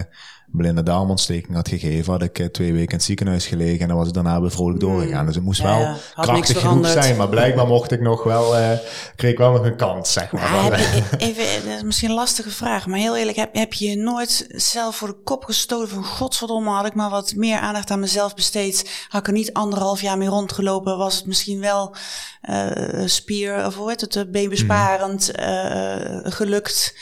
blinde 0.53 0.83
darmontsteking 0.83 1.55
had 1.55 1.69
gegeven, 1.69 2.13
had 2.13 2.23
ik 2.23 2.49
twee 2.53 2.73
weken 2.73 2.89
in 2.91 2.97
het 2.97 3.05
ziekenhuis 3.05 3.47
gelegen 3.47 3.81
en 3.81 3.89
dan 3.89 3.97
was 3.97 4.09
ik 4.09 4.15
daarna 4.15 4.41
weer 4.41 4.51
vrolijk 4.51 4.83
hmm. 4.83 4.91
doorgegaan. 4.91 5.27
Dus 5.27 5.35
het 5.35 5.45
moest 5.45 5.63
wel 5.63 5.97
krachtig 6.15 6.61
genoeg 6.61 6.89
zijn, 6.89 7.17
maar 7.17 7.29
blijkbaar 7.29 7.67
mocht 7.67 7.91
ik 7.91 8.01
nog 8.01 8.25
wel, 8.25 8.79
kreeg 9.17 9.33
ik 9.33 9.39
wel 9.39 9.53
nog 9.53 9.65
een 9.65 9.77
kans, 9.77 10.13
zeg 10.13 10.33
maar. 10.33 10.51
maar 10.51 10.73
even, 11.19 11.69
dat 11.69 11.77
is 11.77 11.83
misschien 11.83 12.09
een 12.09 12.15
lastige 12.15 12.51
vraag, 12.51 12.87
maar 12.87 12.99
heel 12.99 13.17
eerlijk, 13.17 13.37
heb, 13.37 13.55
heb 13.55 13.73
je 13.73 13.97
nooit 13.97 14.47
zelf 14.49 14.97
voor 14.97 15.09
de 15.09 15.23
kop 15.25 15.45
gestoten 15.45 15.89
van 15.89 16.05
godverdomme, 16.05 16.71
had 16.71 16.87
ik 16.87 16.95
maar 16.95 17.11
wat 17.11 17.35
meer 17.35 17.59
aandacht 17.59 17.91
aan 17.91 18.01
mezelf 18.01 18.35
besteed, 18.35 19.07
had 19.09 19.21
ik 19.21 19.27
er 19.27 19.33
niet 19.33 19.53
anderhalf 19.53 20.01
jaar 20.01 20.19
mee 20.19 20.29
rondgelopen, 20.29 20.99
was 20.99 21.17
het 21.17 21.27
misschien 21.27 21.61
wel 21.61 21.97
uh, 22.51 23.07
spier, 23.07 23.67
of 23.67 23.75
hoe 23.75 23.89
heet 23.89 24.01
het, 24.01 24.33
beenbesparend 24.33 25.39
uh, 25.41 25.97
gelukt. 26.23 26.95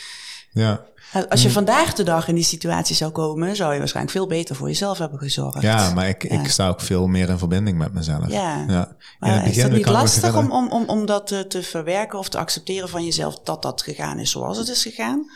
Ja. 0.50 0.85
Als 1.28 1.42
je 1.42 1.50
vandaag 1.50 1.92
de 1.92 2.02
dag 2.02 2.28
in 2.28 2.34
die 2.34 2.44
situatie 2.44 2.96
zou 2.96 3.10
komen, 3.10 3.56
zou 3.56 3.72
je 3.72 3.78
waarschijnlijk 3.78 4.16
veel 4.16 4.26
beter 4.26 4.56
voor 4.56 4.66
jezelf 4.66 4.98
hebben 4.98 5.18
gezorgd. 5.18 5.62
Ja, 5.62 5.90
maar 5.94 6.08
ik, 6.08 6.24
ik 6.24 6.48
sta 6.48 6.68
ook 6.68 6.80
veel 6.80 7.06
meer 7.06 7.28
in 7.28 7.38
verbinding 7.38 7.78
met 7.78 7.92
mezelf. 7.92 8.30
Ja. 8.30 8.64
ja. 8.68 8.96
Maar 9.18 9.48
is 9.48 9.62
het 9.62 9.72
niet 9.72 9.88
lastig 9.88 10.36
om, 10.36 10.50
om, 10.50 10.68
om, 10.68 10.84
om 10.86 11.06
dat 11.06 11.26
te, 11.26 11.46
te 11.46 11.62
verwerken 11.62 12.18
of 12.18 12.28
te 12.28 12.38
accepteren 12.38 12.88
van 12.88 13.04
jezelf 13.04 13.38
dat 13.44 13.62
dat 13.62 13.82
gegaan 13.82 14.18
is 14.18 14.30
zoals 14.30 14.58
het 14.58 14.68
is 14.68 14.82
gegaan? 14.82 15.30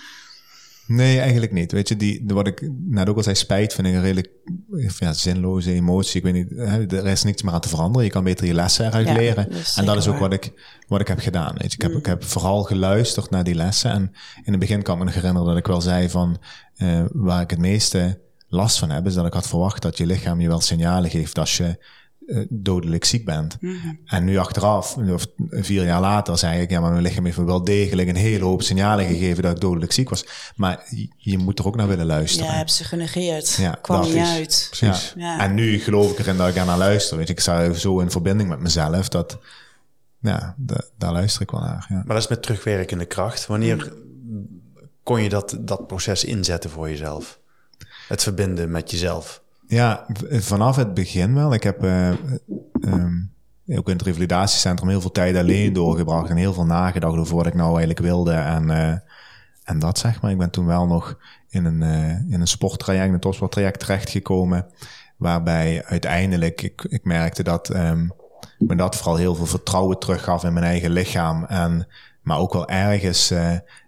Nee, 0.93 1.21
eigenlijk 1.21 1.53
niet. 1.53 1.73
Weet 1.73 1.89
je, 1.89 1.97
die, 1.97 2.23
wat 2.27 2.47
ik 2.47 2.71
net 2.89 3.09
ook 3.09 3.17
al 3.17 3.23
zei, 3.23 3.35
spijt 3.35 3.75
vind 3.75 3.87
ik 3.87 3.95
een 3.95 4.01
redelijk 4.01 4.31
ja, 4.99 5.13
zinloze 5.13 5.73
emotie. 5.73 6.17
Ik 6.17 6.23
weet 6.23 6.33
niet, 6.33 6.93
er 6.93 7.07
is 7.07 7.23
niks 7.23 7.43
meer 7.43 7.53
aan 7.53 7.61
te 7.61 7.69
veranderen. 7.69 8.05
Je 8.05 8.13
kan 8.13 8.25
beter 8.25 8.47
je 8.47 8.55
lessen 8.55 8.87
eruit 8.87 9.11
leren. 9.11 9.49
en 9.77 9.85
dat 9.85 9.97
is 9.97 10.09
ook 10.09 10.19
wat 10.19 10.33
ik, 10.33 10.53
wat 10.89 11.01
ik 11.01 11.09
heb 11.09 11.19
gedaan. 11.19 11.55
Weet 11.59 11.73
je. 11.73 11.77
Ik, 11.77 11.83
heb, 11.83 11.91
mm. 11.91 11.99
ik 11.99 12.07
heb 12.07 12.25
vooral 12.25 12.63
geluisterd 12.63 13.31
naar 13.31 13.45
die 13.45 13.55
lessen. 13.55 13.91
En 13.91 14.13
in 14.45 14.53
het 14.53 14.59
begin 14.59 14.83
kan 14.83 14.95
ik 14.95 14.99
me 15.01 15.05
nog 15.05 15.15
herinneren 15.15 15.49
dat 15.49 15.57
ik 15.57 15.67
wel 15.67 15.81
zei 15.81 16.09
van, 16.09 16.39
uh, 16.77 17.05
waar 17.13 17.41
ik 17.41 17.51
het 17.51 17.59
meeste 17.59 18.21
last 18.49 18.79
van 18.79 18.91
heb, 18.91 19.07
is 19.07 19.15
dat 19.15 19.27
ik 19.27 19.33
had 19.33 19.49
verwacht 19.49 19.83
dat 19.83 19.97
je 19.97 20.07
lichaam 20.07 20.41
je 20.41 20.49
wel 20.49 20.61
signalen 20.61 21.11
geeft 21.11 21.39
als 21.39 21.57
je 21.57 21.79
dodelijk 22.49 23.05
ziek 23.05 23.25
bent. 23.25 23.57
Mhm. 23.61 23.77
En 24.05 24.25
nu 24.25 24.37
achteraf, 24.37 24.97
of 24.97 25.27
vier 25.51 25.85
jaar 25.85 26.01
later, 26.01 26.39
zei 26.39 26.61
ik, 26.61 26.71
ja, 26.71 26.81
maar 26.81 26.91
mijn 26.91 27.03
lichaam 27.03 27.25
heeft 27.25 27.39
me 27.39 27.45
wel 27.45 27.65
degelijk 27.65 28.09
een 28.09 28.17
hele 28.17 28.45
hoop 28.45 28.63
signalen 28.63 29.07
gegeven 29.07 29.43
dat 29.43 29.55
ik 29.55 29.61
dodelijk 29.61 29.93
ziek 29.93 30.09
was. 30.09 30.27
Maar 30.55 30.85
je, 31.17 31.39
moet 31.39 31.59
er 31.59 31.67
ook 31.67 31.77
naar 31.77 31.89
willen 31.89 32.07
luisteren. 32.07 32.53
Ja, 32.53 32.59
heb 32.59 32.69
ze 32.69 32.85
genegeerd. 32.85 33.55
Ja, 33.55 33.79
Kwam 33.83 34.03
niet 34.03 34.17
uit. 34.17 34.67
Precies. 34.71 35.13
Ja. 35.17 35.41
En 35.41 35.55
nu 35.55 35.79
geloof 35.79 36.11
ik 36.11 36.19
erin 36.19 36.37
dat 36.37 36.49
ik 36.49 36.57
er 36.57 36.67
naar 36.67 36.79
luister. 36.79 37.17
Weet 37.17 37.27
je, 37.27 37.33
ik 37.33 37.41
sta 37.41 37.73
zo 37.73 37.99
in 37.99 38.11
verbinding 38.11 38.49
met 38.49 38.61
mezelf 38.61 39.09
dat, 39.09 39.39
ja, 40.21 40.55
daar 40.99 41.13
luister 41.13 41.43
ik 41.43 41.51
wel 41.51 41.61
naar. 41.61 41.87
Ja. 41.89 41.95
Maar 41.95 42.15
dat 42.15 42.23
is 42.23 42.29
met 42.29 42.43
terugwerkende 42.43 43.05
kracht. 43.05 43.47
Wanneer 43.47 43.93
kon 45.03 45.23
je 45.23 45.29
dat, 45.29 45.57
dat 45.61 45.87
proces 45.87 46.25
inzetten 46.25 46.71
voor 46.71 46.89
jezelf? 46.89 47.39
Het 48.09 48.23
verbinden 48.23 48.71
met 48.71 48.91
jezelf? 48.91 49.43
Ja, 49.71 50.07
vanaf 50.31 50.77
het 50.77 50.95
begin 50.95 51.35
wel. 51.35 51.55
Ik 51.55 51.63
heb 51.63 51.85
uh, 51.85 52.11
ook 53.67 53.89
in 53.89 53.93
het 53.93 54.03
revalidatiecentrum 54.03 54.89
heel 54.89 55.01
veel 55.01 55.11
tijd 55.11 55.37
alleen 55.37 55.73
doorgebracht 55.73 56.31
en 56.31 56.37
heel 56.37 56.53
veel 56.53 56.67
nagedacht 56.67 57.17
over 57.17 57.37
wat 57.37 57.47
ik 57.47 57.55
nou 57.55 57.69
eigenlijk 57.69 57.99
wilde. 57.99 58.33
En, 58.33 58.69
uh, 58.69 58.95
en 59.65 59.79
dat 59.79 59.99
zeg 59.99 60.23
maar. 60.23 60.31
Ik 60.31 60.39
ben 60.39 60.51
toen 60.51 60.67
wel 60.67 60.87
nog 60.87 61.19
in 61.49 61.65
een, 61.65 61.81
uh, 61.83 62.33
in 62.33 62.41
een 62.41 62.47
sporttraject, 62.47 63.13
een 63.13 63.21
topsporttraject 63.21 63.81
terechtgekomen. 63.81 64.67
Waarbij 65.17 65.85
uiteindelijk 65.85 66.63
ik, 66.63 66.87
ik 66.89 67.05
merkte 67.05 67.43
dat 67.43 67.75
um, 67.75 68.13
me 68.59 68.77
dat 68.77 68.97
vooral 68.97 69.17
heel 69.17 69.35
veel 69.35 69.47
vertrouwen 69.47 69.99
teruggaf 69.99 70.45
in 70.45 70.53
mijn 70.53 70.67
eigen 70.67 70.91
lichaam. 70.91 71.45
En, 71.45 71.87
maar 72.23 72.39
ook 72.39 72.53
wel 72.53 72.69
ergens 72.69 73.33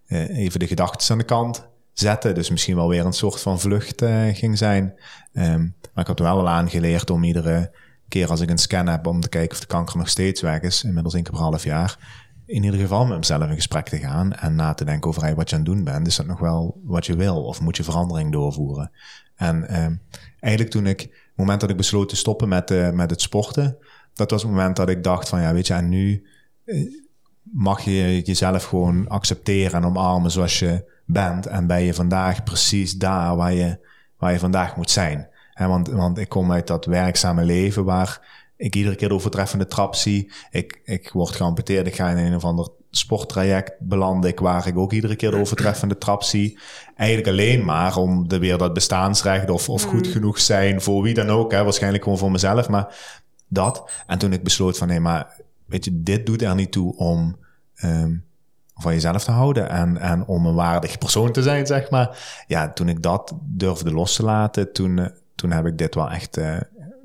even 0.08 0.60
de 0.60 0.66
gedachten 0.66 1.12
aan 1.12 1.18
de 1.18 1.24
kant 1.24 1.70
zetten. 1.92 2.35
Dus 2.35 2.50
misschien 2.50 2.76
wel 2.76 2.88
weer 2.88 3.07
een 3.07 3.12
soort 3.12 3.40
van 3.40 3.61
vlucht 3.61 4.02
uh, 4.02 4.35
ging 4.35 4.59
zijn. 4.59 4.94
Um, 5.33 5.74
maar 5.94 6.05
ik 6.05 6.07
had 6.07 6.18
wel 6.18 6.38
al 6.38 6.48
aangeleerd 6.48 7.11
om 7.11 7.24
iedere 7.24 7.72
keer 8.09 8.31
als 8.31 8.40
ik 8.40 8.50
een 8.50 8.59
scan 8.59 8.87
heb 8.87 9.07
om 9.07 9.20
te 9.20 9.28
kijken 9.28 9.52
of 9.52 9.61
de 9.61 9.66
kanker 9.66 9.96
nog 9.96 10.09
steeds 10.09 10.40
weg 10.40 10.61
is, 10.61 10.85
inmiddels 10.85 11.14
één 11.14 11.22
keer 11.22 11.33
per 11.33 11.42
half 11.42 11.64
jaar, 11.64 12.20
in 12.46 12.62
ieder 12.62 12.81
geval 12.81 13.07
met 13.07 13.18
mezelf 13.18 13.48
in 13.48 13.55
gesprek 13.55 13.88
te 13.88 13.98
gaan 13.98 14.33
en 14.33 14.55
na 14.55 14.74
te 14.74 14.85
denken 14.85 15.09
over 15.09 15.35
wat 15.35 15.50
je 15.50 15.57
aan 15.57 15.62
het 15.62 15.70
doen 15.72 15.85
bent. 15.85 16.07
Is 16.07 16.16
dat 16.16 16.26
nog 16.26 16.38
wel 16.38 16.81
wat 16.85 17.07
je 17.07 17.16
wil 17.16 17.44
of 17.44 17.61
moet 17.61 17.76
je 17.76 17.83
verandering 17.83 18.33
doorvoeren? 18.33 18.90
En 19.35 19.83
um, 19.85 20.02
eigenlijk 20.40 20.74
toen 20.74 20.87
ik, 20.87 21.00
het 21.00 21.11
moment 21.35 21.61
dat 21.61 21.70
ik 21.70 21.76
besloot 21.76 22.09
te 22.09 22.16
stoppen 22.16 22.48
met, 22.48 22.70
uh, 22.70 22.90
met 22.90 23.11
het 23.11 23.20
sporten, 23.20 23.76
dat 24.14 24.31
was 24.31 24.42
het 24.42 24.50
moment 24.50 24.76
dat 24.76 24.88
ik 24.88 25.02
dacht 25.02 25.28
van 25.28 25.40
ja, 25.40 25.52
weet 25.52 25.66
je, 25.66 25.74
en 25.74 25.88
nu 25.88 26.26
uh, 26.64 26.94
mag 27.42 27.81
je 27.81 28.22
jezelf 28.22 28.64
gewoon 28.64 29.09
accepteren 29.09 29.72
en 29.72 29.87
omarmen 29.87 30.31
zoals 30.31 30.59
je 30.59 30.91
bent. 31.12 31.46
En 31.46 31.66
ben 31.66 31.83
je 31.83 31.94
vandaag 31.94 32.42
precies 32.42 32.92
daar 32.92 33.37
waar 33.37 33.53
je, 33.53 33.79
waar 34.16 34.33
je 34.33 34.38
vandaag 34.38 34.77
moet 34.77 34.90
zijn. 34.90 35.29
En 35.55 35.68
want, 35.68 35.88
want 35.88 36.18
ik 36.18 36.29
kom 36.29 36.53
uit 36.53 36.66
dat 36.66 36.85
werkzame 36.85 37.44
leven 37.44 37.85
waar 37.85 38.20
ik 38.57 38.77
iedere 38.77 38.94
keer 38.94 39.09
de 39.09 39.14
overtreffende 39.14 39.66
trap 39.66 39.94
zie. 39.94 40.33
Ik, 40.51 40.81
ik 40.85 41.11
word 41.12 41.31
geamputeerd, 41.31 41.87
ik 41.87 41.94
ga 41.94 42.11
in 42.11 42.16
een 42.16 42.35
of 42.35 42.44
ander 42.44 42.68
sporttraject 42.90 43.72
beland 43.81 44.25
ik 44.25 44.40
waar 44.40 44.66
ik 44.66 44.79
ook 44.79 44.92
iedere 44.92 45.16
keer 45.16 45.31
de 45.31 45.37
overtreffende 45.37 45.98
trap 45.98 46.22
zie. 46.22 46.59
Eigenlijk 46.96 47.29
alleen 47.29 47.64
maar 47.64 47.96
om 47.96 48.29
de 48.29 48.38
weer 48.38 48.59
dat 48.59 48.72
bestaansrecht 48.72 49.51
of, 49.51 49.68
of 49.68 49.83
goed 49.83 50.07
mm. 50.07 50.12
genoeg 50.12 50.40
zijn 50.40 50.81
voor 50.81 51.03
wie 51.03 51.14
dan 51.14 51.29
ook. 51.29 51.53
Hè, 51.53 51.62
waarschijnlijk 51.62 52.03
gewoon 52.03 52.18
voor 52.18 52.31
mezelf, 52.31 52.68
maar 52.68 53.20
dat. 53.48 53.90
En 54.07 54.18
toen 54.18 54.33
ik 54.33 54.42
besloot 54.42 54.79
van 54.79 54.88
nee, 54.88 55.01
maar 55.01 55.40
weet 55.66 55.85
je, 55.85 56.03
dit 56.03 56.27
doet 56.27 56.42
er 56.42 56.55
niet 56.55 56.72
toe 56.72 56.96
om 56.96 57.37
um, 57.85 58.25
van 58.74 58.92
jezelf 58.92 59.24
te 59.24 59.30
houden 59.30 59.68
en, 59.68 59.98
en 59.98 60.26
om 60.26 60.46
een 60.46 60.54
waardig 60.54 60.98
persoon 60.98 61.32
te 61.32 61.42
zijn, 61.42 61.66
zeg 61.66 61.90
maar. 61.90 62.42
Ja, 62.46 62.72
toen 62.72 62.88
ik 62.88 63.02
dat 63.02 63.32
durfde 63.42 63.92
los 63.92 64.16
te 64.16 64.22
laten, 64.22 64.72
toen, 64.72 64.98
eh, 64.98 65.06
toen 65.35 65.50
heb 65.50 65.66
ik 65.66 65.78
dit 65.78 65.94
wel 65.94 66.11
echt 66.11 66.38
uh, 66.38 66.56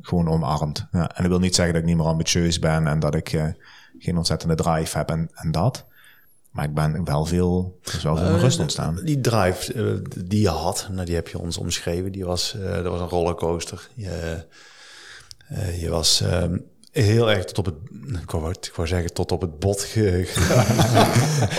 gewoon 0.01 0.29
omarmd. 0.29 0.87
Ja, 0.91 1.15
en 1.15 1.23
dat 1.23 1.27
wil 1.27 1.39
niet 1.39 1.55
zeggen 1.55 1.73
dat 1.73 1.83
ik 1.83 1.89
niet 1.89 1.97
meer 1.97 2.07
ambitieus 2.07 2.59
ben 2.59 2.87
en 2.87 2.99
dat 2.99 3.15
ik 3.15 3.33
uh, 3.33 3.45
geen 3.97 4.17
ontzettende 4.17 4.55
drive 4.55 4.97
heb 4.97 5.09
en, 5.09 5.29
en 5.33 5.51
dat. 5.51 5.85
Maar 6.51 6.65
ik 6.65 6.73
ben 6.73 7.05
wel 7.05 7.25
veel, 7.25 7.79
er 7.83 7.93
is 7.93 8.03
wel 8.03 8.17
veel 8.17 8.35
uh, 8.35 8.41
rust 8.41 8.59
ontstaan. 8.59 8.99
Die 9.03 9.21
drive 9.21 10.01
die 10.25 10.41
je 10.41 10.49
had, 10.49 10.87
nou, 10.91 11.05
die 11.05 11.15
heb 11.15 11.27
je 11.27 11.39
ons 11.39 11.57
omschreven, 11.57 12.11
die 12.11 12.25
was, 12.25 12.55
dat 12.61 12.85
was 12.85 12.99
een 13.01 13.07
rollercoaster. 13.07 13.89
Je, 13.95 14.45
je 15.79 15.89
was 15.89 16.21
ehm, 16.21 16.57
heel 17.03 17.31
erg 17.31 17.45
tot 17.45 17.57
op 17.57 17.65
het, 17.65 17.75
ik 18.21 18.31
wou, 18.31 18.49
ik 18.49 18.71
wou 18.75 18.87
zeggen, 18.87 19.13
tot 19.13 19.31
op 19.31 19.41
het 19.41 19.59
bot 19.59 19.87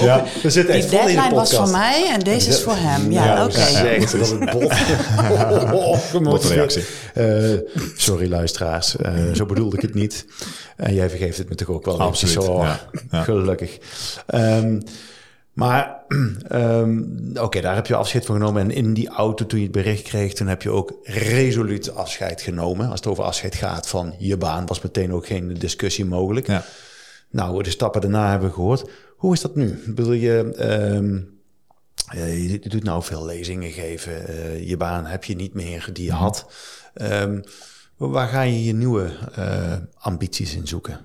ja, 0.01 0.25
we 0.43 0.51
zitten 0.51 0.75
echt 0.75 0.91
Die 0.91 0.99
deadline 0.99 1.35
was 1.35 1.55
voor 1.55 1.69
mij 1.69 2.11
en 2.13 2.21
deze 2.21 2.49
is 2.49 2.63
voor 2.63 2.77
hem. 2.77 3.13
Ja, 3.13 3.25
ja 3.25 3.45
oké. 3.45 3.59
Okay. 3.59 3.99
tot 3.99 4.33
op 4.33 4.41
het 4.41 4.51
bot. 4.51 4.73
oh, 5.73 6.35
oh, 6.35 6.45
reactie. 6.45 6.85
Uh, 7.15 7.59
sorry 7.97 8.29
luisteraars, 8.29 8.97
uh, 8.97 9.33
zo 9.33 9.47
bedoelde 9.47 9.77
ik 9.77 9.83
het 9.83 9.95
niet. 9.95 10.27
En 10.77 10.95
jij 10.95 11.09
vergeeft 11.09 11.39
het 11.39 11.49
me 11.49 11.55
toch 11.55 11.69
ook 11.69 11.85
wel. 11.85 12.01
Absoluut, 12.01 12.45
zo, 12.45 12.63
ja. 12.63 13.23
Gelukkig. 13.23 13.79
Um, 14.35 14.83
maar 15.59 16.05
um, 16.49 17.33
oké, 17.47 17.61
daar 17.61 17.75
heb 17.75 17.87
je 17.87 17.95
afscheid 17.95 18.27
van 18.27 18.37
genomen. 18.37 18.63
En 18.63 18.71
in 18.71 18.95
die 18.95 19.09
auto, 19.09 19.47
toen 19.47 19.59
je 19.59 19.65
het 19.65 19.75
bericht 19.75 20.03
kreeg, 20.03 20.33
toen 20.33 20.47
heb 20.47 20.63
je 20.63 20.71
ook 20.71 20.99
resoluut 21.03 21.95
afscheid 21.95 22.41
genomen. 22.41 22.87
Als 22.91 23.01
het 23.01 23.09
over 23.09 23.25
afscheid 23.25 23.55
gaat 23.55 23.89
van 23.89 24.15
je 24.19 24.37
baan, 24.37 24.67
was 24.67 24.81
meteen 24.81 25.13
ook 25.13 25.27
geen 25.27 25.55
discussie 25.55 26.05
mogelijk. 26.05 26.47
Ja. 26.47 26.65
Nou, 27.31 27.63
de 27.63 27.71
stappen 27.71 28.01
daarna 28.01 28.31
hebben 28.31 28.49
we 28.49 28.55
gehoord. 28.55 28.91
Hoe 29.17 29.33
is 29.33 29.41
dat 29.41 29.55
nu? 29.55 29.83
Wil 29.95 30.13
je, 30.13 30.55
um, 30.95 31.41
je 32.15 32.61
doet 32.69 32.85
nou 32.85 33.03
veel 33.03 33.25
lezingen 33.25 33.73
geven. 33.73 34.31
Uh, 34.31 34.69
je 34.69 34.77
baan 34.77 35.07
heb 35.07 35.25
je 35.25 35.35
niet 35.35 35.55
meer 35.55 35.89
die 35.93 36.05
je 36.05 36.13
had. 36.13 36.53
Um, 36.95 37.43
waar 37.97 38.29
ga 38.29 38.43
je 38.43 38.65
je 38.65 38.73
nieuwe 38.73 39.11
uh, 39.39 39.77
ambities 39.99 40.55
in 40.55 40.67
zoeken? 40.67 41.01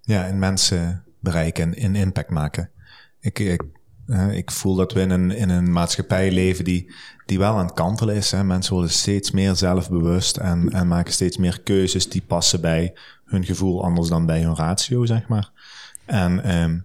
Ja, 0.00 0.24
in 0.24 0.38
mensen 0.38 1.04
bereiken 1.20 1.74
en 1.74 1.94
impact 1.94 2.30
maken. 2.30 2.70
Ik, 3.26 3.60
ik, 4.30 4.50
voel 4.50 4.74
dat 4.74 4.92
we 4.92 5.00
in 5.00 5.10
een, 5.10 5.30
in 5.30 5.48
een 5.48 5.72
maatschappij 5.72 6.30
leven 6.30 6.64
die, 6.64 6.94
die 7.26 7.38
wel 7.38 7.56
aan 7.56 7.64
het 7.64 7.74
kantelen 7.74 8.14
is. 8.14 8.30
Hè. 8.30 8.44
Mensen 8.44 8.72
worden 8.74 8.92
steeds 8.92 9.30
meer 9.30 9.54
zelfbewust 9.54 10.36
en, 10.36 10.72
en 10.72 10.88
maken 10.88 11.12
steeds 11.12 11.36
meer 11.36 11.60
keuzes 11.60 12.08
die 12.08 12.22
passen 12.26 12.60
bij 12.60 12.94
hun 13.24 13.44
gevoel 13.44 13.84
anders 13.84 14.08
dan 14.08 14.26
bij 14.26 14.42
hun 14.42 14.56
ratio, 14.56 15.04
zeg 15.04 15.28
maar. 15.28 15.50
En 16.04 16.56
um, 16.56 16.84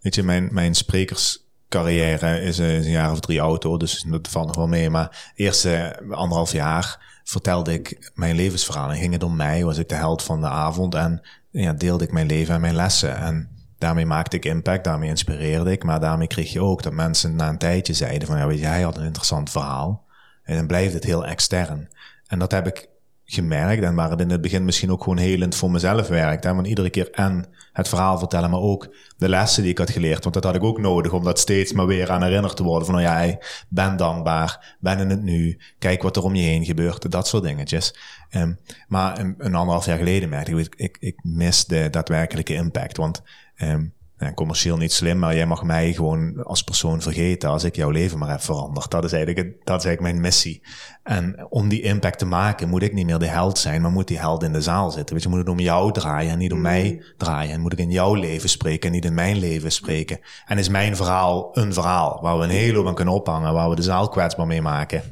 weet 0.00 0.14
je, 0.14 0.22
mijn, 0.22 0.48
mijn 0.52 0.74
sprekerscarrière 0.74 2.40
is, 2.40 2.58
is, 2.58 2.84
een 2.84 2.90
jaar 2.90 3.10
of 3.10 3.20
drie 3.20 3.42
oud 3.42 3.80
dus 3.80 4.04
dat 4.08 4.28
valt 4.28 4.46
nog 4.46 4.56
wel 4.56 4.68
mee. 4.68 4.90
Maar 4.90 5.32
eerste 5.34 6.02
anderhalf 6.10 6.52
jaar 6.52 7.20
vertelde 7.24 7.72
ik 7.72 8.10
mijn 8.14 8.36
levensverhaal 8.36 8.90
en 8.90 8.96
ging 8.96 9.12
het 9.12 9.22
om 9.22 9.36
mij, 9.36 9.64
was 9.64 9.78
ik 9.78 9.88
de 9.88 9.94
held 9.94 10.22
van 10.22 10.40
de 10.40 10.48
avond 10.48 10.94
en 10.94 11.22
ja, 11.50 11.72
deelde 11.72 12.04
ik 12.04 12.12
mijn 12.12 12.26
leven 12.26 12.54
en 12.54 12.60
mijn 12.60 12.74
lessen. 12.74 13.16
En 13.16 13.53
daarmee 13.84 14.06
maakte 14.06 14.36
ik 14.36 14.44
impact, 14.44 14.84
daarmee 14.84 15.08
inspireerde 15.08 15.70
ik. 15.70 15.84
Maar 15.84 16.00
daarmee 16.00 16.26
kreeg 16.26 16.52
je 16.52 16.60
ook 16.60 16.82
dat 16.82 16.92
mensen 16.92 17.36
na 17.36 17.48
een 17.48 17.58
tijdje 17.58 17.94
zeiden 17.94 18.28
van, 18.28 18.38
ja 18.38 18.46
weet 18.46 18.58
je, 18.58 18.66
hij 18.66 18.82
had 18.82 18.96
een 18.96 19.04
interessant 19.04 19.50
verhaal. 19.50 20.04
En 20.42 20.56
dan 20.56 20.66
blijft 20.66 20.94
het 20.94 21.04
heel 21.04 21.26
extern. 21.26 21.88
En 22.26 22.38
dat 22.38 22.52
heb 22.52 22.66
ik 22.66 22.88
gemerkt 23.24 23.82
en 23.82 23.94
waar 23.94 24.10
het 24.10 24.20
in 24.20 24.30
het 24.30 24.40
begin 24.40 24.64
misschien 24.64 24.90
ook 24.90 25.02
gewoon 25.02 25.18
helend 25.18 25.54
voor 25.54 25.70
mezelf 25.70 26.08
werkt. 26.08 26.44
Want 26.44 26.66
iedere 26.66 26.90
keer 26.90 27.10
en 27.10 27.46
het 27.72 27.88
verhaal 27.88 28.18
vertellen, 28.18 28.50
maar 28.50 28.60
ook 28.60 28.94
de 29.16 29.28
lessen 29.28 29.62
die 29.62 29.72
ik 29.72 29.78
had 29.78 29.90
geleerd. 29.90 30.22
Want 30.22 30.34
dat 30.34 30.44
had 30.44 30.54
ik 30.54 30.64
ook 30.64 30.80
nodig 30.80 31.12
om 31.12 31.24
dat 31.24 31.38
steeds 31.38 31.72
maar 31.72 31.86
weer 31.86 32.10
aan 32.10 32.22
herinnerd 32.22 32.56
te 32.56 32.62
worden. 32.62 32.86
Van 32.86 32.94
nou 32.94 33.06
ja, 33.06 33.38
ben 33.68 33.96
dankbaar, 33.96 34.76
ben 34.80 34.98
in 34.98 35.10
het 35.10 35.22
nu, 35.22 35.60
kijk 35.78 36.02
wat 36.02 36.16
er 36.16 36.22
om 36.22 36.34
je 36.34 36.42
heen 36.42 36.64
gebeurt, 36.64 37.10
dat 37.10 37.28
soort 37.28 37.42
dingetjes. 37.42 37.96
Um, 38.30 38.58
maar 38.88 39.18
een, 39.18 39.34
een 39.38 39.54
anderhalf 39.54 39.86
jaar 39.86 39.98
geleden 39.98 40.28
merkte 40.28 40.56
ik, 40.56 40.74
ik, 40.76 40.96
ik 41.00 41.18
mis 41.22 41.64
de 41.64 41.90
daadwerkelijke 41.90 42.54
impact. 42.54 42.96
Want 42.96 43.22
um, 43.56 43.94
commercieel 44.34 44.76
niet 44.76 44.92
slim, 44.92 45.18
maar 45.18 45.34
jij 45.34 45.46
mag 45.46 45.62
mij 45.62 45.92
gewoon 45.92 46.44
als 46.44 46.62
persoon 46.62 47.02
vergeten 47.02 47.50
als 47.50 47.64
ik 47.64 47.76
jouw 47.76 47.90
leven 47.90 48.18
maar 48.18 48.28
heb 48.28 48.40
veranderd. 48.40 48.90
Dat 48.90 49.04
is 49.04 49.12
eigenlijk, 49.12 49.56
dat 49.64 49.78
is 49.78 49.84
eigenlijk 49.84 50.00
mijn 50.00 50.20
missie. 50.20 50.62
En 51.02 51.46
om 51.48 51.68
die 51.68 51.82
impact 51.82 52.18
te 52.18 52.26
maken, 52.26 52.68
moet 52.68 52.82
ik 52.82 52.92
niet 52.92 53.06
meer 53.06 53.18
de 53.18 53.26
held 53.26 53.58
zijn, 53.58 53.82
maar 53.82 53.90
moet 53.90 54.08
die 54.08 54.18
held 54.18 54.42
in 54.42 54.52
de 54.52 54.60
zaal 54.60 54.90
zitten. 54.90 55.14
Weet 55.14 55.24
je, 55.24 55.30
moet 55.30 55.38
het 55.38 55.48
om 55.48 55.58
jou 55.58 55.92
draaien 55.92 56.32
en 56.32 56.38
niet 56.38 56.52
om 56.52 56.60
mij 56.60 56.92
mm. 56.92 57.02
draaien. 57.16 57.52
En 57.52 57.60
moet 57.60 57.72
ik 57.72 57.78
in 57.78 57.90
jouw 57.90 58.14
leven 58.14 58.48
spreken 58.48 58.88
en 58.88 58.94
niet 58.94 59.04
in 59.04 59.14
mijn 59.14 59.36
leven 59.36 59.72
spreken. 59.72 60.20
En 60.46 60.58
is 60.58 60.68
mijn 60.68 60.96
verhaal 60.96 61.58
een 61.58 61.72
verhaal 61.72 62.18
waar 62.22 62.38
we 62.38 62.44
een 62.44 62.50
hele 62.50 62.76
hoop 62.76 62.86
aan 62.86 62.94
kunnen 62.94 63.14
ophangen, 63.14 63.52
waar 63.52 63.68
we 63.68 63.76
de 63.76 63.82
zaal 63.82 64.08
kwetsbaar 64.08 64.46
mee 64.46 64.62
maken. 64.62 65.02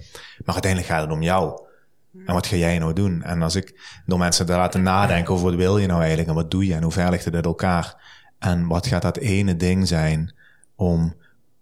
Maar 0.45 0.55
uiteindelijk 0.55 0.93
gaat 0.93 1.03
het 1.03 1.13
om 1.13 1.23
jou. 1.23 1.61
En 2.27 2.35
wat 2.35 2.47
ga 2.47 2.57
jij 2.57 2.79
nou 2.79 2.93
doen? 2.93 3.23
En 3.23 3.43
als 3.43 3.55
ik 3.55 4.01
door 4.07 4.19
mensen 4.19 4.47
te 4.47 4.53
laten 4.53 4.83
nadenken 4.83 5.35
over 5.35 5.47
wat 5.47 5.55
wil 5.55 5.79
je 5.79 5.87
nou 5.87 5.99
eigenlijk 5.99 6.29
en 6.29 6.35
wat 6.35 6.51
doe 6.51 6.67
je 6.67 6.75
en 6.75 6.83
hoe 6.83 6.93
ver 6.93 7.11
ligt 7.11 7.25
het 7.25 7.35
uit 7.35 7.45
elkaar? 7.45 8.02
En 8.43 8.67
wat 8.67 8.87
gaat 8.87 9.03
dat 9.03 9.17
ene 9.17 9.57
ding 9.57 9.89
zijn 9.89 10.35
om 10.75 11.15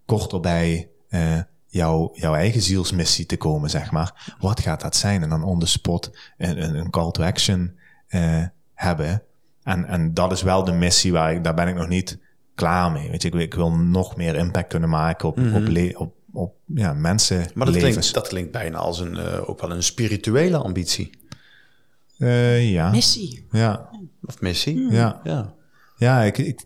korter 0.04 0.40
bij 0.40 0.88
uh, 1.10 1.38
jouw, 1.66 2.10
jouw 2.12 2.34
eigen 2.34 2.62
zielsmissie 2.62 3.26
te 3.26 3.36
komen, 3.36 3.70
zeg 3.70 3.90
maar. 3.90 4.34
Wat 4.38 4.60
gaat 4.60 4.80
dat 4.80 4.96
zijn? 4.96 5.22
En 5.22 5.28
dan 5.28 5.44
on 5.44 5.58
the 5.58 5.66
spot 5.66 6.10
een, 6.38 6.76
een 6.76 6.90
call 6.90 7.10
to 7.10 7.22
action 7.22 7.78
uh, 8.08 8.44
hebben. 8.74 9.22
En, 9.62 9.84
en 9.84 10.14
dat 10.14 10.32
is 10.32 10.42
wel 10.42 10.64
de 10.64 10.72
missie 10.72 11.12
waar 11.12 11.32
ik, 11.32 11.44
daar 11.44 11.54
ben 11.54 11.68
ik 11.68 11.74
nog 11.74 11.88
niet 11.88 12.18
klaar 12.54 12.92
mee. 12.92 13.10
Weet 13.10 13.22
je, 13.22 13.28
ik, 13.28 13.34
ik 13.34 13.54
wil 13.54 13.70
nog 13.72 14.16
meer 14.16 14.34
impact 14.34 14.68
kunnen 14.68 14.88
maken 14.88 15.28
op, 15.28 15.36
mm 15.36 15.54
op, 15.54 15.62
mhm. 15.62 15.96
op, 15.96 16.14
op 16.32 16.54
ja, 16.64 16.92
mensen. 16.92 17.46
Maar 17.54 17.66
dat 17.66 17.76
klinkt, 17.76 18.14
dat 18.14 18.28
klinkt 18.28 18.52
bijna 18.52 18.78
als 18.78 18.98
een, 18.98 19.16
uh, 19.16 19.48
ook 19.48 19.60
wel 19.60 19.70
een 19.70 19.82
spirituele 19.82 20.56
ambitie. 20.56 21.10
Uh, 22.18 22.70
ja. 22.70 22.90
Missie. 22.90 23.46
Ja. 23.50 23.88
Of 24.24 24.40
missie. 24.40 24.90
Ja. 24.90 25.20
ja. 25.24 25.54
Ja, 26.00 26.22
ik, 26.22 26.38
ik, 26.38 26.64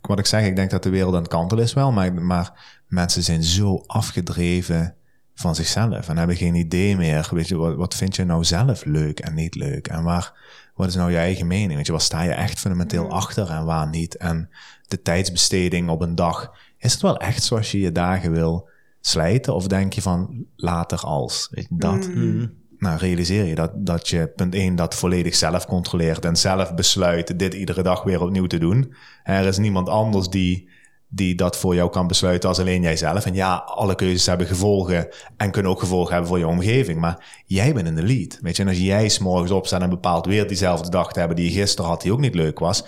wat 0.00 0.18
ik 0.18 0.26
zeg, 0.26 0.46
ik 0.46 0.56
denk 0.56 0.70
dat 0.70 0.82
de 0.82 0.90
wereld 0.90 1.14
aan 1.14 1.20
het 1.20 1.30
kantelen 1.30 1.64
is 1.64 1.72
wel, 1.72 1.92
maar, 1.92 2.14
maar 2.14 2.80
mensen 2.86 3.22
zijn 3.22 3.42
zo 3.42 3.82
afgedreven 3.86 4.94
van 5.34 5.54
zichzelf 5.54 6.08
en 6.08 6.16
hebben 6.16 6.36
geen 6.36 6.54
idee 6.54 6.96
meer. 6.96 7.28
Weet 7.30 7.48
je, 7.48 7.56
wat, 7.56 7.76
wat 7.76 7.94
vind 7.94 8.16
je 8.16 8.24
nou 8.24 8.44
zelf 8.44 8.84
leuk 8.84 9.20
en 9.20 9.34
niet 9.34 9.54
leuk? 9.54 9.88
En 9.88 10.02
waar, 10.02 10.32
wat 10.74 10.88
is 10.88 10.94
nou 10.94 11.10
je 11.10 11.16
eigen 11.16 11.46
mening? 11.46 11.74
Weet 11.74 11.86
je, 11.86 11.92
waar 11.92 12.00
sta 12.00 12.22
je 12.22 12.30
echt 12.30 12.58
fundamenteel 12.58 13.04
mm. 13.04 13.10
achter 13.10 13.50
en 13.50 13.64
waar 13.64 13.88
niet? 13.88 14.16
En 14.16 14.48
de 14.86 15.02
tijdsbesteding 15.02 15.88
op 15.88 16.00
een 16.00 16.14
dag, 16.14 16.52
is 16.78 16.92
het 16.92 17.02
wel 17.02 17.16
echt 17.16 17.42
zoals 17.42 17.70
je 17.70 17.80
je 17.80 17.92
dagen 17.92 18.30
wil 18.30 18.68
slijten? 19.00 19.54
Of 19.54 19.66
denk 19.66 19.92
je 19.92 20.02
van 20.02 20.46
later 20.56 21.00
als? 21.00 21.48
Weet 21.50 21.66
je, 21.68 21.76
dat. 21.76 22.08
Mm 22.08 22.66
nou, 22.78 22.98
realiseer 22.98 23.44
je 23.44 23.54
dat, 23.54 23.70
dat 23.74 24.08
je 24.08 24.28
punt 24.36 24.54
1 24.54 24.76
dat 24.76 24.94
volledig 24.94 25.34
zelf 25.34 25.66
controleert 25.66 26.24
en 26.24 26.36
zelf 26.36 26.74
besluit 26.74 27.38
dit 27.38 27.54
iedere 27.54 27.82
dag 27.82 28.02
weer 28.02 28.22
opnieuw 28.22 28.46
te 28.46 28.58
doen. 28.58 28.94
Er 29.22 29.46
is 29.46 29.58
niemand 29.58 29.88
anders 29.88 30.28
die, 30.28 30.68
die 31.08 31.34
dat 31.34 31.56
voor 31.56 31.74
jou 31.74 31.90
kan 31.90 32.06
besluiten 32.06 32.48
als 32.48 32.58
alleen 32.58 32.82
jijzelf. 32.82 33.26
En 33.26 33.34
ja, 33.34 33.54
alle 33.54 33.94
keuzes 33.94 34.26
hebben 34.26 34.46
gevolgen 34.46 35.08
en 35.36 35.50
kunnen 35.50 35.72
ook 35.72 35.80
gevolgen 35.80 36.12
hebben 36.12 36.28
voor 36.28 36.38
je 36.38 36.46
omgeving. 36.46 37.00
Maar 37.00 37.42
jij 37.46 37.74
bent 37.74 37.86
in 37.86 37.94
de 37.94 38.02
lead. 38.02 38.38
Weet 38.40 38.56
je, 38.56 38.62
en 38.62 38.68
als 38.68 38.78
jij 38.78 39.08
s'morgens 39.08 39.50
opstaat 39.50 39.82
en 39.82 39.90
bepaalt 39.90 40.26
weer 40.26 40.48
diezelfde 40.48 40.90
dag 40.90 41.12
te 41.12 41.18
hebben 41.18 41.36
die 41.36 41.52
je 41.52 41.60
gisteren 41.60 41.90
had, 41.90 42.02
die 42.02 42.12
ook 42.12 42.20
niet 42.20 42.34
leuk 42.34 42.58
was, 42.58 42.84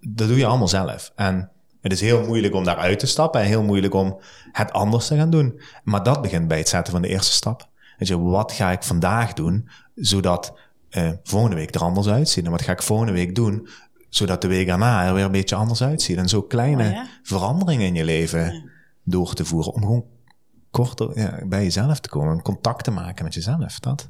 dat 0.00 0.28
doe 0.28 0.36
je 0.36 0.46
allemaal 0.46 0.68
zelf. 0.68 1.12
En 1.16 1.50
het 1.80 1.92
is 1.92 2.00
heel 2.00 2.26
moeilijk 2.26 2.54
om 2.54 2.64
daaruit 2.64 2.98
te 2.98 3.06
stappen 3.06 3.40
en 3.40 3.46
heel 3.46 3.62
moeilijk 3.62 3.94
om 3.94 4.20
het 4.52 4.72
anders 4.72 5.06
te 5.06 5.16
gaan 5.16 5.30
doen. 5.30 5.60
Maar 5.82 6.02
dat 6.02 6.22
begint 6.22 6.48
bij 6.48 6.58
het 6.58 6.68
zetten 6.68 6.92
van 6.92 7.02
de 7.02 7.08
eerste 7.08 7.32
stap. 7.32 7.72
Weet 7.98 8.08
je, 8.08 8.20
wat 8.20 8.52
ga 8.52 8.70
ik 8.70 8.82
vandaag 8.82 9.32
doen, 9.32 9.68
zodat 9.94 10.58
uh, 10.90 11.10
volgende 11.22 11.56
week 11.56 11.74
er 11.74 11.80
anders 11.80 12.08
uitziet? 12.08 12.44
En 12.44 12.50
wat 12.50 12.62
ga 12.62 12.72
ik 12.72 12.82
volgende 12.82 13.12
week 13.12 13.34
doen, 13.34 13.68
zodat 14.08 14.40
de 14.40 14.48
week 14.48 14.66
daarna 14.66 15.06
er 15.06 15.14
weer 15.14 15.24
een 15.24 15.30
beetje 15.32 15.54
anders 15.56 15.82
uitziet? 15.82 16.16
En 16.16 16.28
zo 16.28 16.42
kleine 16.42 16.90
oh 16.90 17.00
veranderingen 17.22 17.86
in 17.86 17.94
je 17.94 18.04
leven 18.04 18.70
door 19.04 19.34
te 19.34 19.44
voeren, 19.44 19.72
om 19.72 19.80
gewoon 19.80 20.04
korter 20.70 21.18
ja, 21.18 21.40
bij 21.46 21.62
jezelf 21.62 22.00
te 22.00 22.08
komen, 22.08 22.42
contact 22.42 22.84
te 22.84 22.90
maken 22.90 23.24
met 23.24 23.34
jezelf. 23.34 23.78
Dat. 23.78 24.08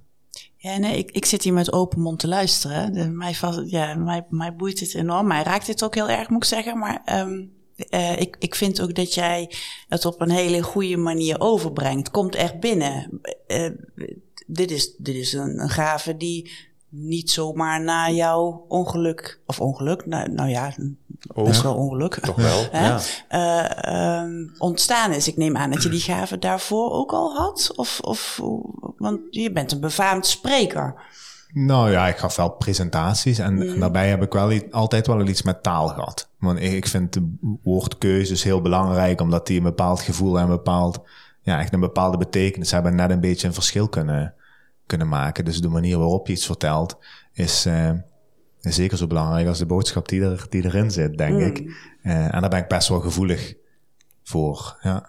Ja, 0.57 0.77
nee, 0.77 0.99
ik, 0.99 1.11
ik 1.11 1.25
zit 1.25 1.43
hier 1.43 1.53
met 1.53 1.73
open 1.73 2.01
mond 2.01 2.19
te 2.19 2.29
luisteren. 2.29 2.93
De, 2.93 3.09
mij, 3.09 3.35
ja, 3.65 3.95
mij, 3.95 4.27
mij 4.29 4.57
boeit 4.57 4.81
het 4.81 4.95
enorm. 4.95 5.27
Mij 5.27 5.43
raakt 5.43 5.67
dit 5.67 5.85
ook 5.85 5.95
heel 5.95 6.09
erg, 6.09 6.29
moet 6.29 6.43
ik 6.43 6.49
zeggen. 6.49 6.79
Maar 6.79 7.03
um, 7.21 7.53
uh, 7.91 8.21
ik, 8.21 8.37
ik 8.39 8.55
vind 8.55 8.81
ook 8.81 8.95
dat 8.95 9.15
jij 9.15 9.51
het 9.89 10.05
op 10.05 10.21
een 10.21 10.31
hele 10.31 10.63
goede 10.63 10.97
manier 10.97 11.41
overbrengt. 11.41 12.11
Komt 12.11 12.35
echt 12.35 12.61
binnen. 12.61 13.21
Uh, 13.49 13.71
dit 14.47 14.71
is, 14.71 14.97
dit 14.97 15.15
is 15.15 15.33
een, 15.33 15.61
een 15.61 15.71
gave 15.71 16.17
die 16.17 16.51
niet 16.89 17.31
zomaar 17.31 17.81
na 17.81 18.11
jouw 18.11 18.65
ongeluk, 18.69 19.41
of 19.47 19.61
ongeluk, 19.61 20.07
nou, 20.07 20.33
nou 20.33 20.49
ja, 20.49 20.75
best 21.35 21.63
wel 21.63 21.75
ongeluk. 21.75 22.15
Toch 22.15 22.37
wel, 22.37 22.67
ja. 22.73 23.01
Uh, 23.31 24.23
um, 24.23 24.55
ontstaan 24.59 25.13
is. 25.13 25.29
Ik 25.29 25.37
neem 25.37 25.57
aan 25.57 25.71
dat 25.71 25.83
je 25.83 25.89
die 25.89 26.01
gave 26.01 26.39
daarvoor 26.39 26.91
ook 26.91 27.13
al 27.13 27.37
had. 27.37 27.73
Of, 27.77 28.01
of, 28.01 28.41
want 28.99 29.21
je 29.31 29.53
bent 29.53 29.73
een 29.73 29.81
befaamd 29.81 30.27
spreker. 30.27 30.95
Nou 31.55 31.91
ja, 31.91 32.09
ik 32.09 32.17
gaf 32.17 32.37
wel 32.37 32.51
presentaties 32.51 33.39
en, 33.39 33.55
mm. 33.55 33.81
daarbij 33.81 34.09
heb 34.09 34.23
ik 34.23 34.33
wel 34.33 34.71
altijd 34.71 35.07
wel 35.07 35.27
iets 35.27 35.43
met 35.43 35.63
taal 35.63 35.89
gehad. 35.89 36.31
Want 36.39 36.61
ik 36.61 36.87
vind 36.87 37.13
de 37.13 37.37
woordkeuzes 37.63 38.43
heel 38.43 38.61
belangrijk, 38.61 39.21
omdat 39.21 39.47
die 39.47 39.57
een 39.57 39.63
bepaald 39.63 40.01
gevoel 40.01 40.37
en 40.37 40.43
een 40.43 40.51
bepaald, 40.51 41.03
ja, 41.41 41.61
echt 41.61 41.73
een 41.73 41.81
bepaalde 41.81 42.17
betekenis 42.17 42.71
hebben 42.71 42.95
net 42.95 43.11
een 43.11 43.21
beetje 43.21 43.47
een 43.47 43.55
verschil 43.55 43.89
kunnen, 43.89 44.35
kunnen 44.87 45.09
maken. 45.09 45.45
Dus 45.45 45.61
de 45.61 45.69
manier 45.69 45.99
waarop 45.99 46.27
je 46.27 46.33
iets 46.33 46.47
vertelt 46.47 46.99
is, 47.33 47.67
uh, 47.67 47.91
is 48.61 48.75
zeker 48.75 48.99
zo 48.99 49.07
belangrijk 49.07 49.47
als 49.47 49.59
de 49.59 49.67
boodschap 49.67 50.09
die, 50.09 50.23
er, 50.23 50.47
die 50.49 50.65
erin 50.65 50.91
zit, 50.91 51.19
denk 51.19 51.41
ik. 51.41 51.59
Uh, 52.03 52.35
en 52.35 52.41
daar 52.41 52.51
ben 52.51 52.59
ik 52.63 52.69
best 52.69 52.89
wel 52.89 53.01
gevoelig 53.01 53.55
voor, 54.23 54.79
ja. 54.83 55.09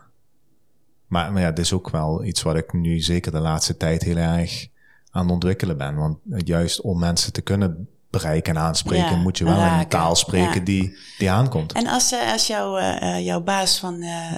Maar, 1.07 1.31
maar 1.31 1.41
ja, 1.41 1.47
het 1.47 1.59
is 1.59 1.73
ook 1.73 1.89
wel 1.89 2.23
iets 2.23 2.41
wat 2.41 2.55
ik 2.55 2.73
nu 2.73 2.99
zeker 2.99 3.31
de 3.31 3.39
laatste 3.39 3.77
tijd 3.77 4.03
heel 4.03 4.17
erg 4.17 4.73
aan 5.15 5.23
het 5.23 5.31
ontwikkelen 5.31 5.77
ben. 5.77 5.95
Want 5.95 6.17
juist 6.23 6.81
om 6.81 6.99
mensen 6.99 7.33
te 7.33 7.41
kunnen 7.41 7.87
bereiken 8.09 8.55
en 8.55 8.61
aanspreken, 8.61 9.21
moet 9.21 9.37
je 9.37 9.43
wel 9.43 9.55
raken. 9.55 9.79
een 9.79 9.87
taal 9.87 10.15
spreken 10.15 10.63
die, 10.63 10.97
die 11.17 11.31
aankomt. 11.31 11.73
En 11.73 11.87
als, 11.87 12.11
uh, 12.11 12.31
als 12.31 12.47
jouw, 12.47 12.79
uh, 12.79 13.25
jouw 13.25 13.41
baas 13.41 13.79
van, 13.79 14.03
uh, 14.03 14.33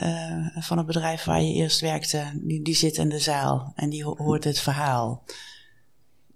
van 0.59 0.77
het 0.77 0.87
bedrijf 0.87 1.23
waar 1.23 1.41
je 1.41 1.53
eerst 1.53 1.81
werkte, 1.81 2.23
die, 2.33 2.61
die 2.61 2.75
zit 2.75 2.97
in 2.97 3.09
de 3.09 3.19
zaal 3.19 3.73
en 3.75 3.89
die 3.89 4.03
hoort 4.03 4.43
het 4.43 4.59
verhaal. 4.59 5.23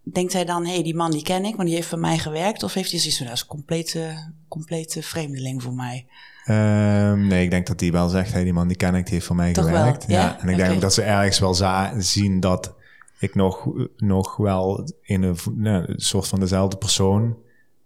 Denkt 0.03 0.33
hij 0.33 0.45
dan, 0.45 0.65
hé, 0.65 0.73
hey, 0.73 0.83
die 0.83 0.95
man 0.95 1.11
die 1.11 1.23
ken 1.23 1.45
ik, 1.45 1.55
want 1.55 1.67
die 1.67 1.75
heeft 1.75 1.87
voor 1.87 1.99
mij 1.99 2.17
gewerkt? 2.17 2.63
Of 2.63 2.73
heeft 2.73 2.91
hij 2.91 2.99
zoiets 2.99 3.17
van, 3.17 3.27
dat 3.27 3.35
is 3.35 3.41
een 3.41 3.47
complete, 3.47 4.33
complete 4.47 5.03
vreemdeling 5.03 5.63
voor 5.63 5.73
mij? 5.73 6.07
Um, 6.45 7.27
nee, 7.27 7.43
ik 7.43 7.49
denk 7.49 7.67
dat 7.67 7.79
hij 7.79 7.91
wel 7.91 8.09
zegt, 8.09 8.31
hey, 8.31 8.43
die 8.43 8.53
man 8.53 8.67
die 8.67 8.77
ken 8.77 8.95
ik, 8.95 9.03
die 9.03 9.13
heeft 9.13 9.25
voor 9.25 9.35
mij 9.35 9.53
Toch 9.53 9.65
gewerkt. 9.65 10.05
Wel, 10.05 10.17
ja? 10.17 10.39
En 10.39 10.49
ik 10.49 10.57
denk 10.57 10.73
ook 10.73 10.81
dat 10.81 10.93
ze 10.93 11.01
ergens 11.01 11.39
wel 11.39 11.55
zien 11.97 12.39
dat 12.39 12.73
ik 13.21 13.35
nog, 13.35 13.67
nog 13.97 14.37
wel 14.37 14.89
in 15.01 15.23
een, 15.23 15.37
nou, 15.55 15.83
een 15.87 15.99
soort 15.99 16.27
van 16.27 16.39
dezelfde 16.39 16.77
persoon 16.77 17.37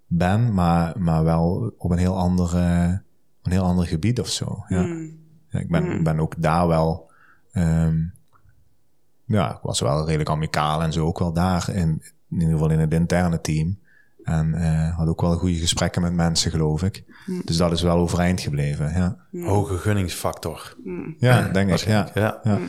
ben, 0.08 0.54
maar, 0.54 1.00
maar 1.00 1.24
wel 1.24 1.74
op 1.78 1.92
een 1.92 1.98
heel 1.98 2.18
andere, 2.18 2.60
een 3.42 3.52
heel 3.52 3.64
ander 3.64 3.86
gebied 3.86 4.20
of 4.20 4.28
zo. 4.28 4.64
Ja. 4.68 4.84
Hmm. 4.84 5.24
Ik 5.50 5.70
ben, 5.70 5.84
hmm. 5.84 6.04
ben 6.04 6.20
ook 6.20 6.42
daar 6.42 6.68
wel, 6.68 7.12
um, 7.54 8.14
ja, 9.26 9.56
ik 9.56 9.62
was 9.62 9.80
wel 9.80 10.06
redelijk 10.06 10.30
amicaal 10.30 10.82
en 10.82 10.94
zo 10.94 11.06
ook 11.06 11.20
wel 11.20 11.34
daar, 11.34 11.70
in, 11.70 12.02
in 12.30 12.40
ieder 12.40 12.50
geval 12.50 12.70
in 12.70 12.80
het 12.80 12.94
interne 12.94 13.42
team. 13.42 13.80
En 14.24 14.54
uh, 14.56 14.98
had 14.98 15.08
ook 15.08 15.22
wel 15.22 15.38
goede 15.38 15.56
gesprekken 15.56 16.02
met 16.02 16.14
mensen, 16.14 16.52
geloof 16.52 16.84
ik. 16.84 17.04
Hmm. 17.26 17.42
Dus 17.46 17.58
dat 17.58 17.72
is 17.72 17.82
wel 17.82 17.98
overeind 17.98 18.42
gebleven, 18.42 18.94
ja. 18.94 19.18
Hoge 19.32 19.78
gunningsfactor. 19.78 20.76
Ja, 21.18 21.48
denk 21.48 21.70
ik, 21.70 21.78
ja. 21.78 22.10
ja. 22.14 22.40
ja. 22.44 22.60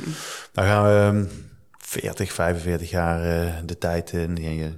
Dan 0.53 0.65
gaan 0.65 0.85
we 0.85 1.19
ehm, 1.19 1.25
40, 1.87 2.33
45 2.33 2.91
jaar 2.91 3.47
uh, 3.47 3.55
de 3.65 3.79
tijd 3.79 4.13
in. 4.13 4.37
En 4.37 4.55
je 4.55 4.77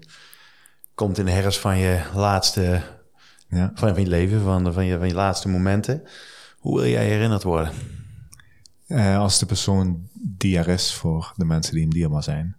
komt 0.94 1.18
in 1.18 1.24
de 1.24 1.30
herfst 1.30 1.60
van 1.60 1.78
je 1.78 2.02
laatste, 2.14 2.82
ja. 3.48 3.70
van, 3.74 3.88
van 3.88 4.02
je 4.02 4.08
leven, 4.08 4.40
van, 4.42 4.72
van, 4.72 4.84
je, 4.84 4.98
van 4.98 5.08
je 5.08 5.14
laatste 5.14 5.48
momenten. 5.48 6.02
Hoe 6.58 6.80
wil 6.80 6.90
jij 6.90 7.06
herinnerd 7.06 7.42
worden? 7.42 7.72
Uh, 8.88 9.18
als 9.18 9.38
de 9.38 9.46
persoon 9.46 10.08
die 10.12 10.58
er 10.58 10.68
is 10.68 10.94
voor 10.94 11.32
de 11.36 11.44
mensen 11.44 11.72
die 11.72 11.82
hem 11.82 11.92
dierbaar 11.92 12.22
zijn. 12.22 12.56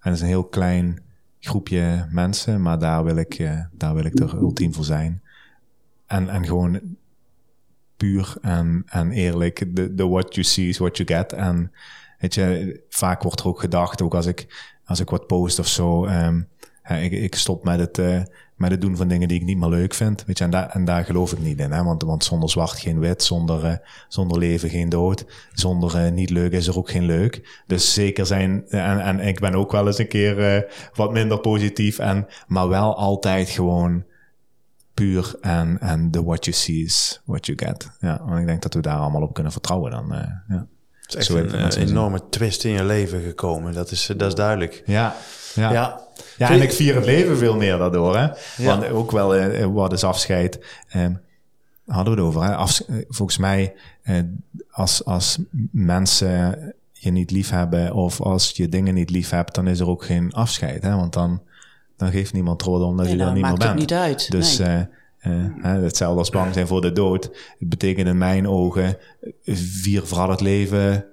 En 0.00 0.10
het 0.10 0.14
is 0.14 0.20
een 0.20 0.26
heel 0.26 0.48
klein 0.48 1.02
groepje 1.40 2.06
mensen, 2.10 2.62
maar 2.62 2.78
daar 2.78 3.04
wil 3.04 3.16
ik, 3.16 3.38
uh, 3.38 3.60
daar 3.72 3.94
wil 3.94 4.04
ik 4.04 4.18
er 4.18 4.34
ultiem 4.34 4.74
voor 4.74 4.84
zijn. 4.84 5.22
En, 6.06 6.28
en 6.28 6.44
gewoon 6.44 6.80
puur 7.96 8.36
en, 8.40 8.82
en 8.86 9.10
eerlijk, 9.10 9.64
the, 9.74 10.08
what 10.08 10.34
you 10.34 10.46
see 10.46 10.68
is 10.68 10.78
what 10.78 10.96
you 10.96 11.08
get. 11.08 11.32
En 11.32 11.72
Weet 12.26 12.34
je, 12.34 12.80
vaak 12.88 13.22
wordt 13.22 13.40
er 13.40 13.46
ook 13.46 13.60
gedacht, 13.60 14.02
ook 14.02 14.14
als 14.14 14.26
ik, 14.26 14.46
als 14.84 15.00
ik 15.00 15.10
wat 15.10 15.26
post 15.26 15.58
of 15.58 15.66
zo, 15.66 16.06
um, 16.06 16.48
ik, 17.00 17.34
stop 17.34 17.64
met 17.64 17.78
het, 17.78 17.98
uh, 17.98 18.22
met 18.54 18.70
het 18.70 18.80
doen 18.80 18.96
van 18.96 19.08
dingen 19.08 19.28
die 19.28 19.40
ik 19.40 19.44
niet 19.44 19.58
meer 19.58 19.68
leuk 19.68 19.94
vind. 19.94 20.24
Weet 20.24 20.38
je, 20.38 20.44
en, 20.44 20.50
daar 20.50 20.68
en 20.68 20.84
daar 20.84 21.04
geloof 21.04 21.32
ik 21.32 21.38
niet 21.38 21.58
in. 21.58 21.72
Hè? 21.72 21.82
Want, 21.82 22.02
want 22.02 22.24
zonder 22.24 22.50
zwart 22.50 22.78
geen 22.78 22.98
wit, 22.98 23.22
zonder, 23.22 23.64
uh, 23.64 23.76
zonder 24.08 24.38
leven 24.38 24.68
geen 24.68 24.88
dood. 24.88 25.24
Zonder 25.52 26.04
uh, 26.04 26.12
niet 26.12 26.30
leuk 26.30 26.52
is 26.52 26.66
er 26.66 26.76
ook 26.78 26.90
geen 26.90 27.04
leuk. 27.04 27.62
Dus 27.66 27.94
zeker 27.94 28.26
zijn, 28.26 28.68
en, 28.68 29.00
en 29.00 29.20
ik 29.20 29.40
ben 29.40 29.54
ook 29.54 29.72
wel 29.72 29.86
eens 29.86 29.98
een 29.98 30.08
keer 30.08 30.66
wat 30.94 31.12
minder 31.12 31.40
positief. 31.40 31.98
En, 31.98 32.26
maar 32.46 32.68
wel 32.68 32.96
altijd 32.96 33.48
gewoon 33.48 34.04
puur 34.94 35.34
en, 35.40 35.80
en 35.80 36.10
the 36.10 36.24
what 36.24 36.44
you 36.44 36.56
see 36.56 36.84
is 36.84 37.22
what 37.24 37.46
you 37.46 37.58
get. 37.58 37.90
Ja, 38.00 38.22
want 38.24 38.40
ik 38.40 38.46
denk 38.46 38.62
dat 38.62 38.74
we 38.74 38.80
daar 38.80 38.98
allemaal 38.98 39.22
op 39.22 39.34
kunnen 39.34 39.52
vertrouwen 39.52 39.90
dan. 39.90 40.06
ja. 40.48 40.66
Het 41.06 41.16
is 41.16 41.28
echt 41.28 41.52
een, 41.52 41.62
een 41.62 41.88
enorme 41.88 42.20
twist 42.30 42.64
in 42.64 42.70
je 42.70 42.84
leven 42.84 43.22
gekomen. 43.22 43.74
Dat 43.74 43.90
is, 43.90 44.12
dat 44.16 44.28
is 44.28 44.34
duidelijk. 44.34 44.82
Ja, 44.86 45.16
ja. 45.54 45.72
ja. 45.72 46.00
ja 46.36 46.50
en 46.50 46.62
ik 46.62 46.72
vier 46.72 46.94
het 46.94 47.04
leven 47.04 47.38
veel 47.38 47.56
meer 47.56 47.78
daardoor. 47.78 48.16
Hè? 48.16 48.28
Want 48.64 48.88
ook 48.88 49.10
wel, 49.10 49.34
eh, 49.34 49.66
wat 49.66 49.92
is 49.92 50.04
afscheid? 50.04 50.58
Eh, 50.88 51.06
hadden 51.86 52.14
we 52.14 52.20
het 52.20 52.28
over. 52.28 52.42
Hè? 52.42 52.54
Af, 52.54 52.80
eh, 52.80 52.96
volgens 53.08 53.38
mij, 53.38 53.74
eh, 54.02 54.18
als, 54.70 55.04
als 55.04 55.38
mensen 55.72 56.74
je 56.92 57.10
niet 57.10 57.30
lief 57.30 57.50
hebben 57.50 57.92
of 57.92 58.20
als 58.20 58.50
je 58.50 58.68
dingen 58.68 58.94
niet 58.94 59.10
lief 59.10 59.30
hebt, 59.30 59.54
dan 59.54 59.66
is 59.66 59.80
er 59.80 59.88
ook 59.88 60.04
geen 60.04 60.32
afscheid. 60.32 60.82
Hè? 60.82 60.96
Want 60.96 61.12
dan, 61.12 61.42
dan 61.96 62.10
geeft 62.10 62.32
niemand 62.32 62.62
rol 62.62 62.82
omdat 62.82 63.06
nee, 63.06 63.16
je 63.16 63.22
er 63.22 63.32
niet 63.32 63.42
meer 63.42 63.50
bent. 63.50 63.62
Het 63.62 63.74
niet 63.74 63.92
uit. 63.92 64.30
Dus 64.30 64.58
nee. 64.58 64.86
Uh, 65.26 65.82
hetzelfde 65.82 66.18
als 66.18 66.30
bang 66.30 66.54
zijn 66.54 66.66
voor 66.66 66.80
de 66.80 66.92
dood. 66.92 67.24
Het 67.58 67.68
betekent 67.68 68.08
in 68.08 68.18
mijn 68.18 68.48
ogen 68.48 68.96
vier 69.44 70.02
vooral 70.06 70.30
het 70.30 70.40
leven 70.40 71.06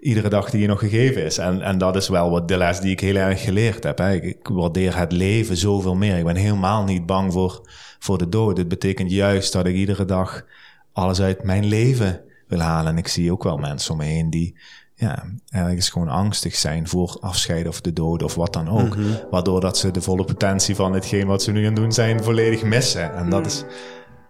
iedere 0.00 0.28
dag 0.28 0.50
die 0.50 0.60
je 0.60 0.66
nog 0.66 0.78
gegeven 0.78 1.24
is. 1.24 1.38
En, 1.38 1.62
en 1.62 1.78
dat 1.78 1.96
is 1.96 2.08
wel 2.08 2.30
wat 2.30 2.48
de 2.48 2.56
les 2.56 2.80
die 2.80 2.90
ik 2.90 3.00
heel 3.00 3.14
erg 3.14 3.44
geleerd 3.44 3.84
heb. 3.84 3.98
Hè. 3.98 4.12
Ik, 4.12 4.22
ik, 4.22 4.48
waardeer 4.48 4.98
het 4.98 5.12
leven 5.12 5.56
zoveel 5.56 5.94
meer. 5.94 6.18
Ik 6.18 6.24
ben 6.24 6.36
helemaal 6.36 6.84
niet 6.84 7.06
bang 7.06 7.32
voor, 7.32 7.68
voor 7.98 8.18
de 8.18 8.28
dood. 8.28 8.56
Het 8.56 8.68
betekent 8.68 9.10
juist 9.10 9.52
dat 9.52 9.66
ik 9.66 9.74
iedere 9.74 10.04
dag 10.04 10.44
alles 10.92 11.20
uit 11.20 11.42
mijn 11.42 11.64
leven 11.64 12.20
wil 12.46 12.60
halen. 12.60 12.92
En 12.92 12.98
ik 12.98 13.08
zie 13.08 13.32
ook 13.32 13.42
wel 13.42 13.56
mensen 13.56 13.92
om 13.92 13.98
me 13.98 14.04
heen 14.04 14.30
die 14.30 14.58
ja, 14.98 15.24
ergens 15.50 15.90
gewoon 15.90 16.08
angstig 16.08 16.54
zijn 16.54 16.88
voor 16.88 17.16
afscheid 17.20 17.68
of 17.68 17.80
de 17.80 17.92
dood 17.92 18.22
of 18.22 18.34
wat 18.34 18.52
dan 18.52 18.68
ook. 18.68 18.96
Mhm. 18.96 19.06
Waardoor 19.30 19.60
dat 19.60 19.78
ze 19.78 19.90
de 19.90 20.00
volle 20.00 20.24
potentie 20.24 20.74
van 20.74 20.92
hetgeen 20.92 21.26
wat 21.26 21.42
ze 21.42 21.52
nu 21.52 21.64
gaan 21.64 21.74
doen 21.74 21.92
zijn 21.92 22.24
volledig 22.24 22.62
missen. 22.62 23.14
En 23.14 23.30
dat, 23.30 23.46
is, 23.46 23.64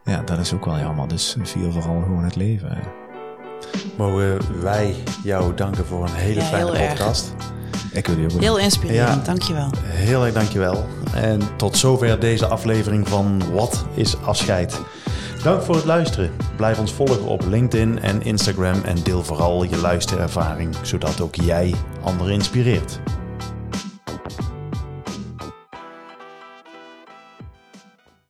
ja, 0.05 0.23
dat 0.23 0.39
is 0.39 0.53
ook 0.53 0.64
wel 0.64 0.79
jammer. 0.79 1.09
Dus 1.09 1.37
vier 1.43 1.73
vooral 1.73 2.03
gewoon 2.03 2.25
het 2.25 2.37
leven. 2.37 2.79
Mogen 3.97 4.61
wij 4.62 4.95
jou 5.25 5.55
danken 5.55 5.87
voor 5.87 6.05
een 6.05 6.14
hele 6.14 6.43
fijne 6.43 6.87
podcast. 6.89 7.35
Ik 7.93 8.07
wil 8.07 8.19
je 8.19 8.25
ook 8.33 8.41
Heel 8.41 8.59
inspirerend, 8.59 9.09
ja, 9.09 9.25
dankjewel. 9.25 9.71
Heel 9.85 10.25
erg 10.25 10.35
dankjewel. 10.35 10.85
En 11.14 11.41
tot 11.57 11.77
zover 11.77 12.21
deze 12.21 12.47
aflevering 12.47 13.09
van 13.09 13.43
Wat 13.53 13.87
is 13.95 14.16
afscheid? 14.23 14.81
Dank 15.49 15.62
voor 15.62 15.74
het 15.74 15.84
luisteren. 15.84 16.30
Blijf 16.57 16.78
ons 16.78 16.92
volgen 16.92 17.22
op 17.22 17.46
LinkedIn 17.46 17.99
en 17.99 18.22
Instagram 18.22 18.82
en 18.84 19.03
deel 19.03 19.24
vooral 19.24 19.62
je 19.62 19.76
luisterervaring, 19.76 20.76
zodat 20.82 21.20
ook 21.20 21.34
jij 21.34 21.74
anderen 22.03 22.32
inspireert. 22.32 23.01